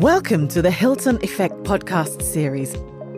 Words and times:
Welcome 0.00 0.46
to 0.48 0.62
the 0.62 0.70
Hilton 0.70 1.18
Effect 1.24 1.54
podcast 1.64 2.22
series. 2.22 2.76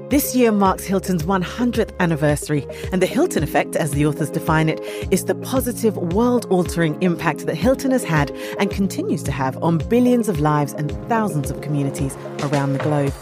This 0.09 0.35
year 0.35 0.51
marks 0.51 0.85
Hilton's 0.85 1.25
100th 1.25 1.95
anniversary, 2.01 2.67
and 2.93 3.03
the 3.03 3.07
Hilton 3.07 3.43
Effect, 3.43 3.77
as 3.77 3.91
the 3.91 4.07
authors 4.07 4.31
define 4.31 4.71
it, 4.71 4.81
is 5.13 5.27
the 5.27 5.35
positive, 5.35 5.99
world 5.99 6.47
altering 6.49 6.97
impact 7.03 7.45
that 7.45 7.57
Hilton 7.57 7.91
has 7.91 8.05
had 8.05 8.31
and 8.59 8.71
continues 8.71 9.23
to 9.25 9.33
have 9.33 9.63
on 9.63 9.77
billions 9.77 10.31
of 10.31 10.41
lives 10.41 10.73
and 10.73 10.91
thousands 11.09 11.51
of 11.51 11.61
communities 11.61 12.17
around 12.41 12.73
the 12.73 12.79
globe. 12.79 13.13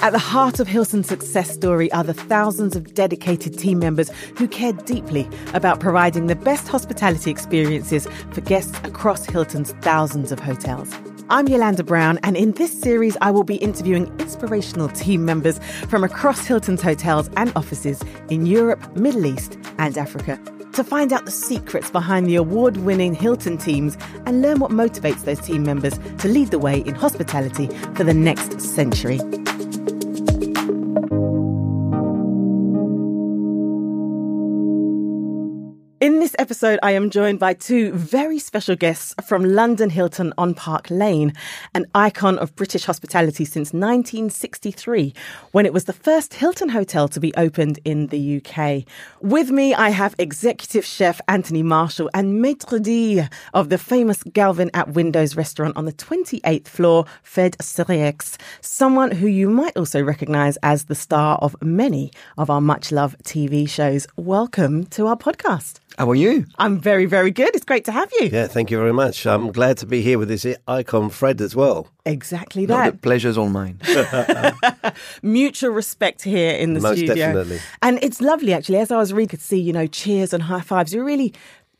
At 0.00 0.12
the 0.12 0.18
heart 0.18 0.60
of 0.60 0.68
Hilton's 0.68 1.08
success 1.08 1.50
story 1.50 1.90
are 1.90 2.04
the 2.04 2.14
thousands 2.14 2.76
of 2.76 2.94
dedicated 2.94 3.58
team 3.58 3.78
members 3.78 4.10
who 4.36 4.46
care 4.46 4.72
deeply 4.72 5.28
about 5.54 5.80
providing 5.80 6.26
the 6.26 6.36
best 6.36 6.68
hospitality 6.68 7.30
experiences 7.30 8.06
for 8.30 8.42
guests 8.42 8.78
across 8.84 9.24
Hilton's 9.24 9.72
thousands 9.80 10.30
of 10.30 10.38
hotels. 10.38 10.94
I'm 11.28 11.48
Yolanda 11.48 11.82
Brown, 11.82 12.20
and 12.22 12.36
in 12.36 12.52
this 12.52 12.78
series, 12.78 13.16
I 13.20 13.30
will 13.32 13.42
be 13.42 13.56
interviewing 13.56 14.06
inspirational 14.20 14.88
team 14.90 15.24
members 15.24 15.58
from 15.88 16.04
across 16.04 16.46
Hilton's 16.46 16.82
hotels 16.82 17.28
and 17.36 17.50
offices 17.56 18.00
in 18.28 18.46
Europe, 18.46 18.96
Middle 18.96 19.26
East, 19.26 19.58
and 19.78 19.98
Africa 19.98 20.38
to 20.74 20.84
find 20.84 21.10
out 21.10 21.24
the 21.24 21.30
secrets 21.30 21.90
behind 21.90 22.26
the 22.26 22.36
award 22.36 22.76
winning 22.76 23.14
Hilton 23.14 23.56
teams 23.56 23.96
and 24.26 24.42
learn 24.42 24.58
what 24.58 24.70
motivates 24.70 25.24
those 25.24 25.40
team 25.40 25.62
members 25.62 25.98
to 26.18 26.28
lead 26.28 26.50
the 26.50 26.58
way 26.58 26.80
in 26.80 26.94
hospitality 26.94 27.68
for 27.94 28.04
the 28.04 28.12
next 28.12 28.60
century. 28.60 29.18
In 36.06 36.20
this 36.20 36.36
episode, 36.38 36.78
I 36.84 36.92
am 36.92 37.10
joined 37.10 37.40
by 37.40 37.54
two 37.54 37.90
very 37.90 38.38
special 38.38 38.76
guests 38.76 39.12
from 39.26 39.42
London 39.42 39.90
Hilton 39.90 40.32
on 40.38 40.54
Park 40.54 40.86
Lane, 40.88 41.32
an 41.74 41.84
icon 41.96 42.38
of 42.38 42.54
British 42.54 42.84
hospitality 42.84 43.44
since 43.44 43.72
1963, 43.72 45.12
when 45.50 45.66
it 45.66 45.72
was 45.72 45.86
the 45.86 45.92
first 45.92 46.34
Hilton 46.34 46.68
hotel 46.68 47.08
to 47.08 47.18
be 47.18 47.34
opened 47.34 47.80
in 47.84 48.06
the 48.06 48.36
UK. 48.36 48.84
With 49.20 49.50
me, 49.50 49.74
I 49.74 49.88
have 49.88 50.14
executive 50.16 50.84
chef 50.84 51.20
Anthony 51.26 51.64
Marshall 51.64 52.08
and 52.14 52.40
maitre 52.40 52.78
d' 52.78 53.28
of 53.52 53.68
the 53.68 53.76
famous 53.76 54.22
Galvin 54.22 54.70
at 54.74 54.90
Windows 54.90 55.34
restaurant 55.34 55.76
on 55.76 55.86
the 55.86 55.92
28th 55.92 56.68
floor, 56.68 57.06
Fred 57.24 57.56
Sirieix, 57.58 58.36
someone 58.60 59.10
who 59.10 59.26
you 59.26 59.50
might 59.50 59.76
also 59.76 60.00
recognize 60.00 60.56
as 60.58 60.84
the 60.84 60.94
star 60.94 61.36
of 61.38 61.56
many 61.60 62.12
of 62.38 62.48
our 62.48 62.60
much 62.60 62.92
loved 62.92 63.24
TV 63.24 63.68
shows. 63.68 64.06
Welcome 64.14 64.86
to 64.90 65.08
our 65.08 65.16
podcast. 65.16 65.80
How 65.98 66.10
are 66.10 66.14
you? 66.14 66.44
I'm 66.58 66.78
very, 66.78 67.06
very 67.06 67.30
good. 67.30 67.54
It's 67.56 67.64
great 67.64 67.84
to 67.86 67.92
have 67.92 68.10
you. 68.20 68.28
Yeah, 68.30 68.46
thank 68.48 68.70
you 68.70 68.76
very 68.76 68.92
much. 68.92 69.26
I'm 69.26 69.50
glad 69.50 69.78
to 69.78 69.86
be 69.86 70.02
here 70.02 70.18
with 70.18 70.28
this 70.28 70.46
icon, 70.68 71.08
Fred, 71.08 71.40
as 71.40 71.56
well. 71.56 71.88
Exactly 72.04 72.66
No, 72.66 72.76
that. 72.76 72.92
the 72.92 72.98
pleasure's 72.98 73.38
all 73.38 73.48
mine. 73.48 73.80
Mutual 75.22 75.70
respect 75.70 76.22
here 76.22 76.52
in 76.52 76.74
the 76.74 76.80
Most 76.80 76.98
studio. 76.98 77.14
definitely. 77.14 77.60
And 77.82 77.98
it's 78.02 78.20
lovely, 78.20 78.52
actually. 78.52 78.78
As 78.78 78.90
I 78.90 78.98
was 78.98 79.12
reading, 79.12 79.28
could 79.28 79.40
see, 79.40 79.58
you 79.58 79.72
know, 79.72 79.86
cheers 79.86 80.32
and 80.32 80.42
high 80.42 80.60
fives. 80.60 80.92
You're 80.92 81.04
really 81.04 81.32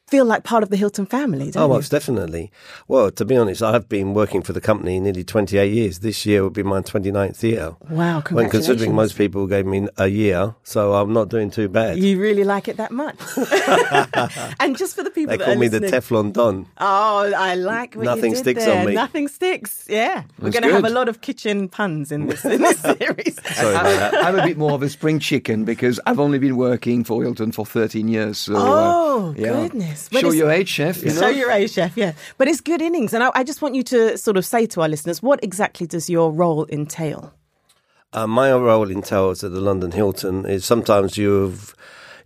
feel 0.07 0.25
like 0.25 0.45
part 0.45 0.63
of 0.63 0.71
the 0.71 0.77
Hilton 0.77 1.05
family, 1.07 1.51
don't 1.51 1.55
you? 1.55 1.61
Oh, 1.61 1.67
you? 1.67 1.73
most 1.75 1.91
definitely. 1.91 2.51
Well, 2.89 3.11
to 3.11 3.25
be 3.25 3.37
honest, 3.37 3.63
I've 3.63 3.89
been 3.89 4.15
working 4.15 4.41
for 4.43 4.53
the 4.53 4.61
company 4.61 5.01
nearly 5.01 5.25
28 5.25 5.73
years. 5.73 5.99
This 5.99 6.25
year 6.25 6.43
will 6.43 6.51
be 6.51 6.63
my 6.63 6.81
29th 6.81 7.43
year. 7.43 7.75
Wow, 7.91 8.21
congratulations. 8.21 8.31
When 8.33 8.51
considering 8.51 8.95
most 8.95 9.17
people 9.19 9.47
gave 9.47 9.67
me 9.67 9.89
a 9.97 10.07
year, 10.07 10.55
so 10.63 10.95
I'm 10.95 11.13
not 11.13 11.29
doing 11.29 11.51
too 11.51 11.69
bad. 11.69 11.99
You 11.99 12.21
really 12.21 12.45
like 12.45 12.69
it 12.69 12.77
that 12.77 12.93
much. 12.93 13.17
and 14.61 14.77
just 14.77 14.95
for 14.97 15.03
the 15.03 15.11
people 15.11 15.31
they 15.33 15.39
that 15.39 15.45
call 15.45 15.55
are 15.55 15.59
me 15.59 15.69
the 15.69 15.81
Teflon 15.81 16.33
Don. 16.33 16.67
Oh, 16.79 17.33
I 17.37 17.55
like 17.57 17.95
what 17.95 18.05
Nothing 18.05 18.31
you 18.31 18.37
did 18.37 18.39
sticks 18.39 18.65
there. 18.65 18.81
on 18.81 18.87
me. 18.87 18.95
Nothing 18.95 19.29
sticks. 19.29 19.87
Yeah, 19.89 20.23
we're 20.39 20.51
going 20.51 20.63
to 20.63 20.73
have 20.73 20.85
a 20.85 20.91
lot 20.91 21.09
of 21.09 21.21
kitchen 21.21 21.69
puns 21.69 22.13
in 22.13 22.27
this 22.29 22.45
in 22.45 22.61
this 22.63 22.79
series. 22.99 23.41
Sorry 23.57 23.75
about 23.75 23.85
that. 24.13 24.15
I'm 24.25 24.39
a 24.39 24.43
bit 24.45 24.57
more 24.57 24.73
of 24.73 24.83
a 24.83 24.89
spring 24.89 25.19
chicken 25.19 25.65
because 25.65 25.99
I've 26.07 26.21
only 26.21 26.39
been 26.39 26.57
working 26.57 27.03
for 27.05 27.23
Hilton 27.23 27.53
for 27.53 27.67
13 27.67 28.09
years. 28.09 28.39
So, 28.39 28.55
uh, 28.57 28.93
Oh, 29.19 29.35
yeah. 29.37 29.53
goodness. 29.53 29.96
But 30.13 30.21
Show 30.21 30.27
it's- 30.29 30.35
your 30.41 30.51
age, 30.51 30.69
chef. 30.69 31.03
You 31.03 31.11
know? 31.13 31.21
Show 31.21 31.29
your 31.29 31.51
age, 31.51 31.73
chef. 31.73 31.97
Yeah, 31.97 32.13
but 32.39 32.49
it's 32.49 32.61
good 32.61 32.81
innings, 32.83 33.13
and 33.15 33.23
I, 33.25 33.31
I 33.35 33.45
just 33.45 33.61
want 33.63 33.75
you 33.75 33.83
to 33.85 34.17
sort 34.19 34.37
of 34.37 34.45
say 34.45 34.67
to 34.67 34.83
our 34.83 34.89
listeners 34.89 35.23
what 35.23 35.39
exactly 35.43 35.87
does 35.87 36.09
your 36.11 36.31
role 36.33 36.67
entail? 36.69 37.33
Uh, 38.13 38.27
my 38.27 38.53
role 38.53 38.91
entails 38.91 39.43
at 39.45 39.53
the 39.53 39.61
London 39.61 39.91
Hilton 39.93 40.47
is 40.47 40.65
sometimes 40.65 41.17
you've 41.19 41.75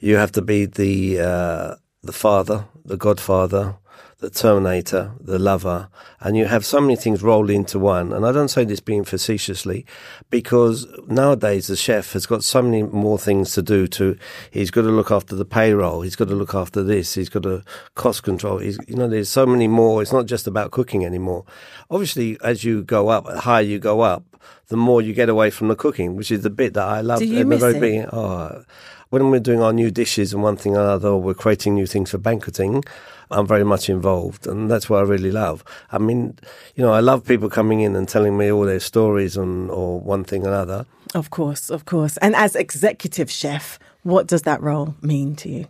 you 0.00 0.16
have 0.16 0.32
to 0.32 0.42
be 0.42 0.66
the 0.66 1.20
uh, 1.20 1.74
the 2.02 2.12
father, 2.12 2.64
the 2.84 2.96
godfather, 2.96 3.76
the 4.20 4.30
terminator, 4.30 5.12
the 5.18 5.38
lover, 5.38 5.88
and 6.20 6.36
you 6.36 6.44
have 6.44 6.64
so 6.64 6.78
many 6.80 6.94
things 6.94 7.22
rolled 7.22 7.48
into 7.48 7.78
one. 7.78 8.12
And 8.12 8.26
I 8.26 8.32
don't 8.32 8.48
say 8.48 8.64
this 8.64 8.80
being 8.80 9.02
facetiously, 9.02 9.86
because 10.28 10.86
nowadays 11.06 11.68
the 11.68 11.76
chef 11.76 12.12
has 12.12 12.26
got 12.26 12.44
so 12.44 12.60
many 12.60 12.82
more 12.82 13.18
things 13.18 13.52
to 13.54 13.62
do. 13.62 13.86
To 13.88 14.18
he's 14.50 14.70
got 14.70 14.82
to 14.82 14.88
look 14.88 15.10
after 15.10 15.34
the 15.34 15.46
payroll, 15.46 16.02
he's 16.02 16.16
got 16.16 16.28
to 16.28 16.34
look 16.34 16.54
after 16.54 16.82
this, 16.82 17.14
he's 17.14 17.30
got 17.30 17.44
to 17.44 17.64
cost 17.94 18.22
control. 18.22 18.58
He's, 18.58 18.78
you 18.86 18.94
know, 18.94 19.08
there's 19.08 19.30
so 19.30 19.46
many 19.46 19.68
more. 19.68 20.02
It's 20.02 20.12
not 20.12 20.26
just 20.26 20.46
about 20.46 20.70
cooking 20.70 21.04
anymore. 21.04 21.46
Obviously, 21.90 22.36
as 22.44 22.62
you 22.62 22.82
go 22.82 23.08
up, 23.08 23.24
the 23.24 23.40
higher 23.40 23.62
you 23.62 23.78
go 23.78 24.02
up, 24.02 24.22
the 24.68 24.76
more 24.76 25.00
you 25.00 25.14
get 25.14 25.30
away 25.30 25.50
from 25.50 25.68
the 25.68 25.76
cooking, 25.76 26.14
which 26.14 26.30
is 26.30 26.42
the 26.42 26.50
bit 26.50 26.74
that 26.74 26.86
I 26.86 27.00
love. 27.00 27.20
Do 27.20 27.26
you 27.26 27.46
miss 27.46 27.62
it? 27.62 28.08
Oh, 28.12 28.64
when 29.08 29.30
we're 29.30 29.40
doing 29.40 29.60
our 29.60 29.72
new 29.72 29.90
dishes 29.90 30.32
and 30.32 30.42
one 30.42 30.56
thing 30.56 30.76
or 30.76 30.82
another, 30.82 31.08
or 31.08 31.20
we're 31.20 31.34
creating 31.34 31.74
new 31.74 31.86
things 31.86 32.12
for 32.12 32.18
banqueting, 32.18 32.84
I'm 33.30 33.46
very 33.46 33.64
much 33.64 33.88
involved, 33.88 34.46
and 34.46 34.70
that's 34.70 34.90
what 34.90 34.98
I 34.98 35.02
really 35.02 35.30
love. 35.30 35.64
I 35.92 35.98
mean, 35.98 36.36
you 36.74 36.84
know, 36.84 36.92
I 36.92 37.00
love 37.00 37.24
people 37.24 37.48
coming 37.48 37.80
in 37.80 37.94
and 37.94 38.08
telling 38.08 38.36
me 38.36 38.50
all 38.50 38.64
their 38.64 38.80
stories 38.80 39.36
on 39.36 39.70
or 39.70 40.00
one 40.00 40.24
thing 40.24 40.44
or 40.44 40.48
another. 40.48 40.86
Of 41.14 41.30
course, 41.30 41.70
of 41.70 41.84
course. 41.84 42.16
And 42.18 42.34
as 42.34 42.56
executive 42.56 43.30
chef, 43.30 43.78
what 44.02 44.26
does 44.26 44.42
that 44.42 44.60
role 44.62 44.94
mean 45.02 45.36
to 45.36 45.48
you? 45.48 45.66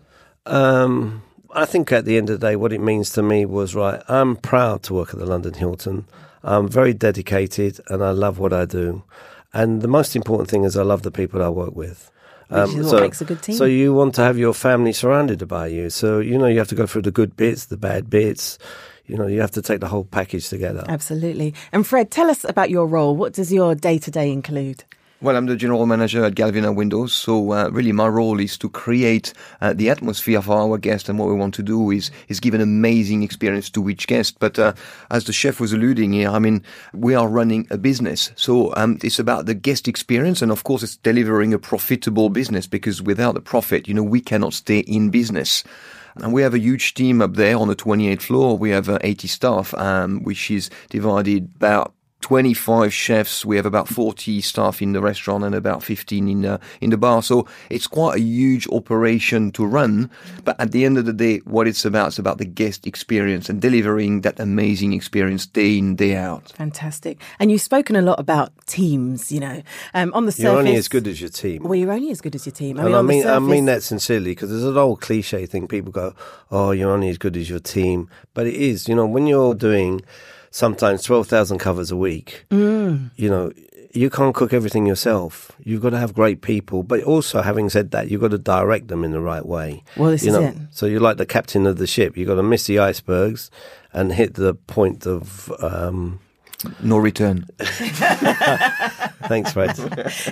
Um, 0.47 1.23
I 1.53 1.67
think 1.67 1.93
at 1.93 2.05
the 2.05 2.17
end 2.17 2.31
of 2.31 2.41
the 2.41 2.47
day, 2.47 2.57
what 2.57 2.73
it 2.73 2.81
means 2.81 3.11
to 3.11 3.23
me 3.23 3.45
was 3.45 3.75
right. 3.75 4.03
I'm 4.09 4.37
proud 4.37 4.83
to 4.85 4.95
work 4.95 5.13
at 5.13 5.19
the 5.19 5.27
London 5.27 5.55
Hilton. 5.55 6.07
I'm 6.43 6.69
very 6.69 6.95
dedicated, 6.95 7.81
and 7.89 8.03
I 8.03 8.11
love 8.11 8.39
what 8.39 8.53
I 8.53 8.65
do. 8.65 9.03
And 9.53 9.83
the 9.83 9.89
most 9.89 10.15
important 10.15 10.49
thing 10.49 10.65
is 10.65 10.77
I 10.77 10.83
love 10.83 11.03
the 11.03 11.11
people 11.11 11.43
I 11.43 11.49
work 11.49 11.75
with. 11.75 12.11
Which 12.51 12.59
um, 12.59 12.81
is 12.81 12.93
what 12.93 13.03
makes 13.03 13.21
a 13.21 13.25
good 13.25 13.43
team. 13.43 13.55
So 13.55 13.65
you 13.65 13.95
want 13.95 14.17
to 14.17 14.23
have 14.23 14.37
your 14.37 14.53
family 14.53 14.93
surrounded 14.93 15.47
by 15.47 15.69
you. 15.69 15.89
So 15.89 16.19
you 16.19 16.37
know 16.37 16.47
you 16.47 16.59
have 16.59 16.69
to 16.69 16.75
go 16.75 16.87
through 16.87 17.03
the 17.03 17.13
good 17.13 17.37
bits, 17.37 17.67
the 17.67 17.77
bad 17.77 18.11
bits. 18.11 18.59
You 19.07 19.17
know 19.17 19.29
you 19.29 19.41
have 19.41 19.53
to 19.53 19.63
take 19.63 19.79
the 19.79 19.89
whole 19.89 20.05
package 20.05 20.49
together. 20.49 20.85
Absolutely. 20.89 21.55
And 21.71 21.87
Fred, 21.87 22.11
tell 22.11 22.29
us 22.29 22.45
about 22.45 22.69
your 22.69 22.87
role. 22.87 23.15
What 23.15 23.35
does 23.35 23.53
your 23.53 23.77
day 23.77 23.99
to 23.99 24.11
day 24.11 24.33
include? 24.33 24.85
Well, 25.23 25.37
I'm 25.37 25.45
the 25.45 25.55
general 25.55 25.85
manager 25.85 26.25
at 26.25 26.35
Galvin 26.35 26.65
at 26.65 26.75
Windows, 26.75 27.13
so 27.13 27.53
uh, 27.53 27.69
really 27.71 27.93
my 27.93 28.07
role 28.07 28.41
is 28.41 28.57
to 28.57 28.71
create 28.71 29.35
uh, 29.61 29.75
the 29.75 29.91
atmosphere 29.91 30.41
for 30.41 30.57
our 30.57 30.79
guests, 30.79 31.11
and 31.11 31.19
what 31.19 31.29
we 31.29 31.35
want 31.35 31.53
to 31.57 31.63
do 31.63 31.91
is 31.91 32.11
is 32.29 32.41
give 32.41 32.55
an 32.55 32.63
amazing 32.63 33.23
experience 33.23 33.69
to 33.73 33.91
each 33.91 34.07
guest. 34.07 34.39
But 34.39 34.59
uh, 34.59 34.73
as 35.11 35.25
the 35.25 35.35
chef 35.35 35.61
was 35.61 35.75
alluding 35.75 36.15
here, 36.15 36.31
I 36.31 36.39
mean, 36.39 36.65
we 36.95 37.15
are 37.15 37.29
running 37.29 37.67
a 37.71 37.77
business, 37.77 38.33
so 38.35 38.75
um, 38.79 38.99
it's 39.05 39.19
about 39.19 39.45
the 39.45 39.53
guest 39.53 39.89
experience, 39.89 40.41
and 40.41 40.51
of 40.51 40.65
course, 40.65 40.83
it's 40.83 40.97
delivering 40.97 41.53
a 41.53 41.59
profitable 41.59 42.31
business 42.31 42.67
because 42.67 43.03
without 43.03 43.35
the 43.35 43.43
profit, 43.43 43.89
you 43.89 43.93
know, 43.93 44.03
we 44.03 44.23
cannot 44.23 44.55
stay 44.55 44.79
in 44.79 45.11
business. 45.11 45.65
And 46.17 46.33
we 46.33 46.41
have 46.41 46.55
a 46.55 46.59
huge 46.59 46.95
team 46.95 47.21
up 47.21 47.35
there 47.35 47.59
on 47.59 47.69
the 47.69 47.77
28th 47.77 48.23
floor. 48.23 48.57
We 48.57 48.71
have 48.71 48.89
uh, 48.89 48.99
80 49.03 49.29
staff, 49.29 49.75
um, 49.75 50.25
which 50.25 50.51
is 50.51 50.71
divided 50.89 51.51
about 51.57 51.93
25 52.21 52.93
chefs. 52.93 53.45
We 53.45 53.57
have 53.57 53.67
about 53.67 53.89
40 53.89 54.41
staff 54.41 54.83
in 54.83 54.93
the 54.93 55.01
restaurant 55.01 55.45
and 55.45 55.55
about 55.55 55.83
15 55.83 56.29
in 56.29 56.45
uh, 56.45 56.59
in 56.81 56.91
the 56.91 56.97
bar. 56.97 57.23
So 57.23 57.47
it's 57.69 57.87
quite 57.87 58.17
a 58.17 58.21
huge 58.21 58.69
operation 58.69 59.53
to 59.53 59.65
run. 59.65 60.11
But 60.45 60.61
at 60.61 60.73
the 60.73 60.85
end 60.85 60.99
of 60.99 61.07
the 61.07 61.13
day, 61.13 61.39
what 61.39 61.67
it's 61.67 61.85
about 61.85 62.09
is 62.09 62.19
about 62.19 62.39
the 62.39 62.45
guest 62.45 62.87
experience 62.87 63.49
and 63.49 63.61
delivering 63.61 64.21
that 64.23 64.39
amazing 64.39 64.93
experience 64.93 65.47
day 65.47 65.79
in 65.79 65.97
day 65.97 66.17
out. 66.17 66.53
Fantastic. 66.53 67.21
And 67.39 67.51
you've 67.51 67.63
spoken 67.63 67.97
a 67.97 68.03
lot 68.03 68.21
about 68.21 68.53
teams, 68.67 69.33
you 69.33 69.41
know. 69.41 69.63
Um, 69.95 70.13
on 70.15 70.27
the 70.27 70.33
surface. 70.33 70.45
You're 70.45 70.59
only 70.59 70.77
as 70.77 70.89
good 70.89 71.07
as 71.07 71.21
your 71.21 71.31
team. 71.31 71.63
Well, 71.63 71.75
you're 71.75 71.93
only 71.93 72.11
as 72.11 72.21
good 72.21 72.35
as 72.35 72.47
your 72.47 72.53
team. 72.53 72.79
I 72.79 72.83
mean, 72.83 72.87
and 72.87 72.95
I 72.95 72.99
on 72.99 73.07
the 73.07 73.13
mean, 73.13 73.27
I 73.27 73.39
mean 73.39 73.65
that 73.67 73.83
sincerely 73.83 74.33
because 74.33 74.51
there's 74.51 74.65
an 74.65 74.77
old 74.77 75.01
cliche 75.01 75.47
thing. 75.47 75.67
People 75.67 75.93
go, 75.93 76.15
"Oh, 76.51 76.71
you're 76.73 76.91
only 76.91 77.09
as 77.09 77.19
good 77.19 77.37
as 77.37 77.49
your 77.49 77.61
team," 77.61 78.09
but 78.35 78.47
it 78.47 78.55
is. 78.55 78.89
You 78.89 78.95
know, 78.95 79.07
when 79.07 79.27
you're 79.27 79.55
doing 79.55 80.03
sometimes 80.51 81.03
twelve 81.03 81.27
thousand 81.29 81.59
covers 81.59 81.91
a 81.91 81.97
week, 81.97 82.45
Mm. 82.51 83.11
you 83.17 83.29
know, 83.29 83.53
you 83.93 84.09
can't 84.11 84.35
cook 84.35 84.53
everything 84.53 84.87
yourself. 84.87 85.51
You've 85.65 85.83
got 85.83 85.91
to 85.91 85.99
have 85.99 86.15
great 86.15 86.43
people, 86.43 86.83
but 86.85 87.03
also, 87.03 87.43
having 87.43 87.69
said 87.71 87.91
that, 87.91 88.09
you've 88.09 88.21
got 88.21 88.31
to 88.31 88.39
direct 88.39 88.89
them 88.89 89.03
in 89.05 89.11
the 89.11 89.21
right 89.21 89.45
way. 89.45 89.83
Well, 89.97 90.11
this 90.11 90.23
you 90.25 90.31
is 90.31 90.35
know, 90.37 90.43
it. 90.49 90.57
so 90.71 90.87
you're 90.87 91.01
like 91.01 91.17
the 91.17 91.27
captain 91.27 91.67
of 91.67 91.77
the 91.77 91.87
ship. 91.89 92.17
You've 92.17 92.29
got 92.29 92.37
to 92.37 92.43
miss 92.43 92.67
the 92.67 92.79
icebergs 92.79 93.51
and 93.93 94.13
hit 94.13 94.35
the 94.35 94.55
point 94.55 95.07
of. 95.07 95.53
Um, 95.61 96.21
No 96.83 96.99
return. 96.99 97.47
Thanks, 99.29 99.53
Fred. 99.53 99.77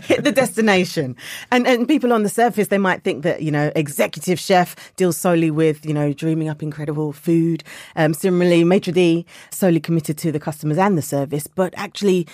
hit 0.05 0.25
the 0.25 0.33
destination. 0.33 1.17
And 1.51 1.67
and 1.67 1.89
people 1.89 2.13
on 2.13 2.23
the 2.23 2.29
surface 2.29 2.69
they 2.69 2.79
might 2.79 3.03
think 3.03 3.23
that 3.23 3.43
you 3.43 3.51
know 3.51 3.73
executive 3.75 4.39
chef 4.39 4.77
deals 4.97 5.17
solely 5.17 5.51
with 5.51 5.87
you 5.87 5.95
know 5.95 6.13
dreaming 6.13 6.49
up 6.49 6.63
incredible 6.63 7.13
food. 7.13 7.65
Um, 7.97 8.15
similarly, 8.15 8.65
maitre 8.65 8.93
d 8.93 9.25
solely 9.51 9.81
committed 9.81 10.19
to 10.19 10.33
the 10.33 10.41
customers 10.41 10.79
and 10.79 10.99
the 10.99 11.03
service, 11.03 11.47
but 11.47 11.73
actually. 11.77 12.27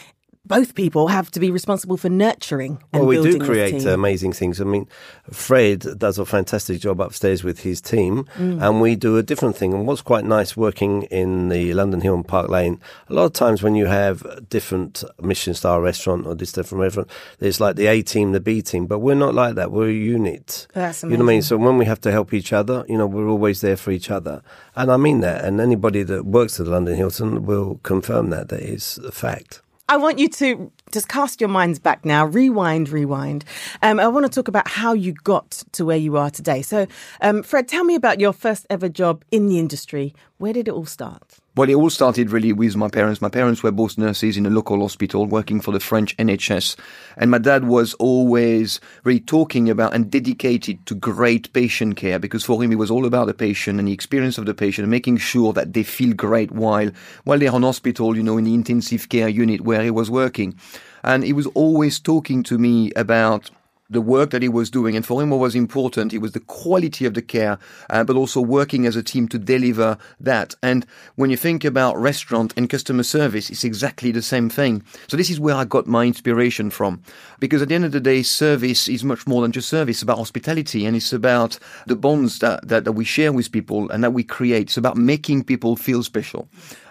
Both 0.47 0.75
people 0.75 1.09
have 1.09 1.31
to 1.31 1.41
be 1.41 1.51
responsible 1.51 1.97
for 1.97 2.11
nurturing. 2.11 2.79
And 2.93 3.07
well, 3.07 3.23
we 3.23 3.31
do 3.31 3.39
create 3.39 3.81
team. 3.81 3.89
amazing 3.89 4.33
things. 4.35 4.61
I 4.61 4.65
mean, 4.65 4.87
Fred 5.33 5.99
does 5.99 6.19
a 6.19 6.27
fantastic 6.27 6.81
job 6.81 7.01
upstairs 7.01 7.43
with 7.43 7.61
his 7.61 7.81
team, 7.81 8.27
Mm. 8.39 8.63
and 8.63 8.81
we 8.83 8.95
do 8.95 9.17
a 9.17 9.23
different 9.23 9.57
thing. 9.57 9.73
And 9.73 9.87
what's 9.87 10.03
quite 10.03 10.25
nice 10.27 10.55
working 10.57 11.05
in 11.05 11.49
the 11.49 11.73
London 11.73 12.03
Hilton 12.03 12.25
Park 12.25 12.51
Lane, 12.51 12.79
a 13.09 13.15
lot 13.15 13.25
of 13.25 13.33
times 13.33 13.63
when 13.63 13.75
you 13.75 13.87
have 13.87 14.23
different 14.51 15.03
Michelin 15.23 15.55
star 15.55 15.81
restaurant 15.81 16.27
or 16.27 16.35
this 16.35 16.53
different 16.53 16.83
restaurant, 16.83 17.09
there's 17.39 17.59
like 17.61 17.77
the 17.77 17.87
A 17.87 18.03
team, 18.03 18.33
the 18.33 18.41
B 18.41 18.61
team, 18.61 18.87
but 18.87 18.99
we're 18.99 19.15
not 19.15 19.35
like 19.35 19.55
that. 19.55 19.73
We're 19.73 19.89
a 19.89 19.93
unit. 19.93 20.67
That's 20.75 21.03
You 21.03 21.11
know 21.11 21.17
what 21.17 21.23
I 21.23 21.27
mean? 21.35 21.43
So 21.43 21.57
when 21.57 21.79
we 21.79 21.87
have 21.87 22.01
to 22.03 22.13
help 22.13 22.35
each 22.35 22.53
other, 22.53 22.85
you 22.89 22.99
know, 22.99 23.07
we're 23.07 23.29
always 23.29 23.63
there 23.63 23.77
for 23.79 23.93
each 23.93 24.11
other. 24.11 24.43
And 24.77 24.93
I 24.93 24.99
mean 24.99 25.21
that. 25.21 25.43
And 25.45 25.59
anybody 25.61 26.03
that 26.03 26.27
works 26.27 26.61
at 26.61 26.67
the 26.67 26.73
London 26.73 26.97
Hilton 26.97 27.47
will 27.47 27.81
confirm 27.83 28.29
that. 28.31 28.49
That 28.49 28.61
is 28.61 28.99
a 29.07 29.11
fact. 29.13 29.63
I 29.87 29.99
want 29.99 30.19
you 30.19 30.29
to 30.31 30.73
just 30.93 31.09
cast 31.09 31.43
your 31.43 31.49
minds 31.49 31.79
back 31.79 32.07
now, 32.07 32.25
rewind, 32.25 32.89
rewind. 32.89 33.45
Um, 33.83 34.01
I 34.01 34.09
want 34.09 34.25
to 34.25 34.31
talk 34.33 34.49
about 34.49 34.67
how 34.67 34.95
you 34.95 35.13
got 35.13 35.63
to 35.73 35.85
where 35.85 35.99
you 35.99 36.17
are 36.17 36.31
today. 36.31 36.63
So, 36.63 36.87
um, 37.21 37.43
Fred, 37.43 37.69
tell 37.69 37.85
me 37.85 37.95
about 37.95 38.19
your 38.19 38.33
first 38.33 38.67
ever 38.71 38.89
job 38.89 39.25
in 39.31 39.47
the 39.47 39.59
industry. 39.59 40.15
Where 40.39 40.55
did 40.55 40.69
it 40.69 40.71
all 40.71 40.87
start? 40.87 41.39
Well, 41.57 41.71
it 41.71 41.75
all 41.75 41.89
started 41.89 42.33
really 42.33 42.53
with 42.53 42.75
my 42.75 42.89
parents. 42.89 43.23
My 43.23 43.29
parents 43.29 43.63
were 43.63 43.71
both 43.71 43.97
nurses 43.97 44.37
in 44.37 44.45
a 44.45 44.51
local 44.51 44.81
hospital 44.81 45.25
working 45.25 45.61
for 45.61 45.71
the 45.71 45.79
French 45.79 46.17
NHS. 46.17 46.75
And 47.17 47.31
my 47.31 47.39
dad 47.39 47.63
was 47.63 47.95
always 47.95 48.81
really 49.05 49.21
talking 49.21 49.71
about 49.71 49.95
and 49.95 50.11
dedicated 50.11 50.85
to 50.87 50.97
great 50.97 51.53
patient 51.53 51.95
care 51.97 52.19
because 52.19 52.43
for 52.43 52.61
him 52.61 52.73
it 52.73 52.79
was 52.79 52.91
all 52.91 53.07
about 53.07 53.29
the 53.29 53.35
patient 53.35 53.79
and 53.79 53.87
the 53.87 53.93
experience 53.93 54.37
of 54.37 54.47
the 54.47 54.55
patient 54.55 54.83
and 54.83 54.91
making 54.91 55.19
sure 55.19 55.53
that 55.53 55.75
they 55.75 55.85
feel 55.85 56.13
great 56.13 56.51
while, 56.51 56.91
while 57.23 57.39
they're 57.39 57.53
on 57.53 57.63
hospital, 57.63 58.17
you 58.17 58.25
know, 58.25 58.37
in 58.37 58.43
the 58.43 58.55
intensive 58.55 59.09
care 59.09 59.29
unit 59.29 59.61
where 59.61 59.85
he 59.85 59.93
was 59.93 60.11
working. 60.11 60.59
And 61.05 61.23
he 61.23 61.33
was 61.33 61.47
always 61.55 62.01
talking 62.01 62.43
to 62.45 62.59
me 62.59 62.91
about 62.97 63.49
the 63.91 64.01
work 64.01 64.31
that 64.31 64.43
he 64.43 64.49
was 64.49 64.71
doing. 64.71 64.97
And 64.97 65.05
for 65.05 65.23
him, 65.23 65.31
what 65.31 65.41
was 65.41 65.55
important, 65.55 66.13
it 66.13 66.19
was 66.19 66.33
the 66.33 66.41
quality 66.41 67.05
of 67.05 67.15
the 67.15 67.23
care, 67.23 67.59
uh, 67.91 68.05
but 68.05 68.17
also 68.17 68.41
working 68.41 68.87
as 68.87 68.97
a 68.97 69.03
team 69.03 69.29
to 69.29 69.39
deliver 69.39 69.99
that. 70.21 70.55
And 70.63 70.87
when 71.17 71.31
you 71.31 71.37
think 71.37 71.65
about 71.65 71.97
restaurant 71.99 72.55
and 72.57 72.71
customer 72.71 73.03
service, 73.03 73.51
it's 73.51 73.65
exactly 73.65 74.11
the 74.11 74.23
same 74.23 74.49
thing. 74.49 74.83
So 75.09 75.17
this 75.17 75.31
is 75.31 75.39
where 75.39 75.55
I 75.55 75.65
got 75.65 75.87
my 75.87 76.05
inspiration 76.05 76.71
from. 76.71 77.03
Because 77.41 77.61
at 77.61 77.69
the 77.69 77.75
end 77.75 77.85
of 77.85 77.93
the 77.93 78.01
day, 78.01 78.23
service 78.23 78.89
is 78.89 79.05
much 79.05 79.27
more 79.27 79.43
than 79.43 79.53
just 79.53 79.69
service. 79.69 79.97
It's 79.97 80.03
about 80.03 80.19
hospitality 80.19 80.87
and 80.87 80.97
it's 80.97 81.13
about 81.13 81.59
the 81.87 81.97
bonds 81.97 82.39
that, 82.39 82.67
that, 82.67 82.85
that 82.85 82.93
we 82.93 83.05
share 83.05 83.33
with 83.33 83.53
people 83.53 83.91
and 83.91 84.03
that 84.03 84.13
we 84.13 84.25
create. 84.25 84.69
It's 84.69 84.77
about 84.77 84.97
making 84.97 85.45
people 85.45 85.77
feel 85.77 86.03
special. 86.03 86.49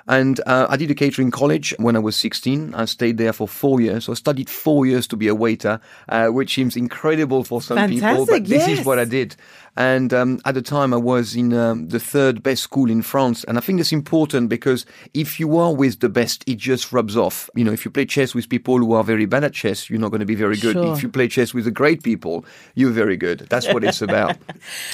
And 0.07 0.39
uh, 0.45 0.67
I 0.69 0.75
did 0.75 0.91
a 0.91 0.95
catering 0.95 1.31
college 1.31 1.73
when 1.77 1.95
I 1.95 2.00
was 2.00 2.15
16. 2.15 2.73
I 2.73 2.85
stayed 2.85 3.17
there 3.17 3.33
for 3.33 3.47
four 3.47 3.79
years. 3.79 4.05
So 4.05 4.11
I 4.11 4.15
studied 4.15 4.50
four 4.50 4.85
years 4.85 5.07
to 5.07 5.17
be 5.17 5.27
a 5.27 5.35
waiter, 5.35 5.79
uh, 6.09 6.27
which 6.27 6.53
seems 6.55 6.75
incredible 6.75 7.44
for 7.44 7.61
some 7.61 7.77
people, 7.89 8.07
Fantastic, 8.07 8.29
but 8.29 8.50
this 8.50 8.67
yes. 8.67 8.79
is 8.79 8.85
what 8.85 9.00
I 9.00 9.05
did. 9.05 9.35
And 9.75 10.13
um, 10.13 10.39
at 10.45 10.53
the 10.53 10.61
time, 10.61 10.93
I 10.93 10.97
was 10.97 11.35
in 11.35 11.51
um, 11.53 11.87
the 11.89 11.99
third 11.99 12.43
best 12.43 12.61
school 12.63 12.89
in 12.91 13.01
France. 13.01 13.43
And 13.45 13.57
I 13.57 13.61
think 13.61 13.79
it's 13.79 13.91
important 13.91 14.49
because 14.49 14.85
if 15.13 15.39
you 15.39 15.57
are 15.57 15.73
with 15.73 15.99
the 15.99 16.09
best, 16.09 16.43
it 16.47 16.57
just 16.57 16.91
rubs 16.91 17.17
off. 17.17 17.49
You 17.55 17.63
know, 17.63 17.71
if 17.71 17.83
you 17.83 17.89
play 17.91 18.05
chess 18.05 18.35
with 18.35 18.49
people 18.49 18.77
who 18.77 18.93
are 18.93 19.03
very 19.03 19.25
bad 19.25 19.43
at 19.43 19.53
chess, 19.53 19.89
you're 19.89 19.99
not 19.99 20.09
going 20.09 20.19
to 20.19 20.25
be 20.25 20.35
very 20.35 20.57
good. 20.57 20.73
Sure. 20.73 20.93
If 20.93 21.01
you 21.01 21.09
play 21.09 21.27
chess 21.27 21.53
with 21.53 21.65
the 21.65 21.71
great 21.71 22.03
people, 22.03 22.45
you're 22.75 22.91
very 22.91 23.17
good. 23.17 23.47
That's 23.49 23.67
what 23.67 23.83
it's 23.83 24.01
about. 24.01 24.37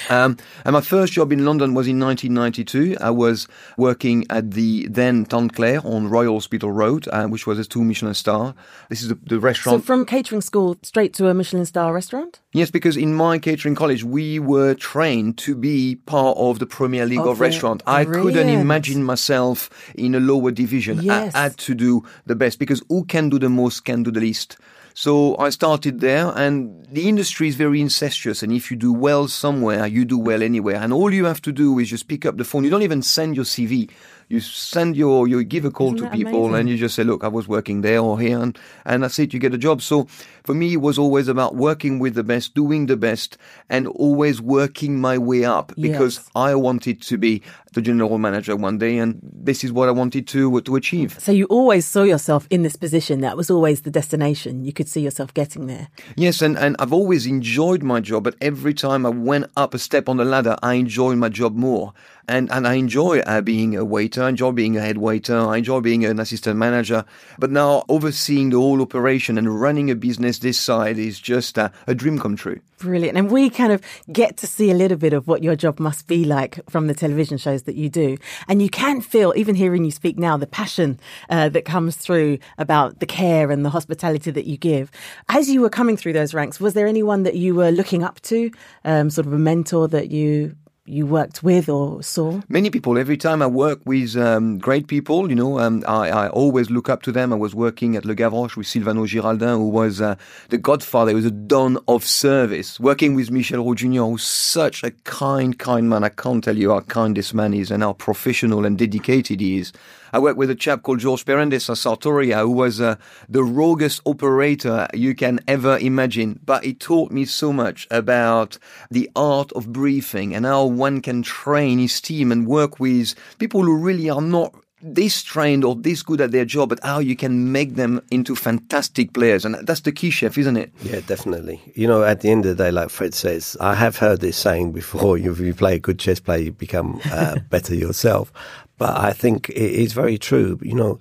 Um, 0.10 0.38
and 0.66 0.74
my 0.74 0.82
first 0.82 1.14
job 1.14 1.32
in 1.32 1.46
London 1.46 1.74
was 1.74 1.88
in 1.88 2.00
1992. 2.00 2.98
I 3.00 3.12
was 3.12 3.48
working 3.78 4.26
at 4.30 4.52
the 4.52 4.88
then 4.88 5.26
Tante 5.26 5.54
Claire 5.54 5.82
on 5.86 6.08
Royal 6.10 6.34
Hospital 6.36 6.72
Road, 6.72 7.08
uh, 7.12 7.28
which 7.28 7.46
was 7.46 7.60
a 7.60 7.66
two 7.66 7.84
Michelin 7.84 8.14
star. 8.14 8.56
This 8.90 9.02
is 9.04 9.10
the, 9.10 9.16
the 9.16 9.36
So, 9.36 9.40
restaurant. 9.40 9.86
from 9.86 10.06
catering 10.06 10.42
school 10.42 10.78
straight 10.82 11.14
to 11.16 11.28
a 11.28 11.34
Michelin 11.34 11.66
star 11.66 11.94
restaurant? 11.94 12.40
Yes, 12.54 12.72
because 12.72 12.98
in 12.98 13.14
my 13.14 13.40
catering 13.40 13.76
college, 13.76 14.04
we 14.04 14.40
were 14.40 14.74
trained 14.74 15.38
to 15.40 15.56
be 15.56 15.96
part 15.96 16.38
of 16.38 16.60
the 16.60 16.66
Premier 16.66 17.06
League 17.06 17.20
Of 17.20 17.28
of, 17.28 17.40
restaurant. 17.40 17.84
I 17.86 18.06
couldn't 18.06 18.50
imagine 18.50 19.04
myself 19.04 19.70
in 19.96 20.16
a 20.16 20.20
lower 20.20 20.52
division. 20.52 21.02
Yes. 21.02 21.36
I 21.36 21.44
had 21.44 21.58
to 21.60 21.76
do 21.76 22.04
the 22.26 22.36
best 22.36 22.60
because 22.60 22.84
who 22.90 23.06
can 23.06 23.30
do 23.30 23.40
the 23.40 23.50
most 23.50 23.86
can 23.86 24.04
do 24.04 24.12
the 24.12 24.20
least. 24.20 24.58
So 24.94 25.38
I 25.38 25.50
started 25.50 26.02
there 26.02 26.34
and 26.36 26.86
the 26.92 27.08
industry 27.08 27.48
is 27.48 27.56
very 27.56 27.80
incestuous. 27.80 28.44
And 28.44 28.52
if 28.52 28.70
you 28.70 28.76
do 28.76 28.92
well 28.92 29.30
somewhere, 29.30 29.88
you 29.88 30.04
do 30.04 30.18
well 30.18 30.44
anywhere. 30.44 30.76
And 30.76 30.92
all 30.92 31.14
you 31.14 31.24
have 31.24 31.42
to 31.44 31.54
do 31.54 31.80
is 31.80 31.90
just 31.90 32.10
pick 32.10 32.26
up 32.26 32.36
the 32.36 32.44
phone. 32.44 32.66
You 32.66 32.70
don't 32.70 32.82
even 32.82 33.02
send 33.02 33.36
your 33.36 33.46
CV. 33.46 33.90
You 34.30 34.40
send 34.40 34.96
your, 34.96 35.28
you 35.28 35.44
give 35.44 35.66
a 35.66 35.72
call 35.72 35.96
Isn't 35.96 36.12
to 36.12 36.16
people 36.16 36.46
amazing? 36.46 36.60
and 36.60 36.70
you 36.70 36.78
just 36.78 36.96
say, 36.96 37.04
look, 37.04 37.24
I 37.24 37.28
was 37.28 37.48
working 37.48 37.82
there 37.82 38.00
or 38.00 38.20
here. 38.20 38.40
And, 38.40 38.58
and 38.86 39.02
that's 39.04 39.18
it. 39.18 39.34
You 39.34 39.40
get 39.40 39.56
a 39.56 39.58
job. 39.58 39.82
So 39.82 40.06
for 40.44 40.54
me, 40.54 40.74
it 40.74 40.82
was 40.82 41.00
always 41.00 41.28
about 41.28 41.56
working 41.56 41.98
with 41.98 42.14
the 42.14 42.24
best, 42.24 42.54
doing 42.54 42.86
the 42.86 42.96
best 42.96 43.38
and 43.70 43.88
always 43.88 44.40
working 44.40 45.02
my 45.02 45.18
way 45.18 45.46
up 45.46 45.74
because 45.78 46.30
I 46.36 46.54
wanted 46.54 47.02
to 47.02 47.18
be 47.18 47.42
the 47.70 47.82
general 47.82 48.18
manager 48.18 48.56
one 48.56 48.78
day. 48.78 48.98
And 48.98 49.20
this 49.22 49.64
is 49.64 49.72
what 49.72 49.90
I 49.90 49.92
wanted 49.92 50.28
to, 50.28 50.62
to 50.62 50.76
achieve. 50.76 51.18
So, 51.20 51.32
you 51.32 51.46
always 51.46 51.86
saw 51.86 52.04
yourself 52.04 52.48
in 52.50 52.64
this 52.64 52.76
position. 52.76 53.22
That 53.22 53.38
was 53.38 53.50
always 53.50 53.82
the 53.82 53.92
destination. 53.92 54.66
You 54.66 54.74
could 54.74 54.88
see 54.88 55.02
yourself 55.02 55.34
getting 55.34 55.68
there. 55.68 55.90
Yes, 56.16 56.42
and, 56.42 56.58
and 56.58 56.76
I've 56.80 56.94
always 56.94 57.26
enjoyed 57.26 57.84
my 57.84 58.00
job, 58.00 58.24
but 58.24 58.36
every 58.42 58.74
time 58.74 59.06
I 59.06 59.10
went 59.10 59.46
up 59.56 59.74
a 59.74 59.80
step 59.80 60.10
on 60.10 60.18
the 60.18 60.26
ladder, 60.26 60.58
I 60.62 60.76
enjoyed 60.76 61.18
my 61.18 61.30
job 61.30 61.56
more. 61.56 61.94
And, 62.28 62.52
and 62.52 62.68
I 62.68 62.76
enjoy 62.76 63.22
uh, 63.22 63.42
being 63.42 63.76
a 63.76 63.84
waiter, 63.84 64.22
I 64.22 64.30
enjoy 64.30 64.52
being 64.52 64.78
a 64.78 64.82
head 64.82 65.00
waiter, 65.00 65.36
I 65.36 65.58
enjoy 65.58 65.80
being 65.80 66.06
an 66.06 66.20
assistant 66.20 66.60
manager. 66.60 67.04
But 67.40 67.50
now 67.50 67.86
overseeing 67.90 68.52
the 68.52 68.58
whole 68.58 68.84
operation 68.84 69.40
and 69.40 69.60
running 69.60 69.90
a 69.90 69.96
business 69.96 70.38
this 70.38 70.60
side 70.60 71.00
is 71.00 71.20
just 71.20 71.58
uh, 71.58 71.70
a 71.88 71.96
dream 71.96 72.20
come 72.20 72.36
true. 72.36 72.60
Brilliant. 72.78 73.18
And 73.18 73.32
we 73.32 73.50
kind 73.50 73.74
of 73.74 73.82
get 74.12 74.38
to 74.38 74.48
see 74.48 74.70
a 74.70 74.76
little 74.76 74.96
bit 74.96 75.12
of 75.12 75.28
what 75.28 75.44
your 75.44 75.56
job 75.56 75.80
must 75.80 76.08
be 76.08 76.24
like 76.24 76.60
from 76.70 76.86
the 76.86 76.94
television 76.94 77.40
shows 77.40 77.59
that 77.64 77.76
you 77.76 77.90
do. 77.90 78.18
And 78.48 78.62
you 78.62 78.70
can 78.70 79.02
feel, 79.02 79.34
even 79.36 79.56
hearing 79.56 79.84
you 79.84 79.92
speak 79.92 80.18
now, 80.18 80.38
the 80.38 80.48
passion 80.48 81.00
uh, 81.30 81.50
that 81.50 81.66
comes 81.66 81.96
through 81.96 82.40
about 82.58 83.00
the 83.00 83.06
care 83.06 83.52
and 83.52 83.66
the 83.66 83.70
hospitality 83.70 84.32
that 84.32 84.46
you 84.46 84.58
give. 84.58 84.92
As 85.30 85.50
you 85.50 85.62
were 85.62 85.70
coming 85.70 85.98
through 85.98 86.14
those 86.14 86.34
ranks, 86.34 86.60
was 86.60 86.74
there 86.74 86.88
anyone 86.88 87.24
that 87.24 87.36
you 87.36 87.56
were 87.56 87.72
looking 87.72 88.04
up 88.04 88.22
to, 88.22 88.52
um, 88.86 89.10
sort 89.10 89.28
of 89.28 89.34
a 89.34 89.40
mentor 89.40 89.88
that 89.88 90.10
you 90.12 90.56
you 90.90 91.06
worked 91.06 91.44
with 91.44 91.70
or 91.70 92.02
saw? 92.04 92.42
Many 92.50 92.70
people, 92.70 92.98
every 92.98 93.18
time 93.18 93.42
I 93.42 93.48
work 93.48 93.80
with 93.86 94.18
um, 94.18 94.58
great 94.58 94.88
people, 94.88 95.30
you 95.30 95.36
know, 95.36 95.60
um, 95.60 95.84
I, 95.88 96.10
I 96.10 96.30
always 96.30 96.70
look 96.70 96.90
up 96.90 97.02
to 97.04 97.12
them. 97.12 97.32
I 97.32 97.36
was 97.36 97.54
working 97.54 97.96
at 97.96 98.06
Le 98.06 98.16
Gavroche 98.16 98.56
with 98.56 98.68
Silvano 98.68 99.06
Giraldin, 99.06 99.58
who 99.58 99.70
was 99.70 100.02
uh, 100.02 100.16
the 100.50 100.58
godfather, 100.58 101.12
he 101.12 101.16
was 101.16 101.26
a 101.26 101.32
don 101.32 101.78
of 101.88 102.04
service. 102.04 102.80
Working 102.80 103.16
with 103.16 103.32
Michel 103.32 103.64
Roux 103.64 103.76
Jr., 103.76 104.04
who's 104.04 104.24
such 104.24 104.84
a 104.84 104.92
kind, 105.04 105.58
kind 105.58 105.90
man. 105.90 106.04
I 106.04 106.10
can't 106.10 106.44
tell 106.44 106.58
you 106.58 106.72
how 106.72 106.82
kind 106.82 107.16
this 107.16 107.34
man 107.34 107.54
is 107.54 107.72
and 107.72 107.84
how 107.84 107.94
professional 107.94 108.66
and 108.66 108.78
dedicated 108.78 109.40
he 109.40 109.60
is. 109.60 109.72
I 110.14 110.20
worked 110.20 110.38
with 110.38 110.50
a 110.50 110.56
chap 110.56 110.84
called 110.84 111.00
George 111.00 111.26
Perendes 111.26 111.70
at 111.70 111.78
Sartoria, 111.78 112.42
who 112.42 112.52
was 112.52 112.82
uh, 112.82 112.96
the 113.28 113.44
roguest 113.44 114.02
operator 114.06 114.88
you 114.94 115.16
can 115.16 115.40
ever 115.48 115.78
imagine. 115.78 116.40
But 116.44 116.64
he 116.64 116.74
taught 116.74 117.12
me 117.12 117.26
so 117.26 117.54
much 117.54 117.88
about 117.92 118.58
the 118.90 119.10
art 119.16 119.52
of 119.54 119.72
briefing 119.72 120.36
and 120.36 120.46
how 120.46 120.66
one 120.66 121.02
can 121.02 121.24
train 121.24 121.80
his 121.80 122.02
team 122.02 122.32
and 122.32 122.48
work 122.48 122.80
with 122.80 123.16
people 123.38 123.64
who 123.64 123.78
really 123.78 124.10
are 124.10 124.22
not 124.22 124.54
this 124.82 125.24
trained 125.24 125.66
or 125.66 125.76
this 125.76 126.04
good 126.04 126.22
at 126.22 126.32
their 126.32 126.46
job, 126.46 126.70
but 126.70 126.80
how 126.84 127.00
you 127.00 127.16
can 127.16 127.52
make 127.52 127.76
them 127.76 128.02
into 128.12 128.36
fantastic 128.36 129.14
players. 129.14 129.46
And 129.46 129.56
that's 129.68 129.82
the 129.82 129.92
key, 129.92 130.10
chef, 130.10 130.38
isn't 130.38 130.58
it? 130.58 130.72
Yeah, 130.82 131.02
definitely. 131.06 131.62
You 131.76 131.88
know, 131.88 132.04
at 132.04 132.22
the 132.22 132.30
end 132.30 132.46
of 132.46 132.58
the 132.58 132.64
day, 132.64 132.72
like 132.72 132.90
Fred 132.90 133.14
says, 133.14 133.58
I 133.60 133.76
have 133.76 133.98
heard 133.98 134.22
this 134.22 134.38
saying 134.38 134.72
before: 134.72 135.18
if 135.18 135.40
you 135.40 135.54
play 135.54 135.76
a 135.76 135.80
good 135.80 136.00
chess 136.00 136.20
player, 136.20 136.44
you 136.44 136.52
become 136.52 137.02
uh, 137.12 137.40
better 137.50 137.76
yourself. 137.76 138.32
But 138.80 138.98
I 138.98 139.14
think 139.14 139.50
it 139.50 139.58
is 139.58 139.94
very 139.94 140.18
true. 140.18 140.58
You 140.64 140.74
know, 140.74 141.00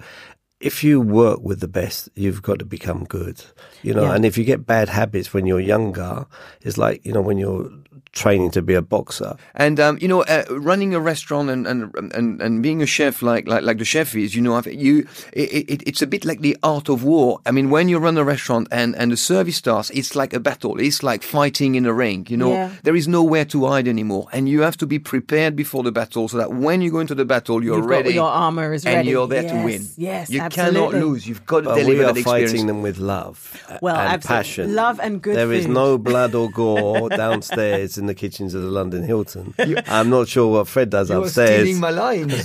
if 0.60 0.82
you 0.84 1.00
work 1.00 1.40
with 1.40 1.60
the 1.60 1.68
best, 1.68 2.08
you've 2.16 2.42
got 2.42 2.58
to 2.58 2.64
become 2.66 3.04
good. 3.04 3.42
You 3.82 3.94
know, 3.94 4.02
Yeah. 4.04 4.14
and 4.16 4.24
if 4.24 4.36
you 4.36 4.44
get 4.44 4.66
bad 4.66 4.88
habits 4.90 5.32
when 5.32 5.46
you're 5.46 5.60
younger, 5.74 6.26
it's 6.60 6.76
like 6.76 7.06
you 7.06 7.12
know 7.12 7.22
when 7.22 7.38
you're 7.38 7.70
training 8.12 8.50
to 8.52 8.62
be 8.62 8.74
a 8.74 8.82
boxer. 8.82 9.36
And 9.54 9.78
um, 9.80 9.98
you 10.00 10.08
know, 10.08 10.22
uh, 10.22 10.44
running 10.50 10.94
a 10.94 11.00
restaurant 11.00 11.50
and, 11.50 11.66
and 11.66 11.92
and 12.14 12.40
and 12.42 12.62
being 12.62 12.82
a 12.82 12.86
chef 12.86 13.22
like 13.22 13.46
like 13.48 13.62
like 13.62 13.78
the 13.78 13.84
chef 13.84 14.14
is, 14.14 14.34
you 14.34 14.42
know, 14.42 14.54
I 14.54 14.60
think 14.62 14.80
you 14.80 15.06
it, 15.32 15.68
it, 15.70 15.82
it's 15.86 16.02
a 16.02 16.06
bit 16.06 16.24
like 16.24 16.40
the 16.40 16.56
art 16.62 16.88
of 16.88 17.04
war. 17.04 17.40
I 17.46 17.50
mean, 17.50 17.70
when 17.70 17.88
you 17.88 17.98
run 17.98 18.16
a 18.18 18.24
restaurant 18.24 18.68
and 18.70 18.94
and 18.96 19.12
the 19.12 19.16
service 19.16 19.56
starts, 19.56 19.90
it's 19.90 20.14
like 20.16 20.32
a 20.32 20.40
battle. 20.40 20.78
It's 20.80 21.02
like 21.02 21.22
fighting 21.22 21.74
in 21.74 21.86
a 21.86 21.92
ring. 21.92 22.26
You 22.28 22.36
know, 22.36 22.52
Yeah. 22.52 22.70
there 22.82 22.96
is 22.96 23.06
nowhere 23.08 23.44
to 23.46 23.66
hide 23.66 23.88
anymore, 23.88 24.26
and 24.32 24.48
you 24.48 24.62
have 24.62 24.76
to 24.78 24.86
be 24.86 24.98
prepared 24.98 25.54
before 25.56 25.82
the 25.82 25.92
battle 25.92 26.28
so 26.28 26.36
that 26.38 26.52
when 26.52 26.80
you 26.82 26.90
go 26.90 27.00
into 27.00 27.14
the 27.14 27.24
battle, 27.24 27.62
you're 27.64 27.76
You've 27.76 27.84
got- 27.86 27.90
ready. 27.90 28.14
your 28.14 28.28
armor 28.28 28.72
is 28.72 28.84
and 28.86 28.96
ready. 28.96 29.10
you're 29.10 29.26
there 29.28 29.42
to 29.48 29.64
win. 29.64 29.86
yes, 29.96 30.30
you 30.30 30.40
absolutely. 30.40 30.74
cannot 30.80 30.94
lose. 30.94 31.26
You've 31.28 31.44
got 31.46 31.60
to 31.60 31.70
But 31.70 31.74
deliver 31.76 31.90
we 31.98 32.04
are 32.04 32.12
that 32.12 32.16
experience. 32.20 32.50
fighting 32.52 32.66
them 32.66 32.82
with 32.82 32.98
love 32.98 33.38
Well, 33.82 33.96
and 33.96 34.12
absolutely. 34.14 34.36
passion. 34.38 34.74
Love 34.74 35.00
and 35.00 35.22
good 35.22 35.36
There 35.36 35.52
is 35.52 35.66
food. 35.66 35.74
no 35.74 35.98
blood 35.98 36.34
or 36.34 36.50
gore 36.50 37.08
downstairs 37.10 37.98
in 37.98 38.06
the 38.08 38.14
kitchens 38.14 38.54
of 38.54 38.62
the 38.62 38.68
London 38.68 39.02
Hilton. 39.04 39.54
I'm 39.86 40.10
not 40.10 40.26
sure 40.28 40.50
what 40.52 40.66
Fred 40.68 40.90
does 40.90 41.10
You're 41.10 41.22
upstairs. 41.24 41.60
stealing 41.62 41.80
my 41.80 41.90
lines. 41.90 42.32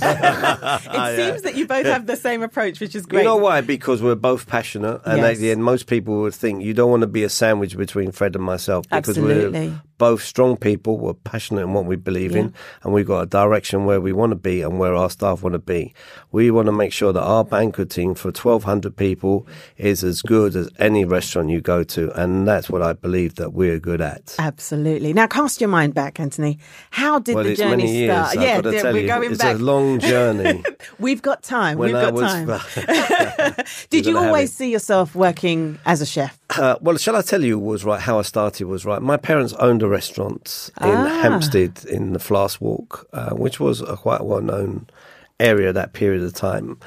It 0.94 1.16
seems 1.16 1.42
that 1.42 1.54
you 1.56 1.66
both 1.66 1.86
have 1.86 2.06
the 2.06 2.16
same 2.16 2.42
approach, 2.42 2.80
which 2.80 2.94
is 2.94 3.06
great. 3.06 3.20
You 3.20 3.24
know 3.24 3.36
why? 3.36 3.60
Because 3.60 4.02
we're 4.02 4.14
both 4.14 4.46
passionate, 4.46 5.00
and 5.04 5.18
Yes. 5.18 5.36
at 5.36 5.40
the 5.40 5.50
end, 5.50 5.64
most 5.64 5.86
people 5.86 6.20
would 6.22 6.34
think 6.34 6.62
you 6.62 6.74
don't 6.74 6.90
want 6.90 7.00
to 7.02 7.06
be 7.06 7.24
a 7.24 7.28
sandwich 7.28 7.76
between 7.76 8.12
Fred 8.12 8.34
and 8.36 8.44
myself 8.44 8.84
because 8.88 9.18
Absolutely. 9.18 9.68
we're 9.68 9.80
both 9.98 10.22
strong 10.22 10.56
people. 10.56 10.98
We're 10.98 11.14
passionate 11.14 11.62
in 11.62 11.72
what 11.72 11.84
we 11.84 11.96
believe 11.96 12.34
in, 12.34 12.52
and 12.82 12.92
we've 12.92 13.06
got 13.06 13.20
a 13.20 13.26
direction 13.26 13.84
where 13.84 14.00
we 14.00 14.12
want 14.12 14.30
to 14.30 14.36
be 14.36 14.62
and 14.62 14.78
where 14.78 14.94
our 14.94 15.10
staff 15.10 15.42
want 15.42 15.54
to 15.54 15.58
be. 15.58 15.94
We 16.32 16.50
want 16.50 16.66
to 16.66 16.72
make 16.72 16.92
sure 16.92 17.12
that 17.12 17.22
our 17.22 17.44
banqueting 17.44 18.14
for 18.14 18.28
1,200 18.28 18.96
people 18.96 19.46
is 19.76 20.02
as 20.02 20.22
good 20.22 20.56
as 20.56 20.68
any 20.78 21.04
restaurant 21.04 21.50
you 21.50 21.60
go 21.60 21.84
to, 21.84 22.10
and 22.20 22.46
that's 22.46 22.68
what 22.68 22.82
I 22.82 22.92
believe 22.92 23.36
that 23.36 23.52
we're 23.52 23.78
good 23.78 24.00
at. 24.00 24.34
Absolutely. 24.38 25.12
Now, 25.12 25.26
cast 25.26 25.60
your 25.60 25.68
mind 25.68 25.94
back, 25.94 26.18
Anthony. 26.18 26.58
How 26.90 27.18
did 27.18 27.34
well, 27.34 27.44
the 27.44 27.50
it's 27.50 27.60
journey 27.60 27.92
years. 27.92 28.14
start? 28.14 28.36
Yeah, 28.36 28.60
got 28.60 28.70
to 28.70 28.80
tell 28.80 28.92
we're 28.92 29.00
you, 29.00 29.06
going 29.06 29.30
it's 29.30 29.42
back. 29.42 29.56
a 29.56 29.58
long 29.58 29.98
journey. 30.00 30.62
We've 30.98 31.22
got 31.22 31.42
time. 31.42 31.78
When 31.78 31.92
We've 31.92 32.12
got 32.12 32.18
time. 32.18 32.60
Did 33.90 34.06
you 34.06 34.18
always 34.18 34.52
see 34.52 34.70
yourself 34.70 35.14
working 35.14 35.78
as 35.86 36.00
a 36.00 36.06
chef? 36.06 36.38
Uh, 36.56 36.76
well, 36.80 36.96
shall 36.96 37.16
I 37.16 37.22
tell 37.22 37.42
you 37.42 37.58
was 37.58 37.84
right 37.84 38.00
how 38.00 38.18
I 38.18 38.22
started 38.22 38.66
was 38.66 38.84
right. 38.84 39.00
My 39.00 39.16
parents 39.16 39.52
owned 39.54 39.82
a 39.84 39.88
restaurant 39.88 40.70
in 40.80 40.88
Ah. 40.88 41.20
Hampstead 41.22 41.84
in 41.88 42.12
the 42.12 42.18
Flask 42.18 42.60
Walk, 42.60 43.06
uh, 43.12 43.30
which 43.30 43.60
was 43.60 43.80
a 43.80 43.96
quite 43.96 44.24
well 44.24 44.40
known 44.40 44.86
area 45.38 45.72
that 45.72 45.92
period 45.92 46.22
of 46.22 46.32
time. 46.34 46.78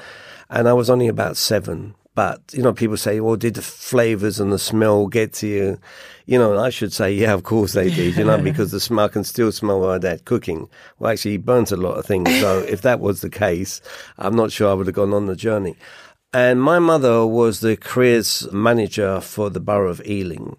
And 0.50 0.68
I 0.68 0.72
was 0.72 0.90
only 0.90 1.08
about 1.08 1.36
seven. 1.36 1.94
But, 2.14 2.40
you 2.52 2.64
know, 2.64 2.72
people 2.72 2.96
say, 2.96 3.20
well, 3.20 3.36
did 3.36 3.54
the 3.54 3.62
flavours 3.62 4.40
and 4.40 4.52
the 4.52 4.58
smell 4.58 5.06
get 5.06 5.32
to 5.34 5.46
you? 5.46 5.78
You 6.26 6.36
know, 6.36 6.58
I 6.58 6.68
should 6.70 6.92
say, 6.92 7.12
yeah, 7.12 7.32
of 7.32 7.44
course 7.44 7.74
they 7.74 7.90
did, 7.90 8.16
you 8.16 8.24
know, 8.24 8.38
because 8.42 8.72
the 8.72 8.80
smell 8.80 9.04
I 9.04 9.08
can 9.08 9.22
still 9.22 9.52
smell 9.52 9.80
my 9.80 9.98
dad 9.98 10.24
cooking. 10.24 10.68
Well, 10.98 11.12
actually, 11.12 11.32
he 11.32 11.36
burnt 11.36 11.70
a 11.70 11.76
lot 11.76 11.96
of 11.96 12.06
things. 12.06 12.28
So 12.40 12.58
if 12.68 12.82
that 12.82 12.98
was 12.98 13.20
the 13.20 13.30
case, 13.30 13.80
I'm 14.18 14.34
not 14.34 14.50
sure 14.50 14.68
I 14.68 14.74
would 14.74 14.86
have 14.88 14.96
gone 14.96 15.14
on 15.14 15.26
the 15.26 15.36
journey. 15.36 15.76
And 16.32 16.60
my 16.60 16.80
mother 16.80 17.24
was 17.24 17.60
the 17.60 17.76
careers 17.76 18.48
manager 18.52 19.20
for 19.20 19.48
the 19.48 19.60
borough 19.60 19.90
of 19.90 20.02
Ealing. 20.04 20.56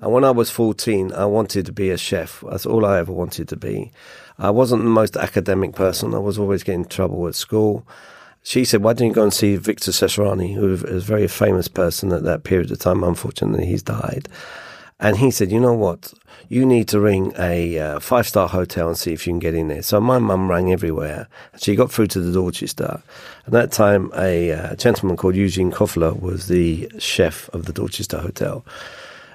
And 0.00 0.12
when 0.12 0.24
I 0.24 0.30
was 0.30 0.50
14, 0.50 1.12
I 1.12 1.24
wanted 1.24 1.66
to 1.66 1.72
be 1.72 1.90
a 1.90 1.96
chef. 1.96 2.42
That's 2.48 2.66
all 2.66 2.84
I 2.84 2.98
ever 2.98 3.12
wanted 3.12 3.48
to 3.48 3.56
be. 3.56 3.92
I 4.38 4.50
wasn't 4.50 4.82
the 4.82 4.90
most 4.90 5.16
academic 5.16 5.74
person. 5.74 6.14
I 6.14 6.18
was 6.18 6.38
always 6.38 6.62
getting 6.62 6.84
trouble 6.84 7.26
at 7.28 7.34
school. 7.34 7.86
She 8.42 8.64
said, 8.64 8.82
why 8.82 8.92
don't 8.92 9.08
you 9.08 9.14
go 9.14 9.22
and 9.22 9.32
see 9.32 9.56
Victor 9.56 9.92
Ceserani, 9.92 10.54
who 10.54 10.68
was 10.68 10.82
a 10.82 10.98
very 10.98 11.28
famous 11.28 11.68
person 11.68 12.12
at 12.12 12.24
that 12.24 12.42
period 12.42 12.72
of 12.72 12.80
time. 12.80 13.04
Unfortunately, 13.04 13.66
he's 13.66 13.82
died. 13.82 14.28
And 14.98 15.16
he 15.16 15.30
said, 15.30 15.50
you 15.50 15.58
know 15.58 15.74
what? 15.74 16.14
You 16.48 16.64
need 16.64 16.86
to 16.88 17.00
ring 17.00 17.32
a 17.38 17.78
uh, 17.78 18.00
five 18.00 18.26
star 18.26 18.48
hotel 18.48 18.88
and 18.88 18.96
see 18.96 19.12
if 19.12 19.26
you 19.26 19.32
can 19.32 19.40
get 19.40 19.54
in 19.54 19.68
there. 19.68 19.82
So 19.82 20.00
my 20.00 20.18
mum 20.18 20.50
rang 20.50 20.72
everywhere. 20.72 21.28
She 21.58 21.74
got 21.74 21.90
through 21.90 22.08
to 22.08 22.20
the 22.20 22.32
Dorchester. 22.32 23.02
At 23.46 23.52
that 23.52 23.72
time, 23.72 24.12
a 24.16 24.52
uh, 24.52 24.76
gentleman 24.76 25.16
called 25.16 25.34
Eugene 25.34 25.72
Kaufeler 25.72 26.20
was 26.20 26.46
the 26.46 26.90
chef 26.98 27.48
of 27.50 27.64
the 27.64 27.72
Dorchester 27.72 28.18
Hotel. 28.18 28.64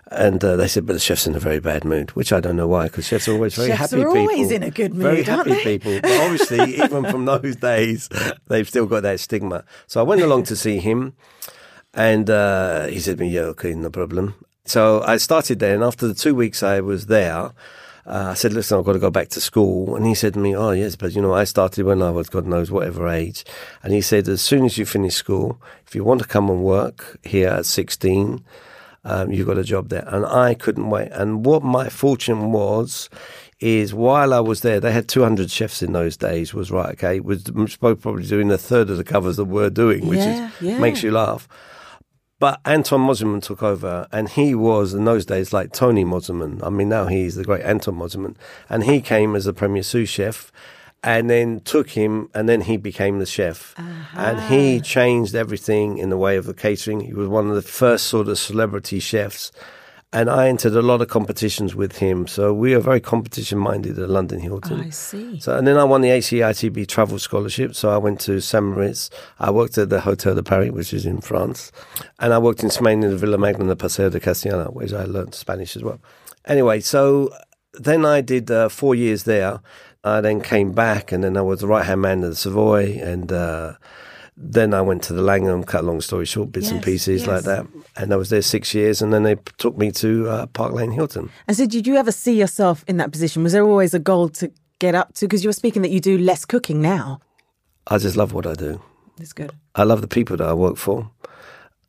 And 0.10 0.42
uh, 0.44 0.56
they 0.56 0.68
said, 0.70 0.86
but 0.86 0.94
the 0.94 1.00
chef's 1.00 1.28
in 1.28 1.36
a 1.36 1.40
very 1.40 1.60
bad 1.60 1.84
mood, 1.84 2.12
which 2.12 2.32
I 2.32 2.40
don't 2.40 2.56
know 2.56 2.68
why, 2.68 2.86
because 2.86 3.06
chefs 3.08 3.28
are 3.28 3.34
always 3.34 3.56
very 3.56 3.72
happy 3.72 3.98
people. 3.98 4.04
Chefs 4.04 4.14
happy 4.14 4.20
are 4.20 4.28
people. 4.28 4.34
always 4.36 4.52
in 4.52 4.64
a 4.64 4.72
good 4.72 4.94
Very 4.94 5.18
mood, 5.18 5.30
aren't 5.30 5.48
happy 5.50 5.64
they? 5.64 5.78
people. 5.80 6.00
But 6.02 6.22
obviously, 6.22 6.76
even 6.84 7.06
from 7.06 7.26
those 7.26 7.56
days, 7.58 8.10
they've 8.48 8.68
still 8.68 8.86
got 8.86 9.04
that 9.04 9.20
stigma. 9.20 9.66
So 9.88 10.00
I 10.00 10.04
went 10.04 10.22
along 10.22 10.44
to 10.44 10.56
see 10.56 10.78
him. 10.80 11.14
And 11.94 12.30
uh, 12.30 12.86
he 12.88 13.00
said 13.00 13.18
to 13.18 13.24
me, 13.24 13.30
yeah, 13.30 13.42
okay, 13.42 13.74
no 13.74 13.90
problem. 13.90 14.36
So 14.66 15.02
I 15.02 15.18
started 15.18 15.60
there, 15.60 15.74
and 15.74 15.84
after 15.84 16.08
the 16.08 16.14
two 16.14 16.36
weeks 16.36 16.62
I 16.64 16.80
was 16.80 17.08
there, 17.08 17.52
uh, 18.06 18.30
I 18.32 18.34
said, 18.36 18.54
listen, 18.54 18.78
I've 18.78 18.86
got 18.86 18.94
to 18.94 19.00
go 19.00 19.10
back 19.10 19.30
to 19.30 19.42
school. 19.42 19.96
And 19.96 20.06
he 20.06 20.14
said 20.14 20.36
to 20.36 20.40
me, 20.40 20.56
oh, 20.56 20.72
yes, 20.72 20.96
but 20.96 21.14
you 21.14 21.22
know, 21.22 21.34
I 21.34 21.44
started 21.44 21.86
when 21.86 22.02
I 22.02 22.12
was, 22.12 22.30
God 22.30 22.46
knows, 22.46 22.72
whatever 22.72 23.08
age. 23.10 23.44
And 23.84 23.94
he 23.94 24.02
said, 24.02 24.30
as 24.30 24.42
soon 24.42 24.64
as 24.66 24.78
you 24.78 24.86
finish 24.86 25.16
school, 25.16 25.62
if 25.86 25.96
you 25.96 26.04
want 26.06 26.22
to 26.22 26.28
come 26.28 26.50
and 26.50 26.64
work 26.64 27.18
here 27.24 27.50
at 27.50 27.66
16, 27.66 28.44
um, 29.08 29.32
you 29.32 29.44
got 29.46 29.58
a 29.58 29.64
job 29.64 29.90
there. 29.90 30.04
And 30.08 30.26
I 30.26 30.54
couldn't 30.54 30.90
wait. 30.90 31.10
And 31.12 31.46
what 31.46 31.64
my 31.64 31.90
fortune 31.90 32.52
was, 32.52 33.10
is 33.60 33.92
while 33.94 34.34
I 34.36 34.40
was 34.40 34.62
there, 34.62 34.80
they 34.80 34.92
had 34.92 35.08
200 35.08 35.50
chefs 35.50 35.82
in 35.82 35.92
those 35.94 36.16
days, 36.16 36.54
was 36.54 36.70
right, 36.70 36.92
okay, 36.92 37.20
was 37.20 37.44
probably 37.76 38.28
doing 38.28 38.52
a 38.52 38.58
third 38.58 38.90
of 38.92 38.98
the 38.98 39.04
covers 39.04 39.38
that 39.38 39.46
we're 39.46 39.72
doing, 39.72 40.06
which 40.08 40.20
Yeah, 40.20 40.46
is, 40.48 40.62
yeah. 40.62 40.80
makes 40.80 41.02
you 41.02 41.10
laugh. 41.12 41.48
But 42.40 42.60
Anton 42.66 43.02
Mosimann 43.08 43.42
took 43.42 43.64
over, 43.64 44.06
and 44.12 44.30
he 44.30 44.54
was 44.54 44.94
in 44.94 45.06
those 45.06 45.26
days 45.26 45.54
like 45.54 45.72
Tony 45.74 46.06
Mosimann. 46.06 46.62
I 46.64 46.70
mean, 46.70 46.90
now 46.90 47.08
he's 47.08 47.34
the 47.34 47.44
great 47.44 47.64
Anton 47.64 47.96
Mosimann, 47.96 48.36
and 48.70 48.84
he 48.84 49.02
came 49.02 49.36
as 49.36 49.46
the 49.46 49.54
premier 49.54 49.82
sous 49.82 50.08
chef, 50.08 50.52
and 51.04 51.30
then 51.30 51.60
took 51.62 51.92
him, 51.92 52.30
and 52.34 52.50
then 52.50 52.62
he 52.62 52.78
became 52.78 53.20
the 53.20 53.26
chef, 53.26 53.76
and 54.16 54.40
he 54.42 54.82
changed 54.82 55.36
everything 55.36 55.98
in 55.98 56.10
the 56.10 56.18
way 56.18 56.38
of 56.38 56.46
the 56.46 56.54
catering. 56.54 57.02
He 57.02 57.14
was 57.14 57.28
one 57.28 57.50
of 57.50 57.56
the 57.56 57.62
first 57.62 58.08
sort 58.08 58.28
of 58.28 58.38
celebrity 58.38 59.00
chefs, 59.00 59.52
and 60.14 60.30
I 60.30 60.48
entered 60.48 60.74
a 60.74 60.82
lot 60.82 61.02
of 61.02 61.10
competitions 61.10 61.76
with 61.76 61.98
him. 61.98 62.28
So 62.28 62.54
we 62.54 62.74
are 62.74 62.80
very 62.80 63.02
competition 63.02 63.58
minded 63.58 64.00
at 64.00 64.10
London 64.10 64.40
Hilton. 64.40 64.82
I 64.82 64.90
see. 64.90 65.40
So, 65.40 65.58
and 65.58 65.68
then 65.68 65.78
I 65.78 65.84
won 65.84 66.02
the 66.02 66.10
HCITB 66.10 66.88
travel 66.88 67.20
scholarship. 67.20 67.76
So 67.76 67.90
I 67.90 67.98
went 67.98 68.22
to 68.22 68.40
Saint 68.40 68.64
Moritz. 68.64 69.10
I 69.38 69.52
worked 69.52 69.78
at 69.78 69.90
the 69.90 70.00
Hotel 70.00 70.34
de 70.34 70.44
Paris, 70.44 70.72
which 70.72 70.94
is 70.94 71.06
in 71.06 71.20
France. 71.20 71.74
And 72.20 72.34
I 72.34 72.38
worked 72.38 72.64
in 72.64 72.70
Spain 72.70 73.04
in 73.04 73.10
the 73.12 73.18
Villa 73.18 73.38
Magna, 73.38 73.66
the 73.66 73.76
Paseo 73.76 74.10
de 74.10 74.20
Castellana, 74.22 74.72
where 74.72 74.88
I 74.98 75.04
learned 75.04 75.36
Spanish 75.36 75.76
as 75.76 75.84
well. 75.84 76.00
Anyway, 76.46 76.80
so 76.80 77.30
then 77.74 78.06
I 78.06 78.22
did 78.22 78.50
uh, 78.50 78.70
four 78.70 78.96
years 78.96 79.24
there. 79.24 79.60
I 80.08 80.22
then 80.22 80.42
came 80.42 80.72
back 80.72 81.12
and 81.12 81.24
then 81.24 81.38
I 81.38 81.42
was 81.42 81.62
the 81.62 81.68
right 81.68 81.86
hand 81.86 82.02
man 82.02 82.24
of 82.24 82.32
the 82.32 82.36
Savoy. 82.36 83.00
And 83.02 83.32
uh, 83.32 83.76
then 84.36 84.74
I 84.74 84.82
went 84.82 85.04
to 85.04 85.14
the 85.14 85.22
Langham, 85.22 85.64
cut 85.64 85.82
a 85.82 85.88
long 85.88 86.02
story 86.02 86.26
short, 86.26 86.52
bits 86.52 86.70
and 86.70 86.84
pieces 86.84 87.22
yes. 87.22 87.28
like 87.28 87.44
that. 87.44 87.68
And 87.96 88.14
I 88.14 88.16
was 88.16 88.30
there 88.30 88.42
six 88.42 88.74
years. 88.74 89.02
And 89.02 89.14
then 89.14 89.24
they 89.24 89.36
took 89.58 89.78
me 89.78 89.92
to 89.94 90.30
uh, 90.30 90.46
Park 90.48 90.74
Lane 90.74 90.92
Hilton. 90.92 91.30
And 91.48 91.58
so, 91.58 91.66
did 91.66 91.88
you 91.88 91.96
ever 91.96 92.12
see 92.12 92.38
yourself 92.38 92.84
in 92.88 92.98
that 92.98 93.12
position? 93.12 93.44
Was 93.44 93.54
there 93.54 93.66
always 93.66 93.94
a 93.94 94.00
goal 94.00 94.30
to 94.30 94.52
get 94.80 94.96
up 94.96 95.14
to? 95.16 95.26
Because 95.26 95.44
you 95.44 95.50
were 95.50 95.54
speaking 95.54 95.82
that 95.82 95.92
you 95.92 96.00
do 96.00 96.18
less 96.18 96.46
cooking 96.46 96.82
now. 96.82 97.20
I 97.88 97.98
just 97.98 98.16
love 98.16 98.34
what 98.34 98.46
I 98.46 98.54
do. 98.54 98.82
That's 99.18 99.34
good. 99.34 99.54
I 99.76 99.84
love 99.84 100.02
the 100.02 100.08
people 100.08 100.38
that 100.38 100.48
I 100.48 100.54
work 100.54 100.78
for 100.78 101.10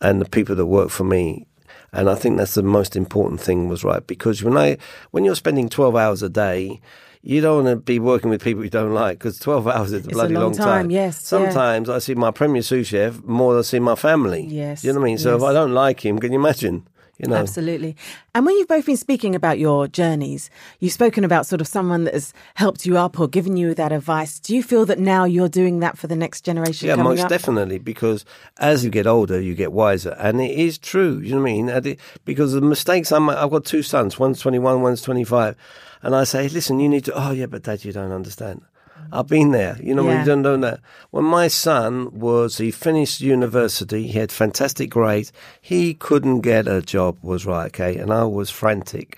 and 0.00 0.20
the 0.20 0.28
people 0.28 0.54
that 0.56 0.66
work 0.66 0.90
for 0.90 1.04
me. 1.04 1.46
And 1.92 2.08
I 2.08 2.14
think 2.14 2.36
that's 2.36 2.54
the 2.54 2.62
most 2.62 2.96
important 2.96 3.40
thing 3.40 3.68
was 3.68 3.82
right 3.82 4.06
because 4.06 4.42
when 4.42 4.56
I 4.56 4.76
when 5.10 5.24
you're 5.24 5.34
spending 5.34 5.68
12 5.68 5.96
hours 5.96 6.22
a 6.22 6.28
day, 6.28 6.80
you 7.28 7.42
don't 7.42 7.62
want 7.64 7.68
to 7.68 7.76
be 7.76 7.98
working 7.98 8.30
with 8.30 8.42
people 8.42 8.64
you 8.64 8.70
don't 8.70 8.94
like 8.94 9.18
because 9.18 9.38
12 9.38 9.68
hours 9.74 9.92
is 9.92 9.92
a 9.92 9.96
It's 9.98 10.06
a 10.06 10.10
bloody 10.10 10.34
long 10.34 10.44
long, 10.44 10.54
time, 10.54 10.90
yes, 10.90 11.14
yeah. 11.20 11.28
Sometimes 11.38 11.90
I 11.90 11.98
see 11.98 12.14
my 12.14 12.30
premier 12.30 12.62
sous 12.62 12.86
chef 12.86 13.22
more 13.22 13.52
than 13.52 13.58
I 13.58 13.62
see 13.62 13.78
my 13.80 13.96
family. 13.96 14.46
Yes, 14.48 14.82
You 14.82 14.92
know 14.94 15.00
what 15.00 15.04
I 15.04 15.10
mean? 15.10 15.18
So 15.18 15.36
if. 15.36 15.42
I 15.42 15.52
don't 15.52 15.74
like 15.74 16.04
him, 16.06 16.18
can 16.18 16.32
you 16.32 16.38
imagine? 16.38 16.88
You 17.18 17.26
know, 17.28 17.34
Absolutely. 17.36 17.96
And 18.32 18.46
when 18.46 18.56
you've 18.56 18.68
both 18.68 18.86
been 18.86 18.96
speaking 18.96 19.34
about 19.34 19.58
your 19.58 19.88
journeys, 19.88 20.50
you've 20.78 20.92
spoken 20.92 21.24
about 21.24 21.46
sort 21.46 21.60
of 21.60 21.66
someone 21.66 22.04
that 22.04 22.14
has 22.14 22.32
helped 22.54 22.86
you 22.86 22.96
up 22.96 23.18
or 23.18 23.26
given 23.26 23.56
you 23.56 23.74
that 23.74 23.90
advice. 23.90 24.38
Do 24.38 24.54
you 24.54 24.62
feel 24.62 24.86
that 24.86 25.00
now 25.00 25.24
you're 25.24 25.48
doing 25.48 25.80
that 25.80 25.98
for 25.98 26.06
the 26.06 26.14
next 26.14 26.42
generation 26.42 26.86
Yeah, 26.88 26.94
most 26.94 27.22
up? 27.22 27.28
definitely. 27.28 27.78
Because 27.80 28.24
as 28.58 28.84
you 28.84 28.90
get 28.90 29.08
older, 29.08 29.40
you 29.40 29.56
get 29.56 29.72
wiser, 29.72 30.14
and 30.20 30.40
it 30.40 30.56
is 30.56 30.78
true. 30.78 31.18
You 31.18 31.30
know 31.34 31.42
what 31.42 31.50
I 31.50 31.52
mean? 31.52 31.68
It- 31.68 31.98
Because 32.24 32.52
the 32.52 32.60
mistakes 32.60 33.10
I'm, 33.10 33.28
I've 33.28 33.50
got 33.50 33.64
two 33.64 33.82
sons. 33.82 34.18
One's 34.20 34.38
twenty 34.40 34.60
one, 34.60 34.82
one's 34.82 35.02
twenty 35.02 35.24
five, 35.24 35.56
and 36.02 36.14
I 36.14 36.22
say, 36.22 36.48
listen, 36.48 36.78
you 36.78 36.88
need 36.88 37.04
to. 37.06 37.12
Oh 37.14 37.32
yeah, 37.32 37.46
but 37.46 37.64
Dad, 37.64 37.84
you 37.84 37.92
don't 37.92 38.12
understand. 38.12 38.62
I've 39.12 39.26
been 39.26 39.50
there. 39.52 39.76
You 39.82 39.94
know, 39.94 40.08
Yeah. 40.08 40.20
you 40.20 40.26
don't 40.26 40.42
know 40.42 40.56
that. 40.58 40.80
When 41.10 41.24
my 41.24 41.48
son 41.48 42.10
was, 42.18 42.58
he 42.58 42.70
finished 42.70 43.20
university. 43.20 44.06
He 44.08 44.18
had 44.18 44.30
fantastic 44.32 44.90
grades. 44.90 45.32
He 45.60 45.94
couldn't 45.94 46.40
get 46.40 46.66
a 46.68 46.82
job. 46.82 47.16
Was 47.22 47.46
right, 47.46 47.66
okay, 47.66 47.96
and 47.96 48.12
I 48.12 48.24
was 48.24 48.50
frantic. 48.50 49.16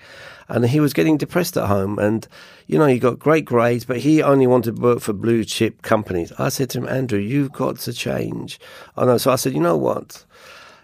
And 0.49 0.65
he 0.65 0.81
was 0.81 0.91
getting 0.93 1.15
depressed 1.17 1.55
at 1.55 1.67
home, 1.67 1.97
and 1.97 2.27
you 2.67 2.77
know 2.77 2.87
he 2.87 2.99
got 2.99 3.19
great 3.19 3.45
grades, 3.45 3.85
but 3.85 3.97
he 3.97 4.21
only 4.21 4.47
wanted 4.47 4.75
to 4.75 4.81
work 4.81 4.99
for 4.99 5.13
blue 5.13 5.45
chip 5.45 5.81
companies. 5.81 6.33
I 6.37 6.49
said 6.49 6.69
to 6.71 6.79
him, 6.79 6.87
Andrew, 6.89 7.19
you've 7.19 7.53
got 7.53 7.77
to 7.79 7.93
change. 7.93 8.59
Oh 8.97 9.05
no, 9.05 9.17
so 9.17 9.31
I 9.31 9.35
said, 9.37 9.53
you 9.53 9.61
know 9.61 9.77
what? 9.77 10.25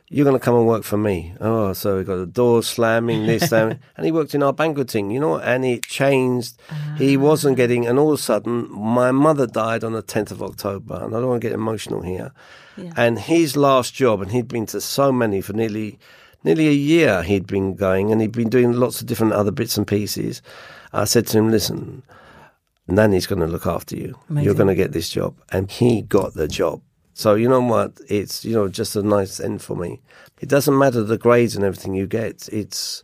You're 0.10 0.24
going 0.24 0.40
to 0.40 0.44
come 0.44 0.56
and 0.56 0.66
work 0.66 0.84
for 0.84 0.98
me. 0.98 1.34
Oh, 1.42 1.74
so 1.74 1.98
we 1.98 2.04
got 2.06 2.16
the 2.16 2.26
door 2.26 2.64
slamming, 2.64 3.26
this, 3.26 3.50
slamming. 3.50 3.80
and 3.98 4.06
he 4.06 4.12
worked 4.12 4.34
in 4.34 4.42
our 4.42 4.54
banqueting, 4.54 5.12
you 5.12 5.20
know, 5.20 5.38
and 5.38 5.66
it 5.66 5.84
changed. 5.84 6.58
He 6.98 7.18
wasn't 7.18 7.56
ah. 7.56 7.58
getting, 7.58 7.86
and 7.86 8.00
all 8.00 8.14
of 8.14 8.20
a 8.20 8.22
sudden, 8.22 8.72
my 8.72 9.12
mother 9.12 9.46
died 9.46 9.84
on 9.84 9.92
the 9.92 10.04
10th 10.04 10.32
of 10.32 10.42
October, 10.42 10.96
and 10.96 11.14
I 11.14 11.20
don't 11.20 11.28
want 11.28 11.42
to 11.42 11.48
get 11.48 11.54
emotional 11.54 12.02
here. 12.02 12.32
And 12.96 13.18
his 13.18 13.58
last 13.58 13.96
job, 13.96 14.22
and 14.22 14.32
he'd 14.32 14.48
been 14.48 14.68
to 14.68 14.80
so 14.80 15.12
many 15.12 15.42
for 15.42 15.54
nearly, 15.54 15.98
nearly 16.44 16.68
a 16.68 16.74
year 16.74 17.24
he'd 17.24 17.48
been 17.48 17.76
going, 17.76 18.12
and 18.12 18.22
he'd 18.22 18.32
been 18.32 18.50
doing 18.50 18.74
lots 18.74 19.02
of 19.02 19.08
different 19.08 19.34
other 19.34 19.52
bits 19.52 19.78
and 19.78 19.88
pieces. 19.88 20.44
I 20.94 21.06
said 21.06 21.26
to 21.28 21.40
him, 21.40 21.50
listen, 21.50 22.04
Nanny's 22.88 23.28
going 23.28 23.42
to 23.42 23.48
look 23.48 23.66
after 23.66 23.98
you. 23.98 24.18
Amazing. 24.30 24.46
You're 24.46 24.54
going 24.54 24.68
to 24.68 24.76
get 24.76 24.92
this 24.92 25.10
job. 25.10 25.36
And 25.52 25.70
he 25.70 26.04
got 26.04 26.36
the 26.36 26.48
job. 26.48 26.82
So 27.18 27.34
you 27.34 27.50
know 27.50 27.62
what? 27.62 28.00
It's 28.10 28.46
you 28.46 28.54
know 28.54 28.68
just 28.68 28.96
a 28.96 29.02
nice 29.02 29.40
end 29.40 29.64
for 29.64 29.76
me. 29.76 30.00
It 30.40 30.50
doesn't 30.50 30.78
matter 30.78 31.02
the 31.04 31.18
grades 31.18 31.56
and 31.56 31.66
everything 31.66 31.96
you 31.96 32.06
get. 32.06 32.28
It's, 32.28 32.48
it's 32.50 33.04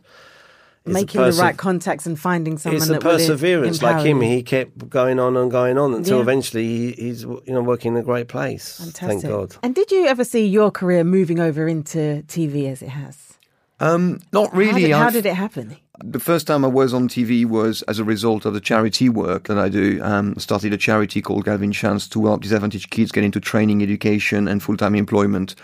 a 0.86 0.90
Making 0.90 1.20
the 1.22 1.32
right 1.32 1.56
contacts 1.56 2.06
and 2.06 2.16
finding 2.16 2.56
someone 2.56 2.76
It's 2.76 2.88
a 2.88 2.92
that 2.92 3.02
perseverance, 3.02 3.78
empower 3.82 3.96
like 3.96 4.06
him. 4.06 4.20
He 4.20 4.44
kept 4.44 4.88
going 4.88 5.18
on 5.18 5.36
and 5.36 5.50
going 5.50 5.78
on 5.78 5.94
until 5.94 6.18
Yeah. 6.18 6.22
eventually 6.22 6.64
he, 6.64 6.92
he's 6.92 7.22
you 7.22 7.42
know 7.48 7.62
working 7.62 7.94
in 7.94 7.98
a 7.98 8.04
great 8.04 8.28
place. 8.28 8.76
Fantastic. 8.78 9.08
Thank 9.08 9.24
God. 9.24 9.56
And 9.64 9.74
did 9.74 9.90
you 9.90 10.06
ever 10.06 10.22
see 10.22 10.46
your 10.46 10.70
career 10.70 11.02
moving 11.02 11.40
over 11.40 11.66
into 11.66 12.22
TV 12.28 12.70
as 12.70 12.82
it 12.82 12.90
has? 12.90 13.16
Um, 13.80 14.20
not 14.32 14.52
How 14.52 14.58
really. 14.58 14.82
did, 14.82 14.92
how 14.92 15.10
did 15.10 15.26
it 15.26 15.34
happen? 15.34 15.76
The 16.02 16.18
first 16.18 16.46
time 16.46 16.64
I 16.64 16.68
was 16.68 16.92
on 16.92 17.08
TV 17.08 17.44
was 17.44 17.82
as 17.82 17.98
a 17.98 18.04
result 18.04 18.44
of 18.44 18.54
the 18.54 18.60
charity 18.60 19.08
work 19.08 19.46
that 19.46 19.58
I 19.58 19.68
do. 19.68 20.00
Um, 20.02 20.34
started 20.38 20.72
a 20.72 20.76
charity 20.76 21.22
called 21.22 21.44
Galvin 21.44 21.72
Chance 21.72 22.08
to 22.08 22.26
help 22.26 22.42
disadvantaged 22.42 22.90
kids 22.90 23.12
get 23.12 23.22
into 23.22 23.38
training, 23.38 23.82
education, 23.82 24.48
and 24.48 24.62
full-time 24.62 24.96
employment. 24.96 25.54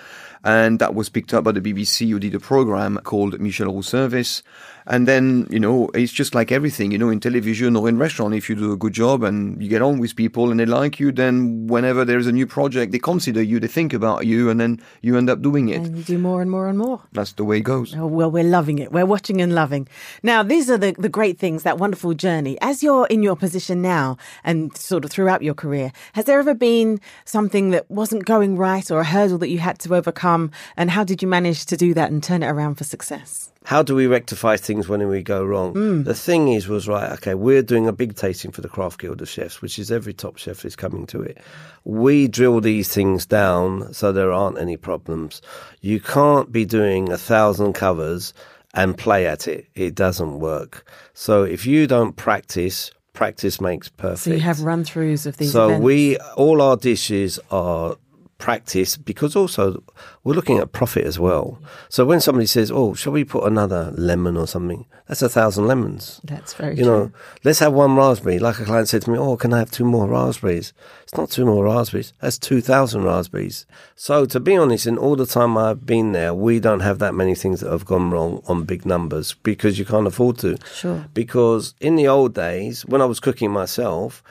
And 0.45 0.79
that 0.79 0.95
was 0.95 1.09
picked 1.09 1.35
up 1.35 1.45
by 1.45 1.53
the 1.53 1.61
BBC, 1.61 2.11
who 2.11 2.21
did 2.21 2.35
a 2.35 2.41
program 2.41 2.99
called 3.03 3.41
Michel 3.41 3.75
Roux 3.75 3.83
Service. 3.83 4.43
And 4.87 5.07
then, 5.07 5.47
you 5.51 5.61
know, 5.61 5.91
it's 5.95 6.13
just 6.13 6.35
like 6.35 6.51
everything, 6.51 6.91
you 6.93 6.99
know, 6.99 7.11
in 7.11 7.21
television 7.21 7.77
or 7.77 7.89
in 7.89 7.99
restaurant, 7.99 8.35
if 8.35 8.49
you 8.49 8.57
do 8.57 8.73
a 8.73 8.77
good 8.77 8.93
job 8.93 9.23
and 9.23 9.63
you 9.63 9.69
get 9.69 9.83
on 9.83 9.99
with 9.99 10.17
people 10.17 10.51
and 10.51 10.59
they 10.59 10.67
like 10.67 10.99
you, 10.99 11.13
then 11.13 11.67
whenever 11.67 12.05
there's 12.05 12.27
a 12.27 12.33
new 12.33 12.47
project, 12.47 12.93
they 12.93 12.99
consider 12.99 13.43
you, 13.43 13.61
they 13.61 13.69
think 13.69 13.93
about 13.93 14.27
you, 14.27 14.51
and 14.51 14.61
then 14.61 14.81
you 15.03 15.17
end 15.17 15.31
up 15.31 15.43
doing 15.43 15.69
it. 15.69 15.83
And 15.83 15.97
you 15.97 16.03
do 16.03 16.19
more 16.19 16.43
and 16.43 16.51
more 16.51 16.69
and 16.69 16.79
more. 16.79 17.03
That's 17.13 17.33
the 17.33 17.45
way 17.45 17.59
it 17.59 17.63
goes. 17.63 17.95
Oh, 17.95 18.07
well, 18.07 18.31
we're 18.31 18.45
loving 18.45 18.79
it. 18.79 18.93
We're 18.93 19.07
watching 19.07 19.41
and 19.41 19.55
loving. 19.55 19.89
Now, 20.23 20.43
these 20.43 20.71
are 20.71 20.79
the, 20.79 20.95
the 20.99 21.09
great 21.09 21.39
things, 21.39 21.63
that 21.63 21.79
wonderful 21.79 22.15
journey. 22.15 22.59
As 22.61 22.83
you're 22.83 23.07
in 23.07 23.23
your 23.23 23.37
position 23.37 23.83
now 23.83 24.17
and 24.45 24.77
sort 24.77 25.05
of 25.05 25.11
throughout 25.11 25.43
your 25.43 25.55
career, 25.55 25.93
has 26.15 26.25
there 26.25 26.41
ever 26.41 26.55
been 26.55 27.01
something 27.25 27.71
that 27.71 27.91
wasn't 27.91 28.25
going 28.25 28.57
right 28.57 28.91
or 28.91 29.01
a 29.01 29.05
hurdle 29.05 29.39
that 29.39 29.49
you 29.49 29.59
had 29.59 29.79
to 29.81 29.95
overcome? 29.95 30.51
And 30.77 30.91
how 30.91 31.05
did 31.05 31.23
you 31.23 31.29
manage 31.29 31.67
to 31.67 31.77
do 31.77 31.95
that 31.95 32.11
and 32.11 32.23
turn 32.23 32.43
it 32.43 32.49
around 32.49 32.77
for 32.77 32.85
success? 32.85 33.50
How 33.67 33.83
do 33.83 33.95
we 33.95 34.07
rectify 34.07 34.57
things 34.57 34.89
when 34.89 35.07
we 35.07 35.23
go 35.23 35.45
wrong? 35.45 35.75
Mm. 35.75 36.05
The 36.05 36.15
thing 36.15 36.49
is, 36.49 36.67
was 36.67 36.89
right. 36.89 37.13
Okay, 37.13 37.35
we're 37.35 37.63
doing 37.63 37.87
a 37.87 37.93
big 37.93 38.17
tasting 38.17 38.51
for 38.53 38.63
the 38.63 38.69
Craft 38.71 39.01
Guild 39.01 39.21
of 39.21 39.29
Chefs, 39.29 39.61
which 39.61 39.79
is 39.79 39.93
every 39.93 40.15
top 40.15 40.39
chef 40.39 40.65
is 40.65 40.75
coming 40.75 41.07
to 41.09 41.21
it. 41.21 41.37
We 41.85 42.27
drill 42.27 42.63
these 42.63 42.93
things 42.93 43.27
down 43.27 43.93
so 43.93 44.13
there 44.13 44.33
aren't 44.33 44.59
any 44.59 44.79
problems. 44.79 45.43
You 45.83 46.01
can't 46.01 46.51
be 46.51 46.65
doing 46.65 47.13
a 47.13 47.19
thousand 47.19 47.75
covers 47.75 48.33
and 48.73 48.97
play 48.97 49.27
at 49.27 49.47
it. 49.47 49.67
It 49.75 49.95
doesn't 49.95 50.39
work. 50.41 50.91
So 51.13 51.43
if 51.43 51.67
you 51.67 51.87
don't 51.87 52.17
practice, 52.17 52.91
practice 53.13 53.61
makes 53.61 53.91
perfect. 53.91 54.21
So 54.21 54.31
you 54.31 54.41
have 54.41 54.61
run 54.63 54.85
throughs 54.85 55.27
of 55.27 55.37
these 55.37 55.53
So 55.53 55.67
events. 55.69 55.85
we 55.85 56.17
all 56.37 56.63
our 56.63 56.77
dishes 56.77 57.39
are 57.51 57.97
practice 58.41 58.97
because 58.97 59.37
also 59.37 59.83
we're 60.25 60.35
looking 60.35 60.59
at 60.59 60.73
profit 60.73 61.05
as 61.05 61.19
well. 61.19 61.61
So 61.89 62.05
when 62.05 62.21
somebody 62.21 62.47
says, 62.47 62.71
"Oh, 62.73 62.95
shall 62.95 63.13
we 63.13 63.23
put 63.25 63.45
another 63.45 63.93
lemon 63.97 64.37
or 64.37 64.47
something?" 64.49 64.87
That's 65.07 65.23
a 65.23 65.29
thousand 65.29 65.67
lemons. 65.67 66.21
That's 66.25 66.55
very 66.55 66.77
You 66.77 66.85
true. 66.85 66.93
know, 66.93 67.13
let's 67.45 67.59
have 67.61 67.73
one 67.73 67.95
raspberry. 67.97 68.39
Like 68.39 68.59
a 68.59 68.65
client 68.65 68.89
said 68.89 69.03
to 69.03 69.11
me, 69.11 69.19
"Oh, 69.19 69.37
can 69.37 69.53
I 69.53 69.59
have 69.59 69.71
two 69.71 69.85
more 69.85 70.09
raspberries?" 70.09 70.73
It's 71.05 71.17
not 71.17 71.31
two 71.31 71.45
more 71.45 71.65
raspberries. 71.65 72.13
That's 72.21 72.39
two 72.39 72.61
thousand 72.61 73.05
raspberries. 73.05 73.67
So 73.95 74.25
to 74.27 74.41
be 74.41 74.57
honest, 74.57 74.87
in 74.87 74.97
all 74.99 75.17
the 75.17 75.27
time 75.27 75.57
I've 75.59 75.85
been 75.87 76.13
there, 76.13 76.33
we 76.35 76.59
don't 76.61 76.81
have 76.81 76.99
that 77.01 77.15
many 77.15 77.35
things 77.35 77.61
that 77.61 77.71
have 77.71 77.85
gone 77.85 78.11
wrong 78.11 78.43
on 78.49 78.65
big 78.65 78.87
numbers 78.87 79.35
because 79.43 79.79
you 79.79 79.85
can't 79.85 80.07
afford 80.07 80.39
to. 80.39 80.57
Sure. 80.75 81.07
Because 81.15 81.75
in 81.81 81.97
the 81.97 82.09
old 82.09 82.35
days, 82.35 82.87
when 82.87 83.03
I 83.03 83.07
was 83.07 83.21
cooking 83.21 83.51
myself, 83.51 84.23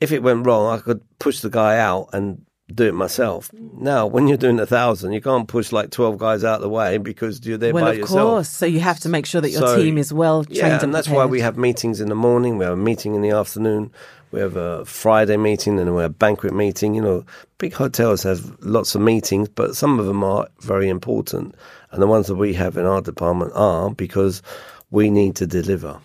if 0.00 0.10
it 0.12 0.22
went 0.22 0.44
wrong, 0.44 0.66
I 0.76 0.80
could 0.82 1.00
push 1.18 1.40
the 1.40 1.48
guy 1.50 1.78
out 1.78 2.08
and 2.12 2.43
do 2.72 2.84
it 2.88 2.94
myself. 2.94 3.50
Now, 3.52 4.06
when 4.06 4.26
you're 4.26 4.38
doing 4.38 4.58
a 4.58 4.66
thousand, 4.66 5.12
you 5.12 5.20
can't 5.20 5.46
push 5.46 5.70
like 5.70 5.90
12 5.90 6.16
guys 6.16 6.44
out 6.44 6.56
of 6.56 6.62
the 6.62 6.68
way 6.68 6.96
because 6.98 7.44
you're 7.44 7.58
there 7.58 7.74
well, 7.74 7.84
by 7.84 7.94
of 7.94 8.06
course. 8.06 8.48
So 8.48 8.64
you 8.64 8.80
have 8.80 9.00
to 9.00 9.08
make 9.08 9.26
sure 9.26 9.40
that 9.40 9.50
your 9.50 9.60
So, 9.60 9.76
team 9.76 9.98
is 9.98 10.12
well 10.12 10.44
trained 10.44 10.56
Yeah, 10.56 10.74
and, 10.74 10.82
and 10.84 10.94
that's 10.94 11.08
why 11.08 11.26
we 11.26 11.40
have 11.40 11.58
meetings 11.58 12.00
in 12.00 12.08
the 12.08 12.14
morning, 12.14 12.56
we 12.56 12.64
have 12.64 12.74
a 12.74 12.76
meeting 12.76 13.14
in 13.14 13.20
the 13.20 13.30
afternoon, 13.30 13.92
we 14.30 14.40
have 14.40 14.56
a 14.56 14.84
Friday 14.86 15.36
meeting, 15.36 15.78
and 15.78 15.94
we 15.94 16.02
have 16.02 16.10
a 16.10 16.14
banquet 16.14 16.54
meeting. 16.54 16.94
You 16.94 17.02
know, 17.02 17.24
big 17.58 17.74
hotels 17.74 18.22
have 18.22 18.56
lots 18.60 18.94
of 18.94 19.00
meetings, 19.02 19.48
but 19.48 19.76
some 19.76 20.00
of 20.00 20.06
them 20.06 20.24
are 20.24 20.48
very 20.60 20.88
important. 20.88 21.54
And 21.90 22.02
the 22.02 22.06
ones 22.06 22.26
that 22.26 22.34
we 22.34 22.54
have 22.54 22.76
in 22.76 22.86
our 22.86 23.00
department 23.00 23.52
are 23.54 23.90
because 23.90 24.42
we 24.90 25.10
need 25.10 25.36
to 25.36 25.46
deliver. 25.46 26.00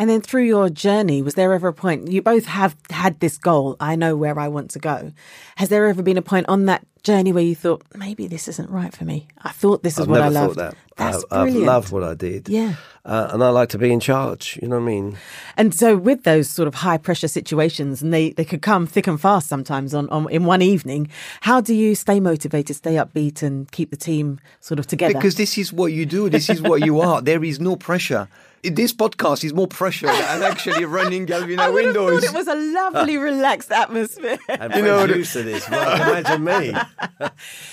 And 0.00 0.08
then 0.08 0.22
through 0.22 0.44
your 0.44 0.70
journey, 0.70 1.20
was 1.20 1.34
there 1.34 1.52
ever 1.52 1.68
a 1.68 1.74
point 1.74 2.10
you 2.10 2.22
both 2.22 2.46
have 2.46 2.74
had 2.88 3.20
this 3.20 3.36
goal? 3.36 3.76
I 3.80 3.96
know 3.96 4.16
where 4.16 4.38
I 4.38 4.48
want 4.48 4.70
to 4.70 4.78
go. 4.78 5.12
Has 5.56 5.68
there 5.68 5.84
ever 5.88 6.02
been 6.02 6.16
a 6.16 6.22
point 6.22 6.48
on 6.48 6.64
that 6.64 6.86
journey 7.02 7.32
where 7.34 7.44
you 7.44 7.54
thought 7.54 7.82
maybe 7.94 8.26
this 8.26 8.48
isn't 8.48 8.70
right 8.70 8.96
for 8.96 9.04
me? 9.04 9.28
I 9.42 9.50
thought 9.50 9.82
this 9.82 9.98
is 9.98 10.04
I've 10.04 10.08
what 10.08 10.20
never 10.20 10.24
I 10.24 10.40
loved. 10.40 10.54
thought 10.56 10.70
that. 10.70 10.76
That's 10.96 11.24
I, 11.30 11.42
I've 11.42 11.54
loved 11.54 11.92
what 11.92 12.02
I 12.02 12.14
did. 12.14 12.48
Yeah. 12.48 12.76
Uh, 13.04 13.28
and 13.30 13.44
I 13.44 13.50
like 13.50 13.68
to 13.70 13.78
be 13.78 13.92
in 13.92 14.00
charge. 14.00 14.58
You 14.62 14.68
know 14.68 14.76
what 14.76 14.84
I 14.84 14.86
mean? 14.86 15.18
And 15.58 15.74
so 15.74 15.98
with 15.98 16.24
those 16.24 16.48
sort 16.48 16.66
of 16.66 16.76
high 16.76 16.96
pressure 16.96 17.28
situations, 17.28 18.00
and 18.00 18.10
they, 18.10 18.30
they 18.30 18.46
could 18.46 18.62
come 18.62 18.86
thick 18.86 19.06
and 19.06 19.20
fast 19.20 19.48
sometimes 19.48 19.92
on, 19.92 20.08
on 20.08 20.30
in 20.30 20.44
one 20.44 20.62
evening, 20.62 21.10
how 21.42 21.60
do 21.60 21.74
you 21.74 21.94
stay 21.94 22.20
motivated, 22.20 22.74
stay 22.74 22.94
upbeat, 22.94 23.42
and 23.42 23.70
keep 23.70 23.90
the 23.90 23.98
team 23.98 24.40
sort 24.60 24.78
of 24.78 24.86
together? 24.86 25.12
Because 25.12 25.34
this 25.34 25.58
is 25.58 25.74
what 25.74 25.92
you 25.92 26.06
do. 26.06 26.30
This 26.30 26.48
is 26.48 26.62
what 26.62 26.86
you 26.86 27.00
are. 27.00 27.20
There 27.20 27.44
is 27.44 27.60
no 27.60 27.76
pressure. 27.76 28.28
This 28.62 28.92
podcast 28.92 29.42
is 29.42 29.54
more 29.54 29.66
pressure 29.66 30.06
than 30.06 30.42
actually 30.42 30.84
running 30.84 31.24
Galvin 31.24 31.58
at 31.58 31.60
I 31.66 31.70
would 31.70 31.86
have 31.86 31.94
Windows. 31.94 32.24
thought 32.24 32.34
it 32.34 32.36
was 32.36 32.46
a 32.48 32.54
lovely, 32.54 33.16
relaxed 33.30 33.70
atmosphere. 33.72 34.38
I'm 34.50 34.70
You 34.72 34.82
know, 34.82 35.04
used 35.06 35.32
to 35.32 35.42
this. 35.42 35.68
Well, 35.70 36.08
imagine 36.18 36.44
me. 36.44 36.72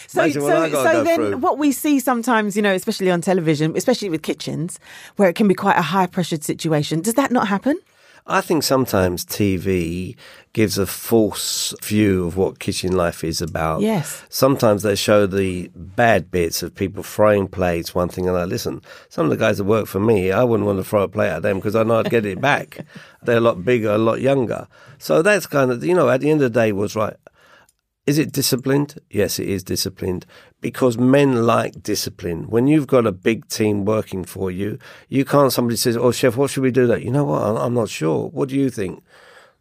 So, 0.07 0.21
Imagine 0.23 0.43
what 0.43 0.55
I 0.55 0.65
so, 0.69 0.71
gotta 0.71 0.97
so 0.99 1.03
then 1.03 1.15
through. 1.17 1.37
what 1.39 1.57
we 1.57 1.73
see 1.73 1.99
sometimes, 1.99 2.55
you 2.55 2.61
know, 2.61 2.73
especially 2.73 3.11
on 3.11 3.19
television, 3.19 3.75
especially 3.75 4.09
with 4.09 4.21
kitchens, 4.23 4.79
where 5.17 5.27
it 5.27 5.35
can 5.35 5.47
be 5.49 5.53
quite 5.53 5.77
a 5.77 5.81
high 5.81 6.07
pressured 6.07 6.45
situation. 6.45 7.01
Does 7.01 7.15
that 7.15 7.31
not 7.31 7.49
happen? 7.49 7.77
I 8.29 8.41
think 8.41 8.63
sometimes 8.63 9.25
TV 9.25 10.17
gives 10.51 10.77
a 10.77 10.85
false 10.85 11.73
view 11.81 12.25
of 12.25 12.35
what 12.35 12.59
kitchen 12.59 12.91
life 12.91 13.23
is 13.23 13.41
about. 13.41 13.81
Yes. 13.81 14.23
Sometimes 14.27 14.83
they 14.83 14.95
show 14.95 15.25
the 15.25 15.71
bad 15.75 16.29
bits 16.29 16.61
of 16.61 16.75
people 16.75 17.03
throwing 17.03 17.47
plates, 17.47 17.95
one 17.95 18.09
thing, 18.09 18.27
and 18.27 18.37
I 18.37 18.43
listen. 18.43 18.81
Some 19.07 19.25
of 19.25 19.29
the 19.29 19.37
guys 19.37 19.59
that 19.59 19.63
work 19.63 19.87
for 19.87 20.01
me, 20.01 20.31
I 20.33 20.43
wouldn't 20.43 20.67
want 20.67 20.79
to 20.79 20.83
throw 20.83 21.03
a 21.03 21.07
plate 21.07 21.29
at 21.29 21.41
them 21.41 21.57
because 21.57 21.75
I 21.75 21.83
know 21.83 21.99
I'd 21.99 22.09
get 22.09 22.25
it 22.25 22.41
back. 22.41 22.85
They're 23.23 23.37
a 23.37 23.41
lot 23.41 23.63
bigger, 23.63 23.91
a 23.91 23.97
lot 23.97 24.19
younger. 24.19 24.67
So 24.97 25.21
that's 25.21 25.47
kind 25.47 25.71
of, 25.71 25.83
you 25.83 25.95
know, 25.95 26.09
at 26.09 26.19
the 26.19 26.29
end 26.29 26.41
of 26.41 26.51
the 26.51 26.59
day 26.59 26.73
was 26.73 26.95
right. 26.95 27.15
Is 28.05 28.17
it 28.17 28.31
disciplined? 28.31 28.99
Yes, 29.09 29.37
it 29.39 29.47
is 29.47 29.63
disciplined 29.63 30.25
because 30.61 30.97
men 30.97 31.45
like 31.45 31.83
discipline. 31.83 32.49
When 32.49 32.67
you've 32.67 32.87
got 32.87 33.05
a 33.05 33.11
big 33.11 33.47
team 33.47 33.85
working 33.85 34.23
for 34.23 34.49
you, 34.49 34.79
you 35.07 35.23
can't, 35.23 35.53
somebody 35.53 35.77
says, 35.77 35.95
Oh, 35.95 36.11
chef, 36.11 36.35
what 36.35 36.49
should 36.49 36.63
we 36.63 36.71
do 36.71 36.87
that? 36.87 37.03
You 37.03 37.11
know 37.11 37.25
what? 37.25 37.43
I'm, 37.43 37.55
I'm 37.57 37.73
not 37.73 37.89
sure. 37.89 38.29
What 38.29 38.49
do 38.49 38.55
you 38.55 38.69
think? 38.69 39.03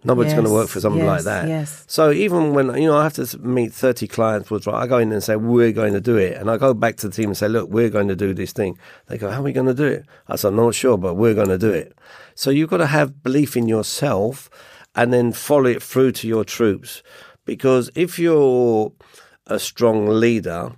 Nobody's 0.04 0.34
going 0.34 0.44
to 0.44 0.52
work 0.52 0.68
for 0.68 0.78
something 0.78 1.04
like 1.04 1.24
that. 1.24 1.48
yes. 1.48 1.84
So 1.88 2.12
even 2.12 2.54
when, 2.54 2.72
you 2.80 2.86
know, 2.86 2.96
I 2.96 3.02
have 3.02 3.14
to 3.14 3.38
meet 3.38 3.72
30 3.72 4.06
clients, 4.06 4.50
was 4.50 4.64
right, 4.64 4.82
I 4.82 4.86
go 4.86 4.98
in 4.98 5.10
and 5.10 5.22
say, 5.22 5.34
we're 5.34 5.72
going 5.72 5.94
to 5.94 6.00
do 6.00 6.16
it. 6.16 6.36
And 6.36 6.48
I 6.48 6.58
go 6.58 6.74
back 6.74 6.96
to 6.98 7.08
the 7.08 7.14
team 7.14 7.26
and 7.26 7.36
say, 7.36 7.48
look, 7.48 7.68
we're 7.70 7.90
going 7.90 8.06
to 8.06 8.14
do 8.14 8.32
this 8.32 8.52
thing. 8.52 8.78
They 9.06 9.18
go, 9.18 9.30
how 9.30 9.40
are 9.40 9.42
we 9.42 9.52
going 9.52 9.66
to 9.66 9.74
do 9.74 9.86
it? 9.86 10.06
I 10.28 10.36
said, 10.36 10.48
I'm 10.48 10.56
not 10.56 10.76
sure, 10.76 10.96
but 10.96 11.14
we're 11.14 11.34
going 11.34 11.48
to 11.48 11.58
do 11.58 11.72
it. 11.72 11.96
So 12.36 12.50
you've 12.50 12.70
got 12.70 12.76
to 12.76 12.86
have 12.86 13.24
belief 13.24 13.56
in 13.56 13.66
yourself 13.66 14.48
and 14.94 15.12
then 15.12 15.32
follow 15.32 15.66
it 15.66 15.82
through 15.82 16.12
to 16.12 16.28
your 16.28 16.44
troops. 16.44 17.02
Because 17.44 17.90
if 17.96 18.16
you're 18.16 18.92
a 19.48 19.58
strong 19.60 20.08
leader, 20.08 20.72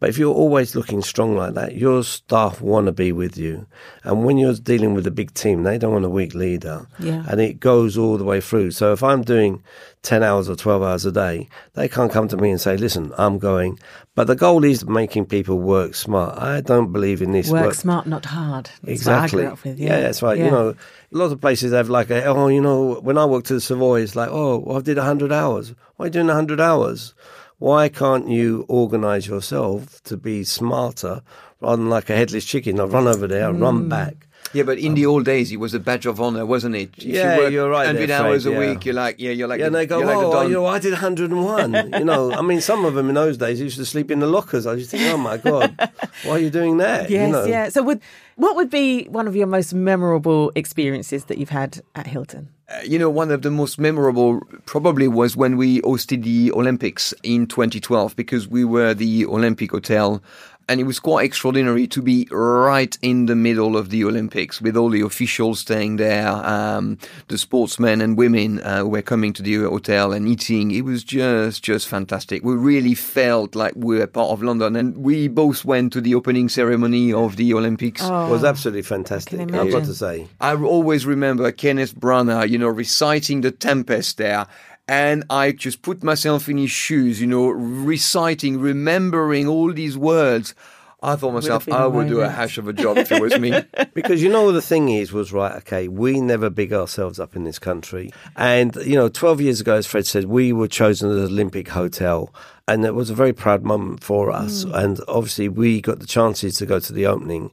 but 0.00 0.08
if 0.08 0.18
you're 0.18 0.34
always 0.34 0.74
looking 0.74 1.00
strong 1.00 1.36
like 1.36 1.54
that, 1.54 1.76
your 1.76 2.02
staff 2.02 2.60
want 2.60 2.86
to 2.86 2.92
be 2.92 3.12
with 3.12 3.36
you. 3.38 3.66
And 4.02 4.24
when 4.24 4.36
you're 4.36 4.54
dealing 4.54 4.94
with 4.94 5.06
a 5.06 5.12
big 5.12 5.32
team, 5.34 5.62
they 5.62 5.78
don't 5.78 5.92
want 5.92 6.04
a 6.04 6.08
weak 6.08 6.34
leader. 6.34 6.88
Yeah. 6.98 7.24
And 7.28 7.40
it 7.40 7.60
goes 7.60 7.96
all 7.96 8.18
the 8.18 8.24
way 8.24 8.40
through. 8.40 8.72
So 8.72 8.92
if 8.92 9.04
I'm 9.04 9.22
doing 9.22 9.62
10 10.02 10.24
hours 10.24 10.48
or 10.48 10.56
12 10.56 10.82
hours 10.82 11.04
a 11.04 11.12
day, 11.12 11.48
they 11.74 11.88
can't 11.88 12.10
come 12.10 12.26
to 12.28 12.36
me 12.36 12.50
and 12.50 12.60
say, 12.60 12.76
listen, 12.76 13.12
I'm 13.16 13.38
going. 13.38 13.78
But 14.16 14.26
the 14.26 14.34
goal 14.34 14.64
is 14.64 14.84
making 14.86 15.26
people 15.26 15.60
work 15.60 15.94
smart. 15.94 16.36
I 16.36 16.62
don't 16.62 16.90
believe 16.92 17.22
in 17.22 17.30
this 17.30 17.48
Work, 17.48 17.66
work 17.66 17.74
smart, 17.74 18.06
not 18.08 18.24
hard. 18.24 18.70
That's 18.82 18.88
Exactly. 19.00 19.42
I 19.42 19.44
grew 19.44 19.52
up 19.52 19.62
with. 19.64 19.78
yeah. 19.78 19.88
Yeah, 19.90 20.00
that's 20.00 20.20
right. 20.20 20.36
Yeah. 20.36 20.46
You 20.46 20.50
know, 20.50 20.68
a 20.70 21.16
lot 21.16 21.30
of 21.30 21.40
places 21.40 21.72
have 21.72 21.88
like, 21.88 22.10
a, 22.10 22.24
oh, 22.24 22.48
you 22.48 22.60
know, 22.60 22.94
when 23.02 23.18
I 23.18 23.24
worked 23.24 23.46
to 23.48 23.54
the 23.54 23.60
Savoy, 23.60 24.00
it's 24.00 24.16
like, 24.16 24.30
oh, 24.32 24.58
well, 24.58 24.78
I 24.78 24.80
did 24.80 24.96
100 24.96 25.30
hours. 25.30 25.74
Why 25.96 26.04
are 26.04 26.06
you 26.08 26.12
doing 26.12 26.26
100 26.26 26.60
hours? 26.60 27.14
Why 27.60 27.90
can't 27.90 28.26
you 28.28 28.64
organise 28.68 29.26
yourself 29.26 30.02
to 30.04 30.16
be 30.16 30.44
smarter 30.44 31.20
rather 31.60 31.76
than 31.76 31.90
like 31.90 32.08
a 32.08 32.16
headless 32.16 32.44
chicken? 32.46 32.80
I 32.80 32.84
run 32.84 33.06
over 33.06 33.26
there, 33.28 33.52
Mm. 33.52 33.60
run 33.60 33.88
back. 33.88 34.26
Yeah, 34.54 34.62
but 34.64 34.78
in 34.78 34.94
the 34.94 35.04
old 35.04 35.26
days, 35.26 35.52
it 35.52 35.58
was 35.60 35.74
a 35.74 35.78
badge 35.78 36.06
of 36.06 36.20
honor, 36.20 36.46
wasn't 36.46 36.74
it? 36.74 36.90
If 36.96 37.04
Yeah, 37.04 37.38
you 37.40 37.48
you're 37.50 37.68
right 37.70 37.84
100 37.86 38.08
there, 38.08 38.18
Fred, 38.18 38.26
hours 38.30 38.46
a 38.46 38.50
yeah. 38.52 38.58
week, 38.58 38.84
you're 38.86 38.94
like, 38.94 39.16
yeah, 39.20 39.30
you're 39.30 39.46
like, 39.46 39.60
Yeah, 39.60 39.66
and 39.66 39.74
they 39.74 39.84
go, 39.86 39.98
you're 39.98 40.06
like 40.06 40.18
the 40.18 40.26
oh, 40.26 40.32
Don. 40.32 40.46
you 40.48 40.54
know, 40.54 40.66
I 40.66 40.78
did 40.78 40.92
101. 40.92 41.92
you 41.98 42.04
know, 42.04 42.32
I 42.32 42.40
mean, 42.40 42.62
some 42.62 42.86
of 42.86 42.94
them 42.94 43.10
in 43.10 43.14
those 43.14 43.36
days 43.36 43.60
used 43.60 43.76
to 43.76 43.84
sleep 43.84 44.10
in 44.10 44.20
the 44.20 44.26
lockers. 44.26 44.66
I 44.66 44.74
just 44.76 44.90
think, 44.90 45.02
oh 45.12 45.18
my 45.18 45.36
God, 45.36 45.76
why 46.24 46.30
are 46.32 46.38
you 46.38 46.50
doing 46.50 46.78
that? 46.78 47.10
Yes, 47.10 47.26
you 47.26 47.32
know? 47.32 47.44
yeah. 47.44 47.68
So, 47.68 47.82
would 47.82 48.00
what 48.36 48.56
would 48.56 48.70
be 48.70 49.04
one 49.04 49.28
of 49.28 49.36
your 49.36 49.46
most 49.46 49.74
memorable 49.74 50.50
experiences 50.56 51.26
that 51.26 51.36
you've 51.36 51.50
had 51.50 51.82
at 51.94 52.06
Hilton? 52.06 52.48
You 52.84 52.98
know, 52.98 53.10
one 53.10 53.30
of 53.30 53.42
the 53.42 53.50
most 53.50 53.78
memorable 53.78 54.40
probably 54.64 55.08
was 55.08 55.36
when 55.36 55.56
we 55.56 55.80
hosted 55.82 56.22
the 56.22 56.52
Olympics 56.52 57.12
in 57.22 57.46
2012 57.46 58.14
because 58.14 58.46
we 58.46 58.64
were 58.64 58.94
the 58.94 59.26
Olympic 59.26 59.72
Hotel. 59.72 60.22
And 60.68 60.80
it 60.80 60.84
was 60.84 61.00
quite 61.00 61.24
extraordinary 61.24 61.88
to 61.88 62.00
be 62.00 62.28
right 62.30 62.96
in 63.02 63.26
the 63.26 63.34
middle 63.34 63.76
of 63.76 63.90
the 63.90 64.04
Olympics 64.04 64.60
with 64.60 64.76
all 64.76 64.90
the 64.90 65.00
officials 65.00 65.60
staying 65.60 65.96
there, 65.96 66.28
um, 66.28 66.96
the 67.26 67.38
sportsmen 67.38 68.00
and 68.00 68.16
women 68.16 68.60
uh, 68.60 68.78
who 68.78 68.88
were 68.88 69.02
coming 69.02 69.32
to 69.32 69.42
the 69.42 69.56
hotel 69.56 70.12
and 70.12 70.28
eating. 70.28 70.70
It 70.70 70.82
was 70.82 71.02
just, 71.02 71.64
just 71.64 71.88
fantastic. 71.88 72.44
We 72.44 72.54
really 72.54 72.94
felt 72.94 73.56
like 73.56 73.72
we 73.74 73.98
were 73.98 74.06
part 74.06 74.30
of 74.30 74.42
London. 74.42 74.76
And 74.76 74.96
we 74.98 75.26
both 75.26 75.64
went 75.64 75.92
to 75.94 76.00
the 76.00 76.14
opening 76.14 76.48
ceremony 76.48 77.12
of 77.12 77.34
the 77.34 77.52
Olympics. 77.54 78.02
It 78.02 78.08
was 78.08 78.44
absolutely 78.44 78.82
fantastic. 78.82 79.40
can 79.40 79.54
I've 79.54 79.56
got 79.56 79.60
imagine. 79.62 79.82
to 79.86 79.94
say. 79.94 80.28
I 80.40 80.54
always 80.54 81.04
remember 81.04 81.50
Kenneth 81.50 81.96
Branagh, 81.96 82.48
you 82.48 82.58
know, 82.58 82.68
reciting 82.68 83.40
the 83.40 83.50
Tempest 83.50 84.18
there. 84.18 84.46
And 84.90 85.22
I 85.30 85.52
just 85.52 85.82
put 85.82 86.02
myself 86.02 86.48
in 86.48 86.58
his 86.58 86.72
shoes, 86.72 87.20
you 87.20 87.28
know, 87.28 87.46
reciting, 87.46 88.58
remembering 88.58 89.46
all 89.46 89.72
these 89.72 89.96
words. 89.96 90.52
I 91.00 91.14
thought 91.14 91.30
myself, 91.30 91.66
been 91.66 91.74
I 91.74 91.86
would 91.86 92.08
do 92.08 92.22
a 92.22 92.28
hash 92.28 92.58
of 92.58 92.66
a 92.66 92.72
job 92.72 92.98
if 92.98 93.12
it 93.12 93.22
was 93.22 93.38
me. 93.38 93.54
Because 93.94 94.20
you 94.20 94.28
know 94.28 94.50
the 94.50 94.60
thing 94.60 94.88
is 94.88 95.12
was 95.12 95.32
right. 95.32 95.52
Okay, 95.58 95.86
we 95.86 96.20
never 96.20 96.50
big 96.50 96.72
ourselves 96.72 97.20
up 97.20 97.36
in 97.36 97.44
this 97.44 97.58
country, 97.58 98.12
and 98.36 98.74
you 98.76 98.96
know, 98.96 99.08
twelve 99.08 99.40
years 99.40 99.60
ago, 99.60 99.76
as 99.76 99.86
Fred 99.86 100.06
said, 100.06 100.24
we 100.24 100.52
were 100.52 100.68
chosen 100.68 101.08
as 101.10 101.16
an 101.18 101.24
Olympic 101.24 101.68
hotel, 101.68 102.34
and 102.66 102.84
it 102.84 102.94
was 102.94 103.10
a 103.10 103.14
very 103.14 103.32
proud 103.32 103.62
moment 103.62 104.02
for 104.02 104.32
us. 104.32 104.64
And 104.64 105.00
obviously, 105.06 105.48
we 105.48 105.80
got 105.80 106.00
the 106.00 106.06
chances 106.06 106.56
to 106.56 106.66
go 106.66 106.80
to 106.80 106.92
the 106.92 107.06
opening. 107.06 107.52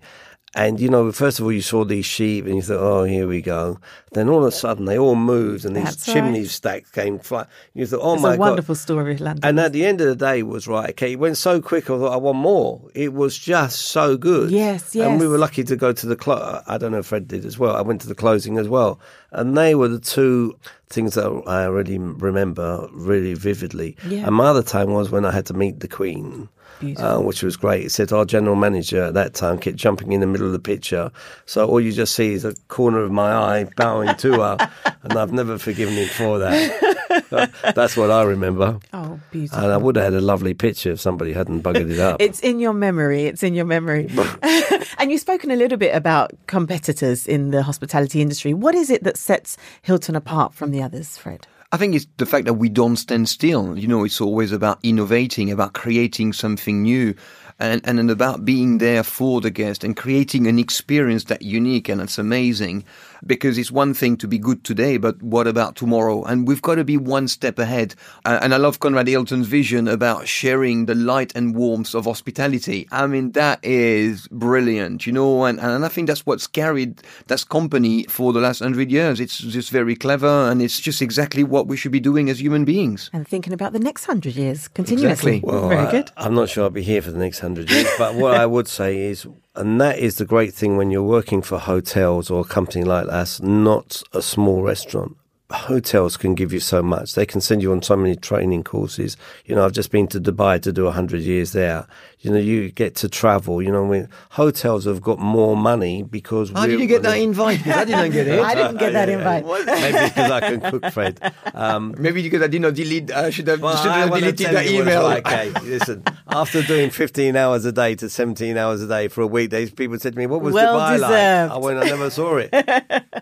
And 0.58 0.80
you 0.80 0.90
know, 0.90 1.12
first 1.12 1.38
of 1.40 1.46
all, 1.46 1.52
you 1.52 1.62
saw 1.62 1.86
these 1.86 2.06
sheep, 2.06 2.46
and 2.48 2.56
you 2.56 2.64
thought, 2.64 2.80
"Oh, 2.82 3.04
here 3.04 3.28
we 3.28 3.44
go." 3.44 3.80
Then 4.14 4.28
all 4.28 4.40
of 4.40 4.46
a 4.46 4.52
sudden, 4.52 4.86
they 4.86 4.98
all 4.98 5.14
moved, 5.14 5.66
and 5.66 5.76
these 5.76 5.84
That's 5.84 6.06
chimney 6.06 6.40
right. 6.40 6.50
stacks 6.50 6.90
came 6.90 7.20
flying. 7.20 7.46
You 7.76 7.86
thought, 7.86 8.00
"Oh 8.02 8.16
my 8.16 8.16
God. 8.16 8.16
It's 8.16 8.24
my 8.24 8.34
a 8.34 8.38
god!" 8.38 8.50
wonderful 8.50 8.76
story, 8.76 9.18
London. 9.18 9.46
And 9.46 9.60
at 9.60 9.72
the 9.72 9.86
end 9.86 10.02
of 10.02 10.08
the 10.08 10.16
day, 10.16 10.40
it 10.40 10.48
was 10.48 10.68
right. 10.68 10.90
Okay, 10.90 11.12
it 11.12 11.20
went 11.20 11.38
so 11.38 11.62
quick. 11.62 11.84
I 11.92 11.98
thought 12.00 12.12
I 12.12 12.18
want 12.18 12.40
more. 12.40 12.82
It 12.96 13.14
was 13.14 13.38
just 13.38 13.80
so 13.84 14.18
good. 14.18 14.50
Yes, 14.50 14.96
yes. 14.96 15.06
And 15.08 15.20
we 15.20 15.28
were 15.28 15.38
lucky 15.38 15.64
to 15.64 15.76
go 15.76 15.94
to 15.94 16.08
the. 16.08 16.16
Clo- 16.16 16.64
I 16.66 16.80
don't 16.80 16.92
know 16.92 17.00
if 17.00 17.06
Fred 17.06 17.28
did 17.28 17.46
as 17.46 17.60
well. 17.60 17.76
I 17.76 17.82
went 17.82 18.02
to 18.02 18.08
the 18.08 18.16
closing 18.16 18.58
as 18.58 18.68
well, 18.68 19.00
and 19.32 19.56
they 19.56 19.76
were 19.76 19.90
the 19.90 20.00
two 20.00 20.58
things 20.90 21.14
that 21.14 21.44
I 21.46 21.66
really 21.66 22.00
remember 22.00 22.90
really 22.94 23.36
vividly. 23.36 23.96
Yeah. 24.08 24.26
And 24.26 24.34
my 24.36 24.48
other 24.48 24.64
time 24.64 24.92
was 24.92 25.12
when 25.12 25.24
I 25.24 25.32
had 25.32 25.46
to 25.48 25.54
meet 25.54 25.82
the 25.82 25.88
Queen. 25.88 26.50
Uh, 26.98 27.20
which 27.20 27.44
was 27.44 27.58
great. 27.58 27.86
It 27.86 27.92
said 27.92 28.12
our 28.12 28.26
general 28.26 28.56
manager 28.56 29.04
at 29.04 29.14
that 29.16 29.34
time 29.34 29.58
kept 29.58 29.78
jumping 29.78 30.12
in 30.12 30.20
the 30.22 30.28
middle 30.28 30.48
of 30.48 30.54
the 30.54 30.60
picture. 30.60 31.12
So 31.46 31.68
all 31.68 31.82
you 31.82 31.92
just 31.92 32.14
see 32.16 32.34
is 32.34 32.46
a 32.46 32.54
corner 32.68 33.00
of 33.00 33.12
my 33.12 33.32
eye 33.34 33.68
bowing 33.76 34.16
to 34.16 34.34
her. 34.42 34.72
And 35.04 35.18
I've 35.18 35.32
never 35.32 35.58
forgiven 35.58 35.94
him 35.94 36.10
for 36.10 36.40
that. 36.40 37.74
That's 37.76 37.96
what 37.96 38.12
I 38.12 38.24
remember. 38.24 38.80
oh, 38.92 39.20
beautiful. 39.32 39.64
And 39.64 39.72
I 39.72 39.78
would 39.78 39.96
have 39.96 40.06
had 40.06 40.14
a 40.14 40.20
lovely 40.20 40.54
picture 40.54 40.92
if 40.92 41.00
somebody 41.00 41.32
hadn't 41.32 41.62
buggered 41.62 41.90
it 41.90 42.00
up. 42.00 42.18
It's 42.20 42.42
in 42.42 42.60
your 42.60 42.74
memory. 42.74 43.24
It's 43.24 43.42
in 43.42 43.54
your 43.54 43.64
memory. 43.64 44.10
and 44.98 45.12
you've 45.12 45.22
spoken 45.22 45.52
a 45.52 45.56
little 45.56 45.78
bit 45.78 45.96
about 45.96 46.32
competitors 46.48 47.26
in 47.26 47.52
the 47.52 47.64
hospitality 47.64 48.22
industry. 48.22 48.54
What 48.54 48.76
is 48.76 48.90
it 48.90 49.04
that 49.04 49.18
sets 49.18 49.56
Hilton 49.82 50.16
apart 50.16 50.54
from 50.54 50.72
the 50.72 50.82
others, 50.82 51.18
Fred? 51.18 51.48
I 51.72 51.78
think 51.78 51.96
it's 51.96 52.08
the 52.16 52.26
fact 52.26 52.46
that 52.46 52.54
we 52.54 52.70
don't 52.70 52.96
stand 52.96 53.28
still. 53.28 53.78
You 53.78 53.88
know, 53.88 54.06
it's 54.06 54.22
always 54.22 54.54
about 54.54 54.80
innovating, 54.84 55.52
about 55.52 55.74
creating 55.74 56.32
something 56.32 56.82
new, 56.82 57.14
and, 57.60 57.82
and 57.84 58.10
about 58.10 58.46
being 58.46 58.78
there 58.78 59.04
for 59.04 59.42
the 59.42 59.50
guest 59.50 59.84
and 59.84 59.98
creating 59.98 60.48
an 60.48 60.60
experience 60.60 61.26
that 61.26 61.42
unique 61.42 61.90
and 61.90 62.00
it's 62.00 62.18
amazing. 62.18 62.86
Because 63.26 63.58
it's 63.58 63.72
one 63.72 63.94
thing 63.94 64.18
to 64.18 64.28
be 64.28 64.38
good 64.38 64.64
today, 64.64 64.98
but 64.98 65.22
what 65.22 65.48
about 65.48 65.76
tomorrow? 65.76 66.24
And 66.24 66.48
we've 66.48 66.62
got 66.62 66.76
to 66.76 66.84
be 66.84 66.98
one 66.98 67.28
step 67.28 67.60
ahead. 67.60 67.96
Uh, 68.26 68.40
and 68.42 68.54
I 68.54 68.58
love 68.58 68.80
Conrad 68.80 69.08
Hilton's 69.08 69.48
vision 69.48 69.88
about 69.88 70.28
sharing 70.28 70.86
the 70.86 70.96
light 70.96 71.36
and 71.36 71.56
warmth 71.56 71.96
of 71.96 72.06
hospitality. 72.06 72.88
I 72.92 73.08
mean, 73.08 73.32
that 73.32 73.60
is 73.64 74.28
brilliant, 74.30 75.06
you 75.08 75.14
know, 75.14 75.46
and, 75.46 75.60
and 75.60 75.84
I 75.86 75.88
think 75.88 76.08
that's 76.08 76.26
what's 76.26 76.48
carried 76.48 77.02
this 77.28 77.44
company 77.44 78.04
for 78.06 78.34
the 78.34 78.40
last 78.40 78.60
hundred 78.60 78.92
years. 78.92 79.20
It's 79.20 79.38
just 79.38 79.70
very 79.72 79.96
clever 79.96 80.28
and 80.50 80.62
it's 80.62 80.80
just 80.80 81.02
exactly 81.02 81.44
what 81.44 81.68
we 81.68 81.78
should 81.78 81.92
be 81.92 82.00
doing 82.00 82.30
as 82.30 82.42
human 82.42 82.66
beings. 82.66 83.10
And 83.14 83.28
thinking 83.28 83.54
about 83.54 83.74
the 83.74 83.80
next 83.80 84.06
hundred 84.06 84.36
years 84.36 84.68
continuously. 84.68 85.38
Exactly. 85.38 85.42
Well, 85.44 85.70
Very 85.70 85.88
I- 85.88 85.92
good. 85.92 86.12
I'm 86.18 86.34
not 86.36 86.50
sure 86.50 86.64
I'll 86.66 86.70
be 86.70 86.84
here 86.84 87.02
for 87.02 87.12
the 87.12 87.20
next 87.20 87.40
hundred 87.40 87.70
years, 87.72 87.88
but 87.98 88.16
what 88.16 88.36
I 88.36 88.46
would 88.46 88.68
say 88.68 88.98
is, 88.98 89.26
and 89.58 89.82
that 89.82 89.98
is 89.98 90.16
the 90.16 90.26
great 90.26 90.54
thing 90.54 90.78
when 90.78 90.92
you're 90.92 91.02
working 91.02 91.42
for 91.42 91.58
hotels 91.58 92.30
or 92.30 92.42
a 92.42 92.44
company 92.44 92.84
like 92.84 93.08
us, 93.10 93.42
not 93.42 94.04
a 94.14 94.22
small 94.22 94.62
restaurant. 94.62 95.18
Hotels 95.50 96.16
can 96.16 96.36
give 96.36 96.54
you 96.54 96.60
so 96.60 96.84
much. 96.84 97.16
They 97.16 97.26
can 97.26 97.42
send 97.42 97.64
you 97.64 97.72
on 97.72 97.82
so 97.82 97.96
many 97.96 98.16
training 98.16 98.64
courses. 98.64 99.18
You 99.46 99.56
know, 99.56 99.66
I've 99.66 99.72
just 99.72 99.92
been 99.92 100.08
to 100.10 100.22
Dubai 100.22 100.62
to 100.62 100.72
do 100.72 100.84
100 100.84 101.22
years 101.22 101.54
there. 101.54 101.88
You 102.20 102.32
know, 102.32 102.40
you 102.40 102.72
get 102.72 102.96
to 102.96 103.10
travel. 103.10 103.62
You 103.62 103.72
know, 103.72 103.86
I 103.86 103.90
mean, 103.90 104.10
hotels 104.32 104.86
have 104.86 105.02
got 105.04 105.20
more 105.20 105.56
money 105.56 106.02
because. 106.02 106.50
How 106.50 106.66
did 106.66 106.80
you 106.80 106.88
get 106.88 107.04
that 107.04 107.20
invite? 107.20 107.64
'Cause 107.64 107.74
I 107.76 107.86
didn't 107.86 108.12
get 108.12 108.28
it. 108.28 108.40
I 108.52 108.56
didn't 108.56 108.78
get 108.78 108.94
that 108.94 109.08
invite. 109.08 109.46
Maybe 109.46 110.08
because 110.10 110.32
I 110.32 110.40
can 110.40 110.60
cook, 110.62 110.86
Fred. 110.92 111.20
Um, 111.54 111.94
Maybe 112.00 112.24
because 112.24 112.42
I 112.42 112.48
did 112.48 112.62
not 112.62 112.74
delete, 112.74 113.12
I 113.12 113.30
should 113.30 113.48
have, 113.48 113.62
Well, 113.62 113.78
should 113.78 113.92
I 113.92 114.00
have 114.00 114.10
wanna 114.10 114.32
deleted 114.32 114.48
tell 114.48 114.64
you 114.66 114.80
what's 114.80 114.88
email. 114.90 115.04
like, 115.04 115.28
okay, 115.28 115.50
listen. 115.64 116.04
After 116.28 116.64
doing 116.64 116.90
15 116.90 117.36
hours 117.36 117.66
a 117.66 117.72
day 117.72 117.94
to 117.96 118.10
17 118.10 118.58
hours 118.58 118.82
a 118.82 118.88
day 118.88 119.10
for 119.10 119.22
a 119.22 119.28
week, 119.28 119.52
these 119.52 119.70
people 119.70 120.00
said 120.00 120.14
to 120.14 120.20
me, 120.20 120.26
"What 120.26 120.42
was 120.42 120.56
Well 120.56 120.76
Dubai 120.76 120.94
deserved. 120.96 121.12
like?" 121.12 121.52
I 121.52 121.58
went, 121.60 121.78
"I 121.80 121.86
never 121.86 122.10
saw 122.10 122.38
it." 122.38 122.52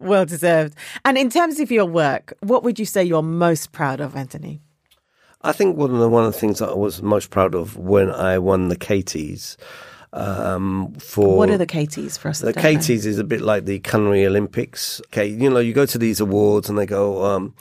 Well 0.00 0.24
deserved. 0.24 0.74
And 1.04 1.16
in 1.18 1.30
terms 1.30 1.60
of 1.60 1.70
your 1.70 1.84
work, 1.84 2.32
what 2.40 2.62
would 2.64 2.78
you 2.78 2.84
say 2.84 3.04
you're 3.04 3.22
most 3.22 3.70
proud 3.72 4.00
of, 4.00 4.16
Anthony? 4.16 4.62
I 5.42 5.52
think 5.52 5.76
one 5.76 5.90
of 5.90 5.98
the 5.98 6.08
one 6.08 6.24
of 6.24 6.32
the 6.32 6.38
things 6.38 6.58
that 6.58 6.70
I 6.70 6.74
was 6.74 7.02
most 7.02 7.30
proud 7.30 7.54
of 7.54 7.76
when 7.76 8.10
I 8.10 8.38
won 8.38 8.68
the 8.68 8.76
Cateys 8.76 9.56
um, 10.12 10.92
for 10.94 11.36
What 11.36 11.50
are 11.50 11.58
the 11.58 11.66
Cateys 11.66 12.18
for 12.18 12.28
us? 12.28 12.40
The 12.40 12.46
that 12.46 12.56
don't 12.56 12.64
know? 12.64 12.78
Cateys 12.78 13.06
is 13.06 13.18
a 13.18 13.24
bit 13.24 13.40
like 13.40 13.64
the 13.64 13.78
Culinary 13.78 14.26
Olympics. 14.26 15.00
Okay, 15.06 15.26
you 15.26 15.48
know, 15.48 15.58
you 15.58 15.72
go 15.72 15.86
to 15.86 15.98
these 15.98 16.20
awards 16.20 16.68
and 16.68 16.78
they 16.78 16.86
go, 16.86 17.24
um, 17.24 17.54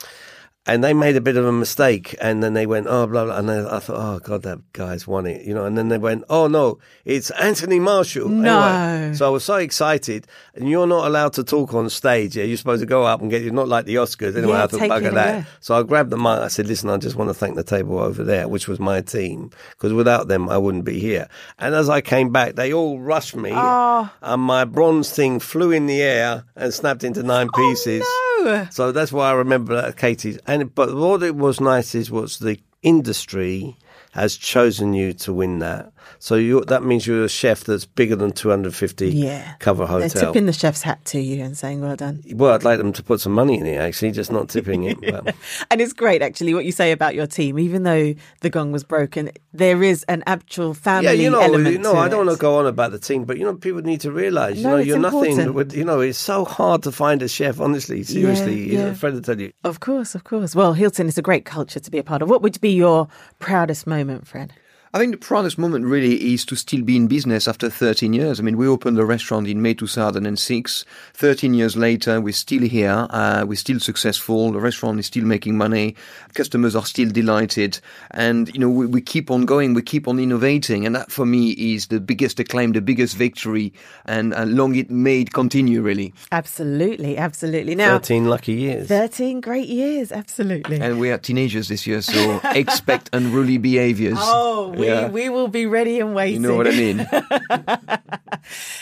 and 0.73 0.83
they 0.83 0.93
made 0.93 1.15
a 1.15 1.21
bit 1.21 1.35
of 1.37 1.45
a 1.45 1.51
mistake, 1.51 2.15
and 2.21 2.41
then 2.43 2.53
they 2.53 2.65
went, 2.65 2.87
oh, 2.87 3.07
blah, 3.07 3.25
blah, 3.25 3.37
and 3.37 3.49
then 3.49 3.65
I 3.65 3.79
thought, 3.79 3.97
oh, 3.97 4.19
God, 4.19 4.43
that 4.43 4.59
guy's 4.73 5.07
won 5.07 5.25
it, 5.25 5.45
you 5.45 5.53
know, 5.53 5.65
and 5.65 5.77
then 5.77 5.89
they 5.89 5.97
went, 5.97 6.23
oh, 6.29 6.47
no, 6.47 6.79
it's 7.05 7.31
Anthony 7.31 7.79
Marshall. 7.79 8.29
No. 8.29 8.59
Anyway, 8.61 9.15
so 9.15 9.25
I 9.25 9.29
was 9.29 9.43
so 9.43 9.55
excited, 9.55 10.27
and 10.55 10.69
you're 10.69 10.87
not 10.87 11.07
allowed 11.07 11.33
to 11.33 11.43
talk 11.43 11.73
on 11.73 11.89
stage, 11.89 12.37
yeah, 12.37 12.43
you're 12.43 12.57
supposed 12.57 12.81
to 12.81 12.85
go 12.85 13.03
up 13.05 13.21
and 13.21 13.29
get, 13.29 13.41
you're 13.41 13.53
not 13.53 13.67
like 13.67 13.85
the 13.85 13.95
Oscars, 13.95 14.35
anyway, 14.37 14.53
Yeah, 14.53 14.63
I 14.63 14.67
thought, 14.67 14.79
bugger 14.81 15.11
away. 15.11 15.15
that. 15.15 15.45
So 15.59 15.75
I 15.75 15.83
grabbed 15.83 16.11
the 16.11 16.17
mic, 16.17 16.27
I 16.39 16.47
said, 16.47 16.67
listen, 16.67 16.89
I 16.89 16.97
just 16.97 17.15
want 17.15 17.29
to 17.29 17.33
thank 17.33 17.55
the 17.55 17.63
table 17.63 17.99
over 17.99 18.23
there, 18.23 18.47
which 18.47 18.67
was 18.67 18.79
my 18.79 19.01
team, 19.01 19.49
because 19.71 19.93
without 19.93 20.27
them, 20.27 20.49
I 20.49 20.57
wouldn't 20.57 20.85
be 20.85 20.99
here. 20.99 21.27
And 21.57 21.73
as 21.75 21.89
I 21.89 22.01
came 22.01 22.31
back, 22.31 22.55
they 22.55 22.71
all 22.73 22.99
rushed 22.99 23.35
me, 23.35 23.51
Oh. 23.53 24.09
and 24.21 24.41
my 24.41 24.65
bronze 24.65 25.09
thing 25.11 25.39
flew 25.39 25.71
in 25.71 25.87
the 25.87 26.01
air 26.01 26.43
and 26.55 26.73
snapped 26.73 27.03
into 27.03 27.23
nine 27.23 27.49
pieces. 27.55 28.03
Oh, 28.05 28.23
no. 28.25 28.28
So 28.71 28.91
that's 28.91 29.11
why 29.11 29.29
I 29.29 29.33
remember 29.33 29.75
that 29.75 29.97
Catey's. 29.97 30.37
And 30.47 30.73
but 30.73 30.95
what 30.95 31.23
it 31.23 31.35
was 31.35 31.59
nice 31.59 31.95
is 31.95 32.11
was 32.11 32.39
the 32.39 32.59
industry 32.81 33.77
has 34.11 34.35
chosen 34.35 34.93
you 34.93 35.13
to 35.13 35.33
win 35.33 35.59
that. 35.59 35.91
So 36.17 36.35
you 36.35 36.61
that 36.65 36.83
means 36.83 37.05
you're 37.05 37.23
a 37.23 37.29
chef 37.29 37.63
that's 37.63 37.85
bigger 37.85 38.15
than 38.15 38.31
250 38.31 39.09
Yeah. 39.09 39.53
cover 39.59 39.85
They're 39.85 40.09
tipping 40.09 40.45
the 40.45 40.53
chef's 40.53 40.81
hat 40.81 41.03
to 41.05 41.19
you 41.19 41.43
and 41.43 41.57
saying, 41.57 41.81
well 41.81 41.95
done. 41.95 42.23
well, 42.33 42.53
I'd 42.53 42.63
like 42.63 42.77
them 42.79 42.91
to 42.93 43.03
put 43.03 43.19
some 43.21 43.33
money 43.33 43.57
in 43.59 43.65
it 43.65 43.77
actually, 43.77 44.11
just 44.11 44.31
not 44.31 44.49
tipping 44.49 44.83
it. 44.85 44.97
But 45.11 45.35
And 45.71 45.81
it's 45.81 45.93
great, 45.93 46.21
actually, 46.21 46.53
what 46.53 46.65
you 46.65 46.71
say 46.71 46.91
about 46.91 47.15
your 47.15 47.27
team. 47.27 47.57
Even 47.59 47.83
though 47.83 48.13
the 48.41 48.49
gong 48.49 48.71
was 48.71 48.83
broken, 48.83 49.31
there 49.53 49.81
is 49.83 50.03
an 50.05 50.23
actual 50.27 50.73
family 50.73 51.05
yeah, 51.05 51.11
you 51.23 51.29
know, 51.29 51.39
element. 51.41 51.73
you 51.73 51.79
know, 51.79 51.95
I 51.95 52.07
don't 52.07 52.21
it. 52.23 52.25
want 52.27 52.37
to 52.37 52.41
go 52.41 52.57
on 52.59 52.67
about 52.67 52.91
the 52.91 52.99
team, 52.99 53.25
but 53.25 53.37
you 53.37 53.43
know, 53.45 53.55
people 53.55 53.81
need 53.81 54.01
to 54.01 54.11
realize, 54.11 54.57
you 54.57 54.63
No, 54.63 54.69
know, 54.71 54.77
you're 54.77 54.99
nothing. 54.99 55.53
With, 55.53 55.73
you 55.73 55.83
know, 55.85 55.99
it's 55.99 56.17
so 56.17 56.45
hard 56.45 56.83
to 56.83 56.91
find 56.91 57.21
a 57.21 57.27
chef. 57.27 57.59
Honestly, 57.59 58.03
seriously, 58.03 58.67
know, 58.77 58.87
yeah. 58.87 58.93
Fred 58.93 59.13
will 59.13 59.21
tell 59.21 59.39
you. 59.39 59.51
Of 59.63 59.79
course, 59.79 60.15
of 60.15 60.23
course. 60.23 60.55
Well, 60.55 60.73
Hilton 60.73 61.07
is 61.07 61.17
a 61.17 61.21
great 61.21 61.45
culture 61.45 61.79
to 61.79 61.91
be 61.91 61.97
a 61.97 62.03
part 62.03 62.21
of. 62.21 62.29
What 62.29 62.41
would 62.41 62.59
be 62.61 62.71
your 62.71 63.07
proudest 63.39 63.87
moment, 63.87 64.27
Fred? 64.27 64.53
I 64.91 64.97
think 64.97 65.11
the 65.11 65.17
proudest 65.17 65.59
moment 65.59 65.85
really 65.85 66.33
is 66.33 66.43
to 66.45 66.55
still 66.55 66.81
be 66.81 66.95
in 66.95 67.05
business 67.05 67.47
after 67.47 67.69
13 67.69 68.11
years. 68.11 68.39
I 68.39 68.43
mean, 68.43 68.57
we 68.57 68.67
opened 68.67 68.97
the 68.97 69.05
restaurant 69.05 69.47
in 69.47 69.61
May 69.61 69.75
2006. 69.75 70.85
13 71.13 71.53
years 71.53 71.77
later, 71.77 72.19
we're 72.19 72.33
still 72.33 72.63
here. 72.63 73.05
Uh, 73.11 73.45
we're 73.47 73.53
still 73.53 73.79
successful. 73.79 74.51
The 74.51 74.59
restaurant 74.59 74.97
is 74.97 75.05
still 75.05 75.25
making 75.25 75.55
money. 75.55 75.95
Customers 76.33 76.75
are 76.75 76.87
still 76.87 77.07
delighted. 77.07 77.79
And, 78.09 78.51
you 78.51 78.59
know, 78.59 78.69
we, 78.69 78.87
we 78.87 78.99
keep 78.99 79.29
on 79.29 79.45
going. 79.45 79.75
We 79.75 79.83
keep 79.83 80.07
on 80.07 80.17
innovating. 80.17 80.87
And 80.87 80.95
that 80.95 81.11
for 81.11 81.23
me 81.23 81.51
is 81.51 81.87
the 81.87 81.99
biggest 81.99 82.39
acclaim, 82.39 82.71
the 82.71 82.81
biggest 82.81 83.15
victory. 83.15 83.73
And, 84.05 84.33
and 84.33 84.55
long 84.55 84.73
it 84.73 84.89
may 84.89 85.23
continue, 85.23 85.83
really. 85.83 86.15
Absolutely. 86.31 87.15
Absolutely. 87.15 87.75
Now, 87.75 87.99
13 87.99 88.25
lucky 88.25 88.53
years. 88.53 88.87
13 88.87 89.39
great 89.39 89.67
years. 89.67 90.11
Absolutely. 90.11 90.81
And 90.81 90.99
we 90.99 91.11
are 91.11 91.19
teenagers 91.19 91.67
this 91.67 91.85
year, 91.85 92.01
so 92.01 92.41
expect 92.55 93.11
unruly 93.13 93.59
behaviors. 93.59 94.17
Oh, 94.19 94.73
we, 94.78 94.78
Yeah. 94.87 95.09
we 95.09 95.29
will 95.29 95.47
be 95.47 95.65
ready 95.65 95.99
and 95.99 96.13
waiting. 96.15 96.41
You 96.41 96.47
know 96.49 96.55
what 96.55 96.67
I 96.67 96.71
mean? 96.71 97.07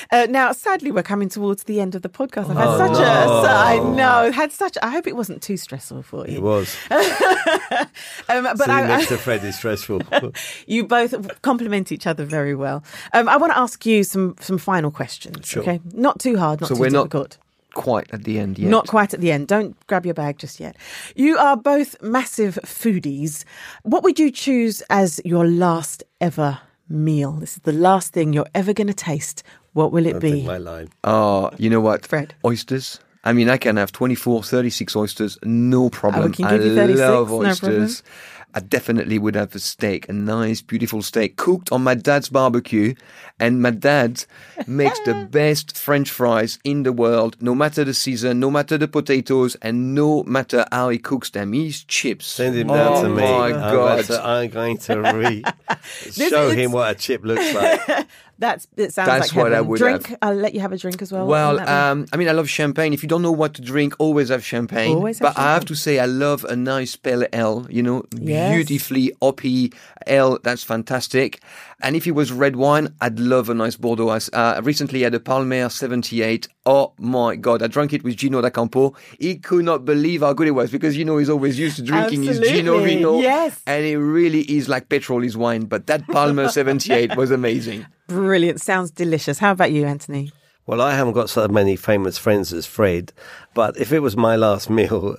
Uh, 0.10 0.26
now, 0.30 0.54
sadly, 0.54 0.92
we're 0.92 1.04
coming 1.04 1.28
towards 1.28 1.64
the 1.64 1.82
end 1.82 1.94
of 1.94 2.02
the 2.02 2.08
podcast. 2.08 2.50
I've 2.50 2.56
had 2.56 2.68
Oh, 2.68 2.78
such 2.78 2.92
a, 2.92 2.96
so- 2.96 3.02
I 3.02 3.80
know, 3.80 4.32
had 4.32 4.54
such. 4.54 4.78
I 4.82 4.90
hope 4.90 5.06
it 5.08 5.16
wasn't 5.18 5.42
too 5.42 5.58
stressful 5.58 6.04
for 6.04 6.26
you. 6.28 6.38
It 6.38 6.42
was. 6.42 6.74
Um, 8.30 8.44
but 8.44 8.58
Sitting 8.58 8.74
I, 8.74 8.88
next 8.88 9.06
I, 9.12 9.16
to 9.16 9.18
Fred 9.18 9.44
is 9.44 9.56
stressful. 9.58 10.02
you 10.68 10.86
both 10.86 11.42
complement 11.42 11.92
each 11.92 12.06
other 12.08 12.24
very 12.26 12.56
well. 12.56 12.84
Um, 13.14 13.28
I 13.30 13.38
want 13.38 13.52
to 13.54 13.58
ask 13.58 13.86
you 13.86 14.04
some 14.04 14.36
some 14.40 14.58
final 14.58 14.92
questions. 14.92 15.48
Sure. 15.48 15.62
Okay, 15.64 15.80
not 15.94 16.20
too 16.20 16.38
hard, 16.38 16.62
not 16.62 16.68
So 16.70 16.76
too 16.76 16.82
we're 16.82 16.90
not- 16.90 17.04
difficult. 17.10 17.38
Quite 17.78 18.12
at 18.12 18.24
the 18.24 18.40
end 18.40 18.58
yet. 18.58 18.70
Not 18.70 18.88
quite 18.88 19.14
at 19.14 19.22
the 19.22 19.32
end. 19.32 19.48
Don't 19.48 19.76
grab 19.88 20.04
your 20.06 20.16
bag 20.16 20.40
just 20.40 20.60
yet. 20.60 20.76
You 21.16 21.38
are 21.38 21.56
both 21.56 22.02
massive 22.02 22.58
foodies. 22.66 23.44
What 23.84 24.04
would 24.04 24.18
you 24.18 24.32
choose 24.32 24.82
as 24.90 25.22
your 25.24 25.48
last 25.48 26.04
ever 26.20 26.60
meal? 26.90 27.34
This 27.34 27.58
is 27.58 27.64
the 27.64 27.72
last 27.72 28.14
thing 28.14 28.34
you're 28.34 28.48
ever 28.56 28.74
going 28.74 28.88
to 28.88 28.94
taste. 28.94 29.44
What 29.74 29.92
will 29.92 30.08
it 30.08 30.16
I 30.16 30.20
be? 30.20 30.32
think 30.32 30.48
my 30.48 30.58
line. 30.58 30.90
Oh, 31.04 31.52
you 31.58 31.70
know 31.70 31.80
what? 31.80 32.06
Fred. 32.06 32.34
Oysters. 32.44 33.00
I 33.24 33.34
mean, 33.34 33.50
I 33.50 33.58
can 33.58 33.76
have 33.78 33.92
24, 33.92 34.42
36 34.44 34.96
oysters, 34.96 35.38
no 35.44 35.90
problem. 35.90 36.32
Oh, 36.32 36.34
can 36.34 36.50
give 36.50 36.66
you 36.66 36.76
36, 36.76 37.00
love 37.00 37.30
no 37.30 37.36
oysters. 37.46 38.02
I 38.54 38.60
definitely 38.60 39.20
would 39.20 39.36
have 39.36 39.54
a 39.54 39.60
steak, 39.60 40.10
a 40.10 40.14
nice, 40.14 40.62
beautiful 40.62 41.02
steak 41.02 41.36
cooked 41.36 41.72
on 41.72 41.84
my 41.84 41.94
dad's 41.94 42.30
barbecue. 42.30 42.96
And 43.40 43.62
my 43.62 43.70
dad 43.72 44.26
makes 44.68 45.00
the 45.02 45.28
best 45.30 45.78
French 45.78 46.10
fries 46.10 46.58
in 46.64 46.84
the 46.84 46.92
world, 46.92 47.38
no 47.40 47.54
matter 47.54 47.84
the 47.84 47.94
season, 47.94 48.40
no 48.40 48.50
matter 48.50 48.78
the 48.78 48.88
potatoes, 48.88 49.56
and 49.62 49.94
no 49.94 50.24
matter 50.24 50.66
how 50.72 50.90
he 50.90 50.98
cooks 50.98 51.30
them. 51.30 51.54
He's 51.54 51.84
chips. 51.84 52.26
Send 52.26 52.56
him 52.56 52.72
oh 52.72 52.76
down 52.76 53.04
to 53.04 53.10
me. 53.10 53.24
Oh 53.24 53.38
my 53.40 53.52
God. 53.52 54.10
I'm 54.12 54.50
going 54.50 54.78
to 54.80 55.02
re- 55.02 55.44
show 56.12 56.50
him 56.50 56.72
what 56.72 56.92
a 56.92 56.96
chip 56.96 57.24
looks 57.24 57.54
like. 57.88 58.08
That's 58.40 58.68
it. 58.78 58.94
Sounds 58.94 59.08
That's 59.08 59.34
like 59.36 59.44
what 59.44 59.52
I 59.52 59.56
heaven. 59.56 59.70
would 59.70 59.78
drink. 59.80 60.08
have. 60.08 60.18
I'll 60.22 60.34
let 60.36 60.54
you 60.54 60.60
have 60.60 60.72
a 60.72 60.78
drink 60.78 61.02
as 61.02 61.12
well. 61.12 61.26
Well, 61.26 61.60
um, 61.68 62.06
I 62.14 62.18
mean, 62.18 62.30
I 62.30 62.34
love 62.34 62.50
champagne. 62.50 62.94
If 62.94 63.02
you 63.02 63.10
don't 63.10 63.22
know 63.24 63.32
what 63.32 63.56
to 63.56 63.62
drink, 63.62 63.96
always 64.00 64.30
have 64.30 64.44
champagne. 64.46 64.96
Always 64.96 65.20
have 65.20 65.34
but 65.36 65.42
I 65.42 65.54
have 65.54 65.66
to 65.66 65.76
say, 65.76 66.00
I 66.00 66.06
love 66.06 66.44
a 66.46 66.56
nice 66.56 66.96
pale 66.96 67.26
ale. 67.34 67.66
You 67.70 67.82
know, 67.84 68.04
Yes. 68.20 68.54
beautifully 68.54 69.12
hoppy 69.22 69.74
ale. 70.06 70.38
That's 70.44 70.64
fantastic. 70.64 71.42
And 71.82 71.96
if 71.96 72.08
it 72.08 72.12
was 72.12 72.32
red 72.32 72.56
wine, 72.56 72.94
I'd 73.02 73.20
love 73.20 73.50
a 73.50 73.54
nice 73.54 73.76
Bordeaux. 73.76 74.10
I 74.10 74.20
uh, 74.34 74.62
recently 74.64 75.02
had 75.04 75.14
a 75.14 75.20
Palmer 75.20 75.70
78. 75.70 76.48
Oh 76.66 76.94
my 77.00 77.36
God. 77.36 77.62
I 77.62 77.68
drank 77.68 77.94
it 77.94 78.04
with 78.04 78.18
Gino 78.18 78.42
D'Acampo. 78.42 78.96
He 79.20 79.36
could 79.36 79.64
not 79.66 79.86
believe 79.86 80.22
how 80.22 80.34
good 80.34 80.48
it 80.48 80.52
was 80.52 80.72
because, 80.72 80.98
you 80.98 81.06
know, 81.06 81.18
he's 81.18 81.30
always 81.30 81.58
used 81.60 81.76
to 81.78 81.82
drinking 81.84 82.24
his 82.24 82.40
Gino 82.40 82.80
Vino. 82.84 83.20
Yes. 83.20 83.62
And 83.68 83.86
it 83.86 83.98
really 83.98 84.42
is 84.42 84.68
like 84.68 84.90
petrol 84.90 85.24
is 85.24 85.38
wine. 85.38 85.66
But 85.66 85.86
that 85.88 86.08
Palmer 86.08 86.50
78 86.50 87.16
was 87.16 87.30
amazing. 87.32 87.86
Brilliant. 88.08 88.62
Sounds 88.62 88.92
delicious. 88.92 89.40
How 89.40 89.52
about 89.52 89.72
you, 89.72 89.86
Anthony? 89.86 90.32
Well, 90.66 90.82
I 90.82 90.96
haven't 90.96 91.14
got 91.14 91.30
so 91.30 91.48
many 91.48 91.78
famous 91.78 92.18
friends 92.18 92.52
as 92.52 92.66
Fred, 92.66 93.14
but 93.54 93.78
if 93.78 93.94
it 93.94 94.00
was 94.00 94.18
my 94.18 94.36
last 94.36 94.70
meal, 94.80 95.16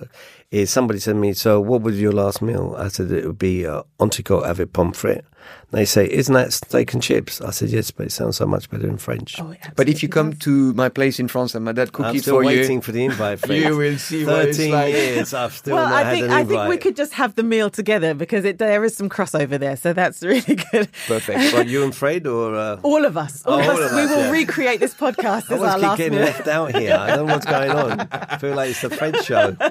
is 0.51 0.69
somebody 0.69 0.99
said 0.99 1.13
to 1.13 1.19
me, 1.19 1.33
"So, 1.33 1.59
what 1.59 1.81
was 1.81 1.99
your 1.99 2.11
last 2.11 2.41
meal?" 2.41 2.75
I 2.77 2.87
said 2.89 3.11
it 3.11 3.25
would 3.25 3.39
be 3.39 3.65
uh, 3.65 3.83
entrecôte 3.99 4.45
avec 4.47 4.73
pommes 4.73 4.95
frites. 4.95 5.23
They 5.71 5.85
say, 5.85 6.09
"Isn't 6.09 6.33
that 6.33 6.51
steak 6.51 6.93
and 6.95 7.03
chips?" 7.03 7.41
I 7.41 7.51
said, 7.51 7.69
"Yes, 7.69 7.91
but 7.91 8.07
it 8.07 8.11
sounds 8.11 8.37
so 8.37 8.47
much 8.47 8.69
better 8.71 8.87
in 8.87 8.97
French." 8.97 9.39
Oh, 9.39 9.53
But 9.75 9.87
if 9.87 10.01
you 10.01 10.09
come 10.09 10.31
does. 10.31 10.39
to 10.39 10.73
my 10.73 10.89
place 10.89 11.19
in 11.19 11.27
France 11.27 11.53
and 11.53 11.63
my 11.63 11.73
dad 11.73 11.91
cooks 11.91 12.09
I'm 12.09 12.15
it 12.15 12.21
still 12.23 12.37
for 12.37 12.43
waiting 12.45 12.77
you, 12.77 12.81
for 12.81 12.91
the 12.91 13.05
invite. 13.05 13.39
Fred. 13.45 13.59
You 13.61 13.77
will 13.77 13.97
see 13.99 14.25
what 14.25 14.47
it's 14.49 14.57
Thirteen 14.57 14.71
like. 14.73 14.93
years, 14.93 15.31
I've 15.33 15.53
still 15.53 15.75
well, 15.75 15.87
not 15.87 15.93
I 15.93 16.03
had 16.05 16.11
think 16.13 16.25
an 16.25 16.31
I 16.31 16.43
think 16.43 16.69
we 16.69 16.77
could 16.77 16.95
just 16.95 17.13
have 17.13 17.35
the 17.35 17.43
meal 17.43 17.69
together 17.69 18.15
because 18.15 18.45
it, 18.45 18.57
there 18.57 18.83
is 18.83 18.95
some 18.97 19.09
crossover 19.09 19.59
there, 19.59 19.77
so 19.77 19.93
that's 19.93 20.23
really 20.33 20.55
good. 20.71 20.89
Perfect. 21.07 21.53
What, 21.53 21.67
you 21.67 21.83
and 21.83 21.93
Fred, 21.95 22.25
or 22.25 22.55
uh, 22.55 22.79
All 22.81 23.05
of 23.05 23.15
us, 23.15 23.45
all, 23.45 23.59
Oh, 23.59 23.59
of, 23.61 23.67
all 23.67 23.83
us, 23.83 23.91
of 23.91 23.95
we 23.97 24.05
will 24.07 24.23
yeah. 24.25 24.31
recreate 24.31 24.79
this 24.79 24.95
podcast 24.95 25.51
I 25.51 25.53
as 25.55 25.61
always 25.61 25.69
our 25.69 25.75
keep 25.75 25.83
last 25.83 25.97
getting 25.99 26.13
meal. 26.17 26.25
left 26.25 26.47
out 26.47 26.75
here. 26.75 26.95
I 26.95 27.15
don't 27.15 27.27
know 27.27 27.33
what's 27.33 27.45
going 27.45 27.71
on. 27.71 28.07
I 28.11 28.37
feel 28.39 28.55
like 28.55 28.71
it's 28.71 28.81
the 28.81 28.89
Fred 28.89 29.23
show. 29.23 29.55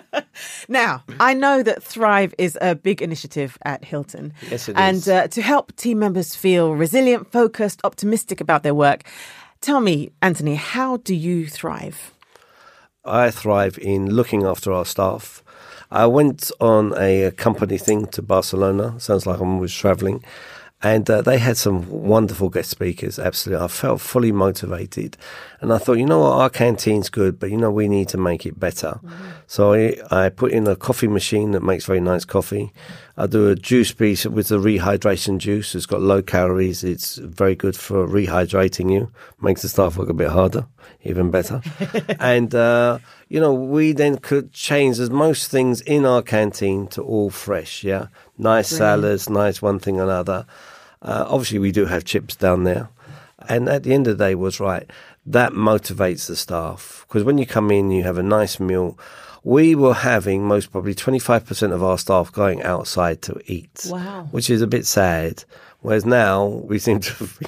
Now, 0.68 1.02
I 1.18 1.34
know 1.34 1.64
that 1.64 1.82
Thrive 1.82 2.32
is 2.38 2.56
a 2.60 2.76
big 2.76 3.02
initiative 3.02 3.58
at 3.64 3.84
Hilton. 3.84 4.32
Yes, 4.48 4.68
it 4.68 4.76
and 4.78 4.96
is. 4.98 5.08
uh, 5.08 5.26
to 5.28 5.42
help 5.42 5.67
team 5.76 5.98
members 5.98 6.34
feel 6.34 6.74
resilient, 6.74 7.30
focused, 7.30 7.80
optimistic 7.84 8.40
about 8.40 8.62
their 8.62 8.74
work. 8.74 9.04
Tell 9.60 9.80
me, 9.80 10.12
Anthony, 10.22 10.54
how 10.54 10.98
do 10.98 11.14
you 11.14 11.46
thrive? 11.46 12.12
I 13.04 13.30
thrive 13.30 13.78
in 13.78 14.10
looking 14.10 14.44
after 14.44 14.72
our 14.72 14.84
staff. 14.84 15.42
I 15.90 16.06
went 16.06 16.50
on 16.60 16.92
a 16.98 17.30
company 17.32 17.78
thing 17.78 18.06
to 18.08 18.22
Barcelona. 18.22 19.00
Sounds 19.00 19.26
like 19.26 19.40
I'm 19.40 19.54
always 19.54 19.72
traveling. 19.74 20.22
And 20.80 21.10
uh, 21.10 21.22
they 21.22 21.38
had 21.38 21.56
some 21.56 21.88
wonderful 21.88 22.50
guest 22.50 22.70
speakers. 22.70 23.18
Absolutely. 23.18 23.64
I 23.64 23.68
felt 23.68 24.00
fully 24.00 24.30
motivated. 24.30 25.16
And 25.60 25.72
I 25.72 25.78
thought, 25.78 25.94
you 25.94 26.06
know 26.06 26.20
what? 26.20 26.32
Our 26.32 26.50
canteen's 26.50 27.10
good, 27.10 27.40
but 27.40 27.50
you 27.50 27.56
know, 27.56 27.70
we 27.70 27.88
need 27.88 28.08
to 28.10 28.16
make 28.16 28.46
it 28.46 28.60
better. 28.60 29.00
So 29.48 29.72
I, 29.72 29.96
I 30.10 30.28
put 30.28 30.52
in 30.52 30.68
a 30.68 30.76
coffee 30.76 31.08
machine 31.08 31.50
that 31.52 31.64
makes 31.64 31.84
very 31.84 32.00
nice 32.00 32.24
coffee. 32.24 32.72
I 33.16 33.26
do 33.26 33.48
a 33.48 33.56
juice 33.56 33.90
piece 33.90 34.24
with 34.24 34.46
the 34.48 34.58
rehydration 34.58 35.38
juice. 35.38 35.74
It's 35.74 35.86
got 35.86 36.00
low 36.00 36.22
calories. 36.22 36.84
It's 36.84 37.16
very 37.16 37.56
good 37.56 37.76
for 37.76 38.06
rehydrating 38.06 38.92
you. 38.92 39.10
Makes 39.40 39.62
the 39.62 39.68
staff 39.68 39.96
work 39.96 40.08
a 40.08 40.14
bit 40.14 40.28
harder, 40.28 40.68
even 41.02 41.32
better. 41.32 41.60
and, 42.20 42.54
uh, 42.54 43.00
you 43.28 43.40
know, 43.40 43.52
we 43.52 43.90
then 43.90 44.18
could 44.18 44.52
change 44.52 45.00
as 45.00 45.10
most 45.10 45.50
things 45.50 45.80
in 45.80 46.06
our 46.06 46.22
canteen 46.22 46.86
to 46.88 47.02
all 47.02 47.30
fresh. 47.30 47.82
Yeah. 47.82 48.06
Nice 48.38 48.68
salads, 48.68 49.28
nice 49.28 49.60
one 49.60 49.78
thing 49.78 49.98
or 50.00 50.04
another. 50.04 50.46
Uh, 51.02 51.24
obviously, 51.28 51.58
we 51.58 51.72
do 51.72 51.86
have 51.86 52.04
chips 52.04 52.36
down 52.36 52.64
there. 52.64 52.88
And 53.48 53.68
at 53.68 53.82
the 53.82 53.92
end 53.92 54.06
of 54.06 54.18
the 54.18 54.24
day, 54.24 54.34
was 54.34 54.60
right. 54.60 54.88
That 55.26 55.52
motivates 55.52 56.26
the 56.26 56.36
staff 56.36 57.04
because 57.06 57.24
when 57.24 57.38
you 57.38 57.46
come 57.46 57.70
in, 57.70 57.90
you 57.90 58.02
have 58.04 58.18
a 58.18 58.22
nice 58.22 58.58
meal. 58.58 58.98
We 59.44 59.74
were 59.74 59.94
having 59.94 60.44
most 60.46 60.72
probably 60.72 60.94
25% 60.94 61.72
of 61.72 61.82
our 61.82 61.98
staff 61.98 62.32
going 62.32 62.62
outside 62.62 63.22
to 63.22 63.40
eat. 63.46 63.86
Wow. 63.88 64.28
Which 64.30 64.50
is 64.50 64.62
a 64.62 64.66
bit 64.66 64.86
sad. 64.86 65.44
Whereas 65.80 66.04
now 66.04 66.44
we 66.46 66.80
seem 66.80 66.98
to 67.00 67.12
have 67.12 67.38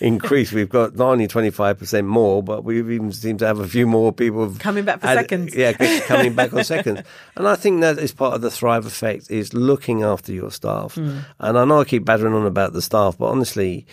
increased. 0.00 0.52
We've 0.52 0.68
got 0.68 0.96
not 0.96 1.12
only 1.12 1.26
25% 1.26 2.04
more, 2.04 2.42
but 2.42 2.62
we've 2.62 2.90
even 2.90 3.10
seem 3.10 3.38
to 3.38 3.46
have 3.46 3.58
a 3.58 3.66
few 3.66 3.86
more 3.86 4.12
people 4.12 4.54
Coming 4.58 4.84
back 4.84 5.00
for 5.00 5.06
had- 5.06 5.18
seconds. 5.18 5.54
Yeah, 5.54 5.72
coming 6.06 6.34
back 6.34 6.52
on 6.52 6.62
seconds. 6.62 7.00
And 7.36 7.48
I 7.48 7.56
think 7.56 7.80
that 7.80 7.98
is 7.98 8.12
part 8.12 8.34
of 8.34 8.42
the 8.42 8.50
Thrive 8.50 8.84
effect 8.84 9.30
is 9.30 9.54
looking 9.54 10.02
after 10.02 10.30
your 10.32 10.50
staff. 10.50 10.96
Hmm. 10.96 11.20
And 11.38 11.58
I 11.58 11.64
know 11.64 11.80
I 11.80 11.84
keep 11.84 12.04
battering 12.04 12.34
on 12.34 12.44
about 12.44 12.74
the 12.74 12.82
staff, 12.82 13.16
but 13.16 13.28
honestly, 13.28 13.86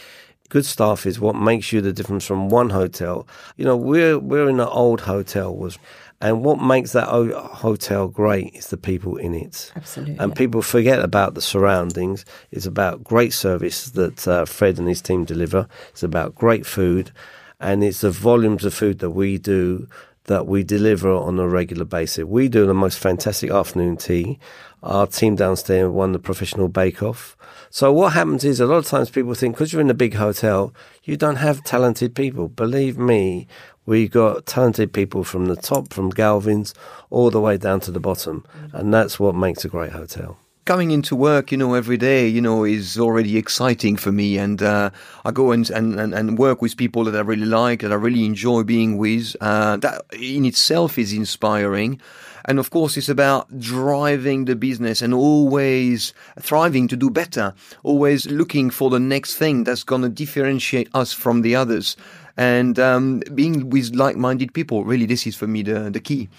good 0.49 0.65
staff 0.65 1.05
is 1.05 1.19
what 1.21 1.35
makes 1.37 1.71
you 1.71 1.79
the 1.79 1.93
difference 1.93 2.25
from 2.25 2.49
one 2.49 2.69
hotel. 2.69 3.25
You 3.55 3.63
know, 3.63 3.77
we're 3.77 4.19
we're 4.19 4.49
in 4.49 4.59
an 4.59 4.67
old 4.67 4.99
hotel 5.01 5.55
was 5.55 5.79
and 6.19 6.43
what 6.43 6.59
makes 6.59 6.93
that 6.93 7.07
hotel 7.07 8.07
great 8.07 8.55
is 8.55 8.67
the 8.67 8.77
people 8.77 9.17
in 9.17 9.35
it. 9.35 9.71
Absolutely. 9.75 10.17
And 10.17 10.35
people 10.35 10.63
forget 10.63 10.99
about 10.99 11.35
the 11.35 11.41
surroundings. 11.41 12.25
It's 12.51 12.65
about 12.65 13.03
great 13.03 13.33
service 13.33 13.91
that 13.91 14.27
uh, 14.27 14.45
Fred 14.45 14.79
and 14.79 14.87
his 14.87 15.01
team 15.01 15.25
deliver. 15.25 15.67
It's 15.89 16.03
about 16.03 16.33
great 16.33 16.65
food, 16.65 17.11
and 17.59 17.83
it's 17.83 18.01
the 18.01 18.09
volumes 18.09 18.65
of 18.65 18.73
food 18.73 18.99
that 18.99 19.11
we 19.11 19.37
do 19.37 19.87
that 20.23 20.45
we 20.45 20.63
deliver 20.63 21.11
on 21.11 21.39
a 21.39 21.47
regular 21.47 21.85
basis. 21.85 22.25
We 22.25 22.49
do 22.49 22.65
the 22.65 22.73
most 22.73 22.99
fantastic 22.99 23.49
afternoon 23.49 23.97
tea. 23.97 24.39
Our 24.83 25.07
team 25.07 25.35
downstairs 25.35 25.89
won 25.89 26.11
the 26.11 26.19
professional 26.19 26.67
bake 26.67 27.01
off. 27.01 27.37
So 27.69 27.91
what 27.93 28.13
happens 28.13 28.43
is 28.43 28.59
a 28.59 28.65
lot 28.65 28.77
of 28.77 28.87
times 28.87 29.09
people 29.09 29.33
think 29.33 29.55
because 29.55 29.71
you're 29.71 29.81
in 29.81 29.89
a 29.89 29.95
big 29.95 30.15
hotel, 30.15 30.73
you 31.03 31.15
don't 31.15 31.37
have 31.37 31.63
talented 31.63 32.13
people. 32.13 32.47
Believe 32.49 32.97
me, 32.97 33.47
we 33.87 34.07
got 34.07 34.45
talented 34.45 34.93
people 34.93 35.23
from 35.23 35.47
the 35.47 35.55
top, 35.55 35.91
from 35.91 36.11
Galvin's, 36.11 36.75
all 37.09 37.31
the 37.31 37.41
way 37.41 37.57
down 37.57 37.79
to 37.79 37.91
the 37.91 37.99
bottom, 37.99 38.45
and 38.73 38.93
that's 38.93 39.19
what 39.19 39.33
makes 39.33 39.65
a 39.65 39.69
great 39.69 39.93
hotel. 39.93 40.37
coming 40.67 40.91
into 40.91 41.15
work, 41.15 41.49
you 41.51 41.57
know, 41.57 41.73
every 41.73 41.97
day, 41.97 42.27
you 42.27 42.41
know, 42.41 42.65
is 42.65 42.99
already 42.99 43.37
exciting 43.37 43.95
for 43.95 44.11
me. 44.11 44.37
And 44.37 44.61
uh, 44.61 44.91
I 45.23 45.31
go 45.31 45.51
and, 45.51 45.67
and, 45.69 45.97
and, 45.97 46.13
and 46.13 46.37
work 46.37 46.61
with 46.61 46.75
people 46.75 47.05
that 47.05 47.15
I 47.15 47.21
really 47.21 47.45
like, 47.45 47.79
that 47.79 47.91
I 47.91 47.95
really 47.95 48.25
enjoy 48.25 48.63
being 48.63 48.97
with. 48.97 49.35
Uh, 49.39 49.77
that 49.77 50.01
in 50.11 50.43
itself 50.45 50.99
is 50.99 51.13
inspiring. 51.13 52.01
And 52.47 52.59
of 52.59 52.69
course, 52.69 52.95
it's 52.95 53.09
about 53.09 53.59
driving 53.59 54.45
the 54.45 54.55
business 54.55 55.01
and 55.01 55.13
always 55.13 56.13
thriving 56.39 56.87
to 56.87 56.95
do 56.95 57.09
better, 57.09 57.53
always 57.83 58.25
looking 58.27 58.69
for 58.69 58.89
the 58.89 58.99
next 58.99 59.35
thing 59.35 59.65
that's 59.65 59.83
going 59.83 60.01
to 60.01 60.09
differentiate 60.09 60.89
us 60.93 61.11
from 61.11 61.41
the 61.41 61.55
others 61.55 61.97
and 62.37 62.77
um, 62.79 63.21
being 63.33 63.69
with 63.69 63.95
like-minded 63.95 64.53
people. 64.53 64.85
Really, 64.85 65.05
this 65.05 65.27
is 65.27 65.35
for 65.35 65.47
me 65.47 65.63
the, 65.63 65.89
the 65.89 65.99
key. 65.99 66.29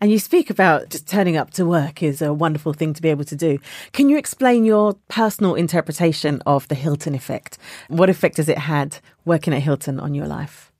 And 0.00 0.12
you 0.12 0.18
speak 0.18 0.50
about 0.50 0.90
just 0.90 1.08
turning 1.08 1.36
up 1.36 1.50
to 1.52 1.64
work 1.64 2.02
is 2.02 2.22
a 2.22 2.32
wonderful 2.32 2.74
thing 2.74 2.92
to 2.94 3.02
be 3.02 3.08
able 3.08 3.24
to 3.24 3.36
do. 3.36 3.58
Can 3.92 4.08
you 4.08 4.18
explain 4.18 4.64
your 4.64 4.94
personal 5.08 5.54
interpretation 5.54 6.42
of 6.46 6.68
the 6.68 6.74
Hilton 6.74 7.14
effect? 7.14 7.58
What 7.88 8.10
effect 8.10 8.36
has 8.36 8.48
it 8.48 8.58
had 8.58 8.98
working 9.24 9.54
at 9.54 9.62
Hilton 9.62 9.98
on 9.98 10.14
your 10.14 10.26
life? 10.26 10.70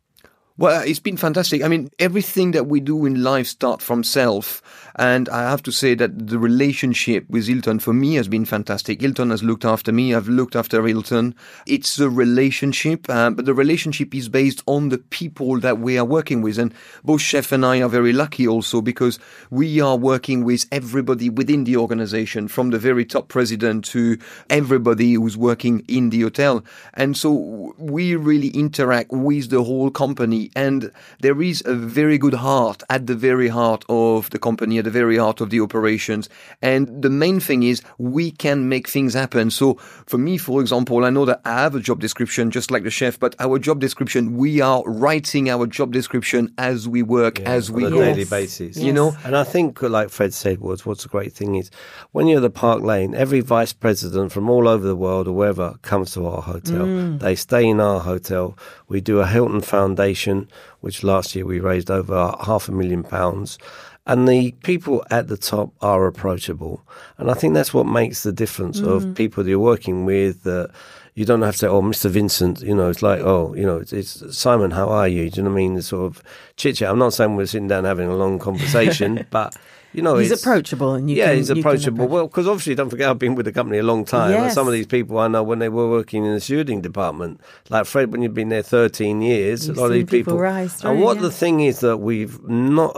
Well, 0.59 0.83
it's 0.87 1.01
been 1.01 1.19
fantastic. 1.19 1.63
I 1.63 1.69
mean, 1.69 1.91
everything 1.99 2.53
that 2.53 2.67
we 2.67 2.81
do 2.81 3.05
in 3.05 3.23
life 3.23 3.47
starts 3.47 3.85
from 3.85 4.03
self. 4.03 4.63
And 4.97 5.29
I 5.29 5.43
have 5.43 5.63
to 5.65 5.73
say 5.73 5.95
that 5.95 6.27
the 6.29 6.39
relationship 6.39 7.29
with 7.29 7.47
Hilton 7.47 7.79
for 7.79 7.93
me 7.93 8.15
has 8.15 8.29
been 8.29 8.47
fantastic. 8.47 9.03
Hilton 9.03 9.31
has 9.31 9.43
looked 9.43 9.65
after 9.65 9.93
me. 9.93 10.15
I've 10.15 10.29
looked 10.29 10.57
after 10.57 10.85
Hilton. 10.87 11.35
It's 11.67 11.99
a 11.99 12.09
relationship, 12.09 13.09
uh, 13.11 13.31
but 13.31 13.45
the 13.45 13.53
relationship 13.53 14.15
is 14.15 14.31
based 14.31 14.63
on 14.67 14.89
the 14.89 14.99
people 14.99 15.61
that 15.61 15.79
we 15.79 15.99
are 15.99 16.05
working 16.05 16.41
with. 16.41 16.59
And 16.59 16.73
both 17.05 17.21
Chef 17.21 17.53
and 17.53 17.65
I 17.65 17.83
are 17.83 17.91
very 17.91 18.15
lucky 18.15 18.49
also 18.49 18.81
because 18.81 19.19
we 19.51 19.81
are 19.83 19.97
working 19.97 20.45
with 20.45 20.65
everybody 20.73 21.29
within 21.29 21.65
the 21.65 21.77
organization 21.77 22.49
from 22.49 22.71
the 22.71 22.79
very 22.79 23.05
top 23.05 23.29
president 23.29 23.85
to 23.87 24.17
everybody 24.49 25.13
who's 25.13 25.37
working 25.37 25.85
in 25.89 26.09
the 26.09 26.23
hotel. 26.23 26.65
And 26.95 27.17
so 27.17 27.75
we 27.77 28.17
really 28.17 28.49
interact 28.49 29.13
with 29.13 29.51
the 29.51 29.63
whole 29.63 29.91
company 29.91 30.51
and 30.57 30.91
there 31.21 31.43
is 31.43 31.63
a 31.67 31.75
very 31.75 32.17
good 32.17 32.35
heart 32.35 32.83
at 32.89 33.07
the 33.07 33.15
very 33.15 33.49
heart 33.49 33.85
of 33.91 34.31
the 34.31 34.39
company 34.39 34.79
the 34.87 34.91
very 34.91 35.19
heart 35.19 35.41
of 35.43 35.51
the 35.51 35.61
operations. 35.61 36.29
And 36.63 37.03
the 37.03 37.11
main 37.11 37.41
thing 37.41 37.63
is 37.63 37.83
we 37.99 38.31
can 38.31 38.69
make 38.69 38.89
things 38.89 39.13
happen. 39.13 39.51
So 39.51 39.75
for 40.07 40.17
me, 40.17 40.39
for 40.39 40.61
example, 40.63 41.05
I 41.05 41.11
know 41.11 41.25
that 41.27 41.41
I 41.45 41.61
have 41.65 41.75
a 41.75 41.81
job 41.81 42.01
description 42.01 42.51
just 42.51 42.71
like 42.71 42.85
the 42.85 42.91
chef, 42.91 43.19
but 43.21 43.37
our 43.39 43.59
job 43.59 43.81
description, 43.81 44.37
we 44.39 44.61
are 44.61 44.83
writing 44.87 45.51
our 45.51 45.67
job 45.67 45.93
description 45.93 46.55
as 46.57 46.89
we 46.89 47.03
work, 47.03 47.39
Yeah, 47.41 47.51
as 47.51 47.71
we 47.71 47.85
on 47.85 47.93
a 47.93 47.97
go. 47.97 48.05
daily 48.05 48.25
basis. 48.25 48.79
You 48.79 48.93
know, 48.93 49.15
And 49.25 49.37
I 49.37 49.45
think, 49.45 49.83
like 49.83 50.09
Fred 50.11 50.33
said, 50.33 50.61
was 50.61 50.87
what's 50.87 51.05
a 51.05 51.09
great 51.09 51.33
thing 51.35 51.57
is 51.57 51.71
when 52.13 52.27
you're 52.29 52.39
at 52.39 52.43
the 52.43 52.51
Park 52.51 52.83
Lane, 52.83 53.15
every 53.15 53.41
vice 53.41 53.73
president 53.75 54.33
from 54.33 54.49
all 54.49 54.69
over 54.69 54.87
the 54.87 54.97
world 54.97 55.29
or 55.29 55.33
wherever 55.33 55.75
comes 55.83 56.13
to 56.13 56.27
our 56.27 56.41
hotel. 56.43 56.87
Mm. 56.87 57.19
They 57.21 57.35
stay 57.35 57.67
in 57.67 57.81
our 57.81 58.01
hotel. 58.01 58.57
We 58.89 59.01
do 59.01 59.19
a 59.21 59.27
Hilton 59.27 59.61
Foundation, 59.61 60.49
which 60.81 61.03
last 61.03 61.35
year 61.35 61.45
we 61.45 61.59
raised 61.61 61.91
over 61.91 62.35
half 62.41 62.69
a 62.69 62.73
million 62.73 63.03
pounds. 63.03 63.59
And 64.07 64.29
the 64.29 64.53
people 64.63 65.05
at 65.11 65.27
the 65.29 65.37
top 65.37 65.73
are 65.81 66.07
approachable. 66.07 66.81
And 67.19 67.31
I 67.31 67.35
think 67.35 67.55
that's 67.55 67.75
what 67.75 67.87
makes 67.87 68.23
the 68.23 68.33
difference 68.33 68.81
of 68.81 69.15
people 69.17 69.43
that 69.43 69.51
you're 69.51 69.59
working 69.59 70.05
with. 70.05 70.47
Uh, 70.47 70.69
you 71.15 71.25
don't 71.25 71.43
have 71.43 71.55
to 71.55 71.59
say, 71.59 71.67
oh, 71.67 71.83
Mr. 71.83 72.09
Vincent, 72.11 72.61
you 72.61 72.75
know, 72.75 72.89
it's 72.91 73.03
like, 73.03 73.21
oh, 73.21 73.55
you 73.55 73.65
know, 73.65 73.79
it's, 73.79 73.93
it's 73.93 74.37
Simon, 74.37 74.71
how 74.71 74.89
are 74.89 75.09
you? 75.09 75.31
Do 75.31 75.39
you 75.39 75.43
know 75.45 75.51
what 75.51 75.55
I 75.57 75.61
mean? 75.63 75.75
The 75.75 75.83
sort 75.83 76.05
of 76.07 76.23
chit 76.57 76.77
chat. 76.77 76.91
I'm 76.91 76.99
not 76.99 77.15
saying 77.15 77.35
we're 77.37 77.47
sitting 77.47 77.69
down 77.69 77.85
having 77.85 78.07
a 78.07 78.15
long 78.15 78.39
conversation, 78.39 79.27
but, 79.31 79.57
you 79.95 80.03
know, 80.03 80.19
He's 80.19 80.31
approachable 80.31 80.93
and 80.93 81.09
you 81.11 81.17
yeah, 81.17 81.29
can, 81.29 81.37
he's 81.39 81.49
approachable. 81.51 82.05
approach- 82.05 82.11
Well, 82.13 82.27
because 82.29 82.47
obviously, 82.47 82.75
don't 82.75 82.91
forget, 82.91 83.09
I've 83.09 83.19
been 83.19 83.35
with 83.35 83.47
the 83.47 83.53
company 83.53 83.79
a 83.79 83.83
long 83.83 84.05
time. 84.05 84.31
And 84.35 84.53
some 84.53 84.67
of 84.69 84.75
these 84.75 84.87
people 84.87 85.19
I 85.19 85.27
know 85.27 85.43
when 85.43 85.59
they 85.59 85.71
were 85.71 85.89
working 85.91 86.25
in 86.27 86.33
the 86.35 86.39
stewarding 86.39 86.83
department, 86.83 87.41
like 87.71 87.87
Fred, 87.87 88.13
when 88.13 88.21
you've 88.21 88.35
been 88.35 88.51
there 88.51 88.63
13 88.63 89.23
years, 89.23 89.67
You've 89.69 89.79
a 89.79 89.81
lot 89.81 89.87
of 89.87 89.93
these 89.95 90.05
people. 90.05 90.35
people 90.35 90.39
rise 90.39 90.85
and 90.85 91.01
what 91.01 91.17
yeah. 91.17 91.23
the 91.23 91.31
thing 91.33 91.61
is 91.61 91.81
that 91.81 91.97
we've 91.97 92.41
not 92.47 92.93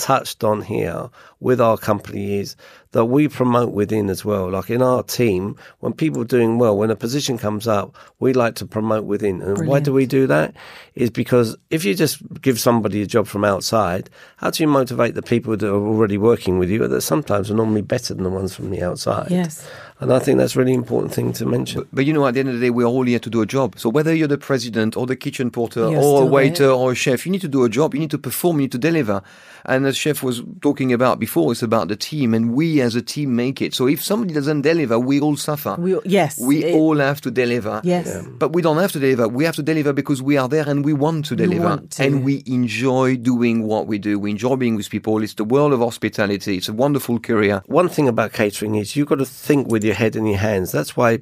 touched 0.00 0.42
on 0.42 0.62
here 0.62 1.10
with 1.40 1.60
our 1.60 1.76
company 1.76 2.38
is 2.38 2.56
that 2.92 3.04
we 3.04 3.28
promote 3.28 3.70
within 3.72 4.10
as 4.10 4.24
well. 4.24 4.50
Like 4.50 4.68
in 4.68 4.82
our 4.82 5.02
team, 5.02 5.56
when 5.78 5.92
people 5.92 6.22
are 6.22 6.26
doing 6.26 6.58
well, 6.58 6.76
when 6.76 6.90
a 6.90 6.96
position 6.96 7.38
comes 7.38 7.68
up, 7.68 7.94
we 8.18 8.32
like 8.32 8.56
to 8.56 8.66
promote 8.66 9.04
within. 9.04 9.40
And 9.42 9.66
why 9.66 9.78
do 9.78 9.92
we 9.92 10.06
do 10.06 10.26
that? 10.26 10.54
Is 10.96 11.10
because 11.10 11.56
if 11.70 11.84
you 11.84 11.94
just 11.94 12.20
give 12.40 12.58
somebody 12.58 13.00
a 13.02 13.06
job 13.06 13.28
from 13.28 13.44
outside, 13.44 14.10
how 14.38 14.50
do 14.50 14.62
you 14.62 14.68
motivate 14.68 15.14
the 15.14 15.22
people 15.22 15.56
that 15.56 15.68
are 15.68 15.74
already 15.74 16.18
working 16.18 16.58
with 16.58 16.68
you 16.68 16.86
that 16.88 17.00
sometimes 17.02 17.50
are 17.50 17.54
normally 17.54 17.82
better 17.82 18.12
than 18.12 18.24
the 18.24 18.30
ones 18.30 18.54
from 18.54 18.70
the 18.70 18.82
outside? 18.82 19.30
Yes. 19.30 19.68
And 20.00 20.12
I 20.12 20.18
think 20.18 20.38
that's 20.38 20.56
a 20.56 20.58
really 20.58 20.72
important 20.72 21.12
thing 21.12 21.32
to 21.34 21.46
mention. 21.46 21.86
But 21.92 22.06
you 22.06 22.12
know, 22.14 22.26
at 22.26 22.34
the 22.34 22.40
end 22.40 22.48
of 22.48 22.54
the 22.54 22.60
day, 22.60 22.70
we're 22.70 22.86
all 22.86 23.04
here 23.04 23.18
to 23.18 23.30
do 23.30 23.42
a 23.42 23.46
job. 23.46 23.78
So 23.78 23.90
whether 23.90 24.14
you're 24.14 24.28
the 24.28 24.38
president 24.38 24.96
or 24.96 25.06
the 25.06 25.14
kitchen 25.14 25.50
porter 25.50 25.90
You're 25.90 26.02
or 26.02 26.22
a 26.22 26.26
waiter 26.26 26.68
there. 26.68 26.72
or 26.72 26.92
a 26.92 26.94
chef, 26.94 27.26
you 27.26 27.32
need 27.32 27.42
to 27.42 27.48
do 27.48 27.64
a 27.64 27.68
job. 27.68 27.94
You 27.94 28.00
need 28.00 28.10
to 28.10 28.18
perform. 28.18 28.56
You 28.56 28.62
need 28.62 28.72
to 28.72 28.78
deliver. 28.78 29.22
And 29.66 29.86
as 29.86 29.98
chef 29.98 30.22
was 30.22 30.42
talking 30.62 30.90
about 30.92 31.18
before, 31.18 31.52
it's 31.52 31.62
about 31.62 31.88
the 31.88 31.96
team, 31.96 32.32
and 32.32 32.54
we 32.54 32.79
as 32.80 32.94
a 32.94 33.02
team 33.02 33.36
make 33.36 33.62
it. 33.62 33.74
So 33.74 33.86
if 33.86 34.02
somebody 34.02 34.34
doesn't 34.34 34.62
deliver, 34.62 34.98
we 34.98 35.20
all 35.20 35.36
suffer. 35.36 35.76
We, 35.78 35.98
yes. 36.04 36.38
we 36.40 36.64
it- 36.64 36.74
all 36.74 36.98
have 36.98 37.20
to 37.22 37.30
deliver. 37.30 37.80
Yes. 37.84 38.24
But 38.38 38.52
we 38.52 38.62
don't 38.62 38.78
have 38.78 38.92
to 38.92 38.98
deliver. 38.98 39.28
We 39.28 39.44
have 39.44 39.56
to 39.56 39.62
deliver 39.62 39.92
because 39.92 40.22
we 40.22 40.36
are 40.36 40.48
there 40.48 40.68
and 40.68 40.84
we 40.84 40.92
want 40.92 41.26
to 41.26 41.36
deliver. 41.36 41.64
want 41.64 41.92
to. 41.92 42.04
And 42.04 42.24
we 42.24 42.42
enjoy 42.46 43.16
doing 43.16 43.64
what 43.64 43.86
we 43.86 43.98
do. 43.98 44.18
We 44.18 44.30
enjoy 44.30 44.56
being 44.56 44.76
with 44.76 44.90
people. 44.90 45.22
It's 45.22 45.34
the 45.34 45.44
world 45.44 45.72
of 45.72 45.80
hospitality. 45.80 46.56
It's 46.56 46.68
a 46.68 46.72
wonderful 46.72 47.18
career. 47.18 47.62
One 47.66 47.88
thing 47.88 48.08
about 48.08 48.32
catering 48.32 48.74
is 48.74 48.96
you've 48.96 49.08
got 49.08 49.18
to 49.18 49.26
think 49.26 49.68
with 49.68 49.84
your 49.84 49.94
head 49.94 50.16
and 50.16 50.28
your 50.28 50.38
hands. 50.38 50.72
That's 50.72 50.96
why 50.96 51.20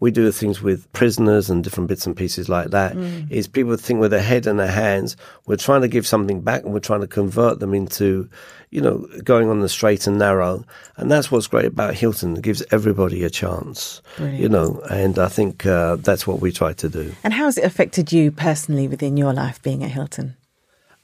we 0.00 0.10
do 0.10 0.30
things 0.32 0.62
with 0.62 0.90
prisoners 0.92 1.50
and 1.50 1.62
different 1.62 1.88
bits 1.88 2.06
and 2.06 2.16
pieces 2.16 2.48
like 2.48 2.70
that. 2.70 2.94
that. 2.94 3.26
Is 3.30 3.46
people 3.48 3.76
think 3.76 4.00
with 4.00 4.10
their 4.10 4.22
head 4.22 4.46
and 4.46 4.58
their 4.58 4.70
hands. 4.70 5.16
We're 5.46 5.56
trying 5.56 5.82
to 5.82 5.88
give 5.88 6.06
something 6.06 6.40
back 6.40 6.64
and 6.64 6.72
we're 6.72 6.80
trying 6.80 7.00
to 7.00 7.06
convert 7.06 7.60
them 7.60 7.74
into, 7.74 8.28
you 8.70 8.80
know, 8.80 9.06
going 9.24 9.48
on 9.48 9.60
the 9.60 9.68
straight 9.68 10.06
and 10.06 10.18
narrow. 10.18 10.64
And 11.00 11.10
that's 11.10 11.30
what's 11.30 11.46
great 11.46 11.64
about 11.64 11.94
Hilton. 11.94 12.36
It 12.36 12.42
gives 12.42 12.62
everybody 12.70 13.24
a 13.24 13.30
chance, 13.30 14.02
you 14.18 14.50
know, 14.50 14.82
and 14.90 15.18
I 15.18 15.28
think 15.28 15.64
uh, 15.64 15.96
that's 15.96 16.26
what 16.26 16.40
we 16.40 16.52
try 16.52 16.74
to 16.74 16.88
do. 16.90 17.14
And 17.24 17.32
how 17.32 17.46
has 17.46 17.56
it 17.56 17.64
affected 17.64 18.12
you 18.12 18.30
personally 18.30 18.86
within 18.86 19.16
your 19.16 19.32
life 19.32 19.62
being 19.62 19.82
at 19.82 19.90
Hilton? 19.90 20.36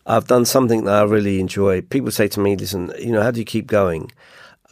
I've 0.05 0.27
done 0.27 0.45
something 0.45 0.85
that 0.85 0.95
I 0.95 1.03
really 1.05 1.41
enjoy. 1.41 1.81
People 1.81 2.11
say 2.11 2.29
to 2.29 2.41
me, 2.41 2.57
listen, 2.57 2.93
you 2.99 3.11
know, 3.11 3.23
how 3.23 3.31
do 3.31 3.41
you 3.41 3.47
keep 3.47 3.67
going? 3.67 4.13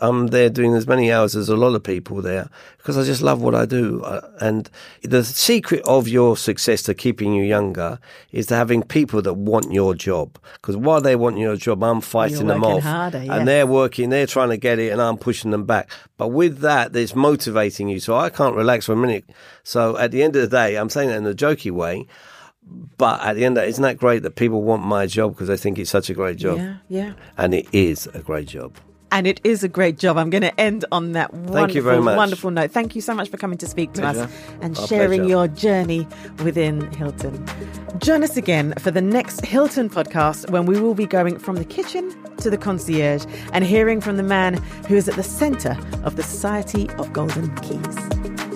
I'm 0.00 0.28
there 0.28 0.50
doing 0.50 0.74
as 0.74 0.86
many 0.86 1.12
hours 1.12 1.36
as 1.36 1.48
a 1.48 1.56
lot 1.56 1.74
of 1.74 1.82
people 1.82 2.20
there 2.20 2.48
because 2.78 2.98
I 2.98 3.04
just 3.04 3.22
love 3.22 3.40
what 3.40 3.54
I 3.54 3.64
do. 3.64 4.02
And 4.40 4.68
the 5.02 5.24
secret 5.24 5.82
of 5.86 6.08
your 6.08 6.36
success 6.36 6.82
to 6.82 6.94
keeping 6.94 7.32
you 7.32 7.44
younger 7.44 7.98
is 8.32 8.46
to 8.46 8.56
having 8.56 8.82
people 8.82 9.22
that 9.22 9.34
want 9.34 9.72
your 9.72 9.94
job. 9.94 10.38
Because 10.54 10.76
while 10.76 11.00
they 11.00 11.16
want 11.16 11.38
your 11.38 11.56
job, 11.56 11.82
I'm 11.82 12.00
fighting 12.00 12.46
them 12.46 12.64
off. 12.64 12.82
harder, 12.82 13.22
yes. 13.22 13.30
And 13.30 13.48
they're 13.48 13.66
working, 13.66 14.10
they're 14.10 14.26
trying 14.26 14.50
to 14.50 14.56
get 14.56 14.78
it, 14.78 14.92
and 14.92 15.00
I'm 15.00 15.16
pushing 15.16 15.50
them 15.50 15.64
back. 15.64 15.90
But 16.16 16.28
with 16.28 16.58
that, 16.60 16.94
it's 16.94 17.14
motivating 17.14 17.88
you. 17.88 18.00
So 18.00 18.16
I 18.16 18.30
can't 18.30 18.56
relax 18.56 18.86
for 18.86 18.92
a 18.92 18.96
minute. 18.96 19.24
So 19.62 19.96
at 19.96 20.10
the 20.10 20.22
end 20.22 20.36
of 20.36 20.42
the 20.42 20.48
day, 20.56 20.76
I'm 20.76 20.90
saying 20.90 21.08
that 21.08 21.16
in 21.16 21.26
a 21.26 21.34
jokey 21.34 21.70
way. 21.70 22.06
But 22.66 23.20
at 23.20 23.36
the 23.36 23.44
end, 23.44 23.58
of 23.58 23.64
it, 23.64 23.68
isn't 23.68 23.82
that 23.82 23.98
great 23.98 24.22
that 24.22 24.36
people 24.36 24.62
want 24.62 24.84
my 24.84 25.06
job 25.06 25.34
because 25.34 25.48
they 25.48 25.56
think 25.56 25.78
it's 25.78 25.90
such 25.90 26.08
a 26.08 26.14
great 26.14 26.38
job? 26.38 26.58
Yeah, 26.58 26.76
yeah. 26.88 27.12
And 27.36 27.52
it 27.52 27.66
is 27.72 28.06
a 28.14 28.20
great 28.20 28.48
job. 28.48 28.74
And 29.14 29.28
it 29.28 29.40
is 29.44 29.62
a 29.62 29.68
great 29.68 29.96
job. 29.96 30.18
I'm 30.18 30.28
going 30.28 30.42
to 30.42 30.60
end 30.60 30.84
on 30.90 31.12
that 31.12 31.32
wonderful, 31.32 31.76
you 31.76 31.82
very 31.82 32.00
much. 32.00 32.16
wonderful 32.16 32.50
note. 32.50 32.72
Thank 32.72 32.96
you 32.96 33.00
so 33.00 33.14
much 33.14 33.28
for 33.28 33.36
coming 33.36 33.56
to 33.58 33.66
speak 33.66 33.92
to 33.92 34.04
us 34.04 34.28
and 34.60 34.76
Our 34.76 34.86
sharing 34.88 35.20
pleasure. 35.20 35.30
your 35.30 35.46
journey 35.48 36.08
within 36.42 36.90
Hilton. 36.94 37.46
Join 37.98 38.24
us 38.24 38.36
again 38.36 38.74
for 38.80 38.90
the 38.90 39.00
next 39.00 39.44
Hilton 39.46 39.88
podcast 39.88 40.50
when 40.50 40.66
we 40.66 40.80
will 40.80 40.94
be 40.94 41.06
going 41.06 41.38
from 41.38 41.54
the 41.56 41.64
kitchen 41.64 42.12
to 42.38 42.50
the 42.50 42.58
concierge 42.58 43.24
and 43.52 43.64
hearing 43.64 44.00
from 44.00 44.16
the 44.16 44.24
man 44.24 44.54
who 44.88 44.96
is 44.96 45.08
at 45.08 45.14
the 45.14 45.22
center 45.22 45.78
of 46.02 46.16
the 46.16 46.24
Society 46.24 46.90
of 46.98 47.12
Golden 47.12 47.54
Keys. 47.58 48.53